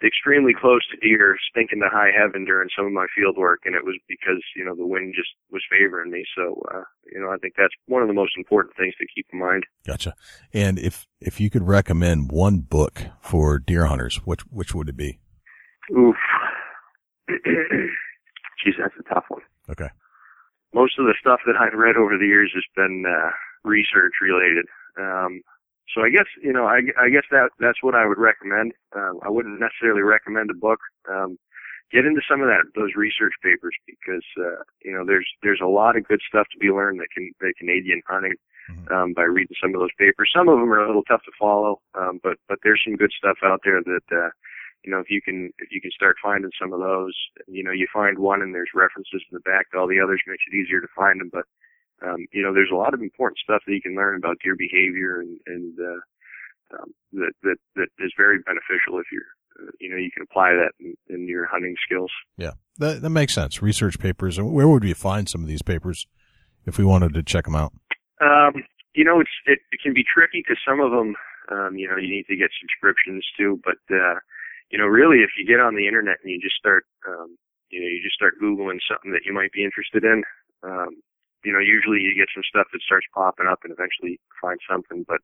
[0.04, 3.74] extremely close to deer, stinking to high heaven during some of my field work, and
[3.74, 6.24] it was because, you know, the wind just was favoring me.
[6.36, 9.26] So, uh, you know, I think that's one of the most important things to keep
[9.32, 9.64] in mind.
[9.86, 10.14] gotcha.
[10.52, 14.96] And if if you could recommend one book for deer hunters, which which would it
[14.96, 15.18] be?
[15.90, 16.16] Oof.
[18.64, 19.42] Geez, that's a tough one.
[19.70, 19.88] Okay.
[20.74, 23.30] most of the stuff that I've read over the years has been uh,
[23.64, 24.66] research related.
[24.98, 25.42] Um,
[25.94, 28.72] so I guess you know I, I guess that that's what I would recommend.
[28.94, 30.80] Um, I wouldn't necessarily recommend a book.
[31.10, 31.38] Um,
[31.90, 35.68] get into some of that those research papers because uh, you know there's there's a
[35.68, 38.34] lot of good stuff to be learned that can that can aid you in hunting
[38.68, 38.92] Mhm.
[38.92, 40.30] um, by reading some of those papers.
[40.36, 43.12] Some of them are a little tough to follow, um, but but there's some good
[43.16, 44.28] stuff out there that uh,
[44.84, 47.14] you know if you can if you can start finding some of those,
[47.46, 50.20] you know you find one and there's references in the back to all the others,
[50.26, 51.30] makes it easier to find them.
[51.32, 51.44] But
[52.06, 54.56] um, you know there's a lot of important stuff that you can learn about deer
[54.56, 59.30] behavior and and uh, um, that that that is very beneficial if you're
[59.60, 62.10] uh, you know you can apply that in, in your hunting skills.
[62.36, 63.62] Yeah, that that makes sense.
[63.62, 64.38] Research papers.
[64.38, 66.06] And where would we find some of these papers
[66.66, 67.72] if we wanted to check them out?
[68.20, 68.62] Um,
[68.94, 71.14] you know, it's it, it can be tricky because some of them,
[71.50, 73.60] um, you know, you need to get subscriptions to.
[73.64, 74.18] But uh,
[74.70, 77.36] you know, really, if you get on the internet and you just start, um,
[77.70, 80.24] you know, you just start googling something that you might be interested in,
[80.62, 80.90] um,
[81.44, 85.04] you know, usually you get some stuff that starts popping up, and eventually find something.
[85.06, 85.20] But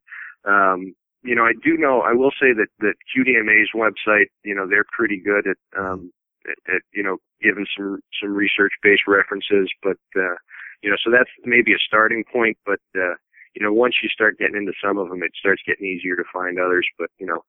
[0.49, 0.93] um,
[1.23, 4.85] you know, I do know, I will say that that QDMA's website, you know, they're
[4.95, 6.11] pretty good at, um,
[6.47, 9.97] at, at you know, giving some some research based references, but.
[10.15, 10.35] uh
[10.83, 13.15] you know, so that's maybe a starting point, but, uh,
[13.55, 16.23] you know, once you start getting into some of them, it starts getting easier to
[16.31, 16.85] find others.
[16.99, 17.41] But, you know,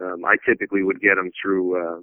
[0.00, 2.00] um, I typically would get them through, uh,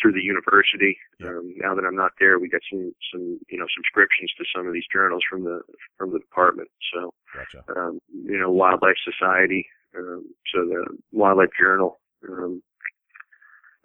[0.00, 0.96] through the university.
[1.24, 4.66] Um, now that I'm not there, we got some, some, you know, subscriptions to some
[4.66, 5.60] of these journals from the,
[5.98, 6.68] from the department.
[6.92, 7.62] So, Gotcha.
[7.76, 12.62] um, you know, Wildlife Society, um, so the Wildlife Journal, um,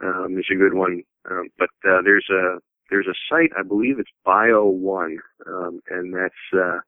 [0.04, 1.04] um, is a good one.
[1.30, 2.60] Um, but, uh, there's a,
[2.90, 5.18] there's a site, I believe it's BioOne,
[5.48, 6.80] um, and that's, uh,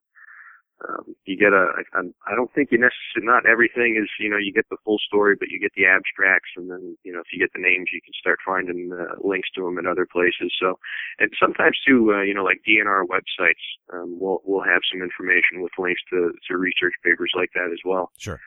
[0.85, 4.37] um, you get a, I, I don't think you necessarily, not everything is, you know,
[4.37, 7.33] you get the full story, but you get the abstracts and then, you know, if
[7.33, 10.53] you get the names, you can start finding uh, links to them in other places.
[10.61, 10.77] So,
[11.17, 13.63] and sometimes too, uh, you know, like DNR websites,
[13.93, 17.81] um, will, will have some information with links to, to research papers like that as
[17.83, 18.11] well.
[18.17, 18.39] Sure.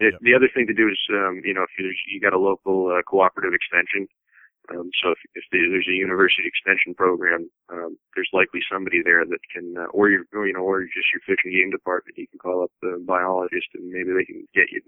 [0.00, 0.20] It, Yep.
[0.22, 2.90] The other thing to do is, um, you know, if you, you got a local
[2.90, 4.08] uh, cooperative extension,
[4.70, 9.38] um, so if, if there's a university extension program, um, there's likely somebody there that
[9.52, 12.26] can, uh, or your, or, you know, or just your fish and game department, you
[12.28, 14.80] can call up the biologist and maybe they can get you,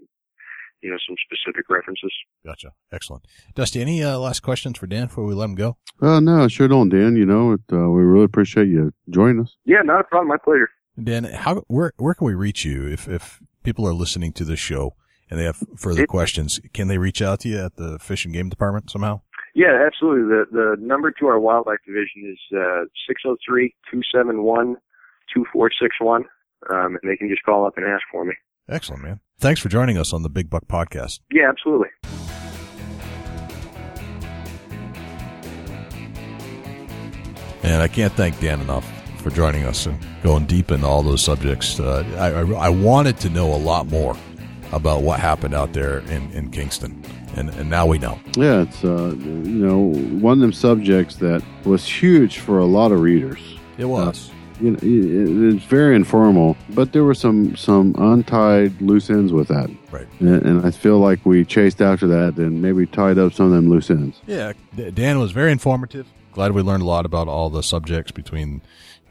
[0.81, 2.11] you know, some specific references.
[2.45, 2.73] Gotcha.
[2.91, 3.25] Excellent.
[3.55, 5.77] Dusty, any uh, last questions for Dan before we let him go?
[6.01, 7.15] Uh, no, sure don't, Dan.
[7.15, 9.55] You know, it, uh, we really appreciate you joining us.
[9.65, 10.27] Yeah, not a problem.
[10.29, 10.69] My pleasure.
[11.01, 14.59] Dan, how where where can we reach you if if people are listening to this
[14.59, 14.95] show
[15.29, 16.59] and they have further It- questions?
[16.73, 19.21] Can they reach out to you at the fish and game department somehow?
[19.57, 20.27] Yeah, absolutely.
[20.29, 24.75] The the number to our wildlife division is uh six zero three two seven one
[25.33, 26.25] two four six one.
[26.69, 28.35] Um and they can just call up and ask for me.
[28.69, 29.19] Excellent, man.
[29.39, 31.21] Thanks for joining us on the Big Buck Podcast.
[31.31, 31.87] Yeah, absolutely.
[37.63, 38.87] And I can't thank Dan enough
[39.21, 41.79] for joining us and going deep into all those subjects.
[41.79, 44.15] Uh, I, I, I wanted to know a lot more
[44.71, 47.03] about what happened out there in, in Kingston.
[47.37, 48.19] And, and now we know.
[48.35, 52.91] Yeah, it's uh, you know one of them subjects that was huge for a lot
[52.91, 53.39] of readers.
[53.77, 54.29] It was.
[54.29, 59.31] Uh, you know, it, it's very informal, but there were some some untied loose ends
[59.31, 59.69] with that.
[59.91, 60.07] Right.
[60.19, 63.51] And, and I feel like we chased after that and maybe tied up some of
[63.51, 64.19] them loose ends.
[64.25, 64.53] Yeah,
[64.93, 66.07] Dan was very informative.
[66.31, 68.61] Glad we learned a lot about all the subjects between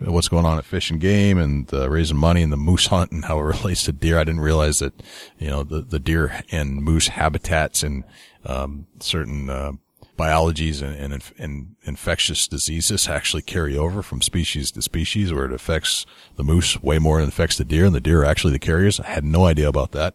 [0.01, 3.13] what's going on at Fish and Game and uh, raising money and the moose hunt
[3.13, 4.19] and how it relates to deer.
[4.19, 5.03] I didn't realize that,
[5.39, 8.05] you know, the, the deer and moose habitats and,
[8.45, 9.73] um, certain, uh,
[10.17, 15.53] biologies and, and, and, infectious diseases actually carry over from species to species where it
[15.53, 16.07] affects
[16.37, 18.59] the moose way more than it affects the deer and the deer are actually the
[18.59, 18.99] carriers.
[18.99, 20.15] I had no idea about that.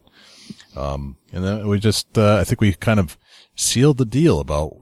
[0.75, 3.17] Um, and then we just, uh, I think we kind of
[3.55, 4.80] sealed the deal about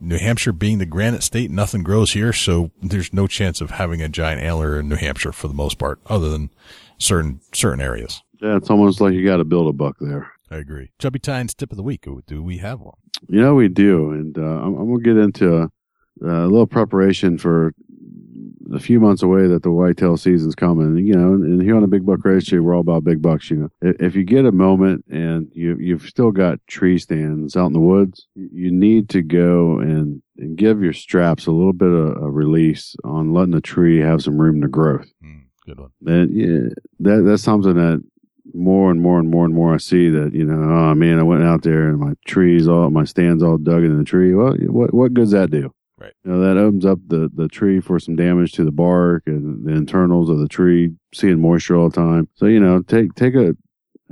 [0.00, 4.02] New Hampshire being the granite state, nothing grows here, so there's no chance of having
[4.02, 6.50] a giant antler in New Hampshire for the most part, other than
[6.98, 8.22] certain certain areas.
[8.40, 10.32] Yeah, it's almost like you got to build a buck there.
[10.50, 10.90] I agree.
[10.98, 12.06] Chubby Tines tip of the week.
[12.26, 12.96] Do we have one?
[13.28, 15.70] You know, we do, and uh, I'm, I'm, gonna get into a,
[16.22, 17.72] a little preparation for
[18.72, 21.04] a few months away that the whitetail season's coming.
[21.04, 23.50] You know, and, here on the Big Buck Registry, we're all about big bucks.
[23.50, 27.66] You know, if you get a moment and you you've still got tree stands out
[27.66, 31.90] in the woods, you need to go and, and give your straps a little bit
[31.90, 35.10] of a release on letting the tree have some room to growth.
[35.24, 35.90] Mm, good one.
[36.06, 38.02] And yeah, that that's something that
[38.54, 41.22] more and more and more and more I see that you know, oh man, I
[41.22, 44.34] went out there and my trees all my stands all dug in the tree.
[44.34, 45.72] Well, what what does that do?
[45.98, 46.12] Right.
[46.24, 49.64] You know, that opens up the, the tree for some damage to the bark and
[49.64, 52.28] the internals of the tree, seeing moisture all the time.
[52.34, 53.56] So, you know, take, take a,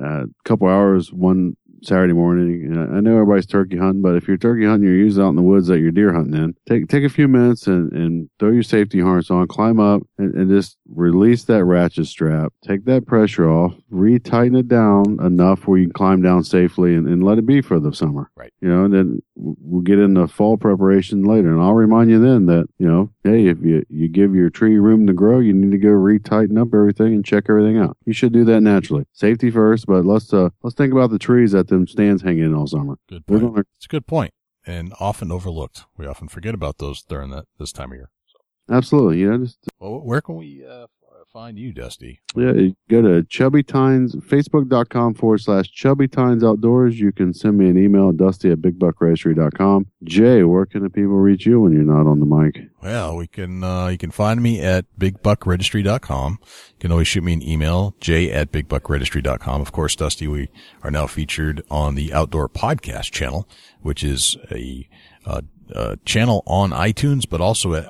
[0.03, 2.77] a couple hours one Saturday morning.
[2.77, 5.43] I know everybody's turkey hunting, but if you're turkey hunting, you're usually out in the
[5.43, 6.55] woods that you're deer hunting in.
[6.69, 10.35] Take take a few minutes and, and throw your safety harness on, climb up, and,
[10.35, 12.53] and just release that ratchet strap.
[12.67, 17.07] Take that pressure off, retighten it down enough where you can climb down safely, and,
[17.07, 18.31] and let it be for the summer.
[18.37, 18.53] Right.
[18.61, 22.47] You know, and then we'll get into fall preparation later, and I'll remind you then
[22.47, 25.73] that you know, hey, if you you give your tree room to grow, you need
[25.73, 27.97] to go retighten up everything and check everything out.
[28.05, 29.05] You should do that naturally.
[29.13, 32.55] Safety first, but let's uh let's think about the trees that them stands hanging in
[32.55, 32.97] all summer.
[33.09, 33.43] Good point.
[33.43, 34.33] Gonna, it's a good point,
[34.67, 35.85] and often overlooked.
[35.97, 38.11] We often forget about those during that this time of year.
[38.27, 38.75] So.
[38.75, 39.45] Absolutely, you know.
[39.45, 40.87] Just, well, where can we uh,
[41.33, 42.21] find you, Dusty?
[42.37, 46.99] Yeah, you go to Chubby Tines, Facebook.com forward slash Chubby Tines Outdoors.
[46.99, 49.87] You can send me an email, Dusty at BigBuckRegistry.com.
[50.05, 52.69] Jay, where can the people reach you when you're not on the mic?
[52.83, 56.39] Well, we can, uh, you can find me at BigBuckRegistry.com.
[56.43, 59.61] You can always shoot me an email, Jay at BigBuckRegistry.com.
[59.61, 60.49] Of course, Dusty, we
[60.83, 63.49] are now featured on the Outdoor Podcast channel,
[63.81, 64.89] which is a,
[65.27, 65.43] uh,
[65.75, 67.89] uh, channel on iTunes, but also at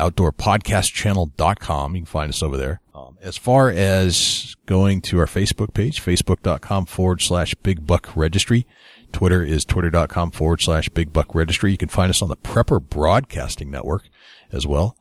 [0.00, 1.94] outdoorpodcastchannel.com.
[1.94, 2.80] You can find us over there.
[2.94, 8.66] Um, as far as going to our Facebook page, facebook.com forward slash big buck registry.
[9.12, 11.72] Twitter is twitter.com forward slash big buck registry.
[11.72, 14.08] You can find us on the Prepper Broadcasting Network
[14.52, 14.96] as well.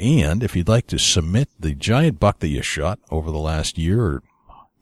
[0.00, 3.78] And if you'd like to submit the giant buck that you shot over the last
[3.78, 4.22] year, or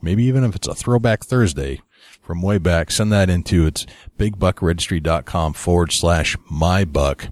[0.01, 1.81] maybe even if it's a throwback Thursday
[2.23, 3.87] from way back, send that into it's
[4.19, 7.29] bigbuckregistry.com forward slash my buck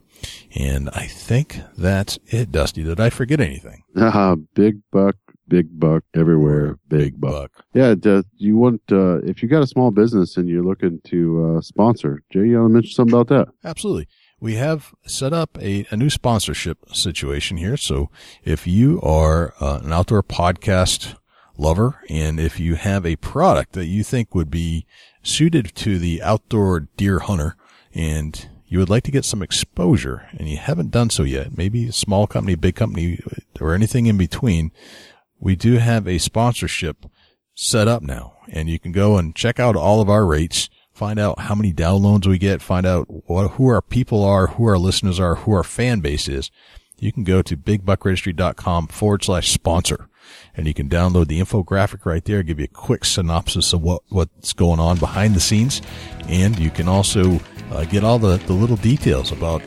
[0.55, 2.83] and I think that's it, Dusty.
[2.83, 3.83] Did I forget anything?
[3.97, 5.17] Uh, big buck,
[5.49, 6.79] big buck everywhere.
[6.89, 7.53] Big, big buck.
[7.55, 7.65] buck.
[7.75, 7.95] Yeah.
[8.05, 11.61] Uh, you want, uh, if you got a small business and you're looking to, uh,
[11.61, 13.49] sponsor, Jay, you want to mention something about that?
[13.65, 14.09] Absolutely.
[14.41, 17.77] We have set up a, a new sponsorship situation here.
[17.77, 18.09] So
[18.45, 21.17] if you are uh, an outdoor podcast
[21.57, 24.87] lover and if you have a product that you think would be
[25.23, 27.57] suited to the outdoor deer hunter
[27.93, 31.89] and you would like to get some exposure and you haven't done so yet, maybe
[31.89, 33.19] a small company, big company,
[33.61, 34.71] or anything in between,
[35.41, 37.07] we do have a sponsorship
[37.55, 41.19] set up now and you can go and check out all of our rates, find
[41.19, 44.79] out how many downloads we get, find out what, who our people are, who our
[44.79, 46.51] listeners are, who our fan base is.
[46.99, 50.09] You can go to bigbuckregistry.com forward slash sponsor
[50.55, 54.03] and you can download the infographic right there, give you a quick synopsis of what,
[54.09, 55.81] what's going on behind the scenes.
[56.29, 57.41] And you can also
[57.71, 59.63] uh, get all the, the little details about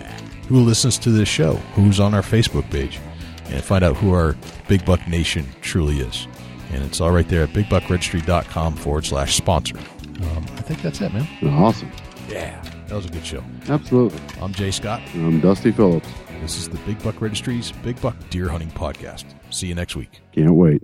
[0.48, 3.00] who listens to this show, who's on our Facebook page,
[3.46, 4.36] and find out who our
[4.68, 6.28] Big Buck Nation truly is.
[6.72, 9.78] And it's all right there at bigbuckregistry.com forward slash sponsor.
[9.78, 11.28] Um, I think that's it, man.
[11.44, 11.92] Awesome.
[12.30, 13.44] Yeah, that was a good show.
[13.68, 14.20] Absolutely.
[14.42, 15.02] I'm Jay Scott.
[15.14, 16.08] I'm Dusty Phillips.
[16.42, 19.26] This is the Big Buck Registry's Big Buck Deer Hunting Podcast.
[19.52, 20.22] See you next week.
[20.34, 20.82] Can't wait.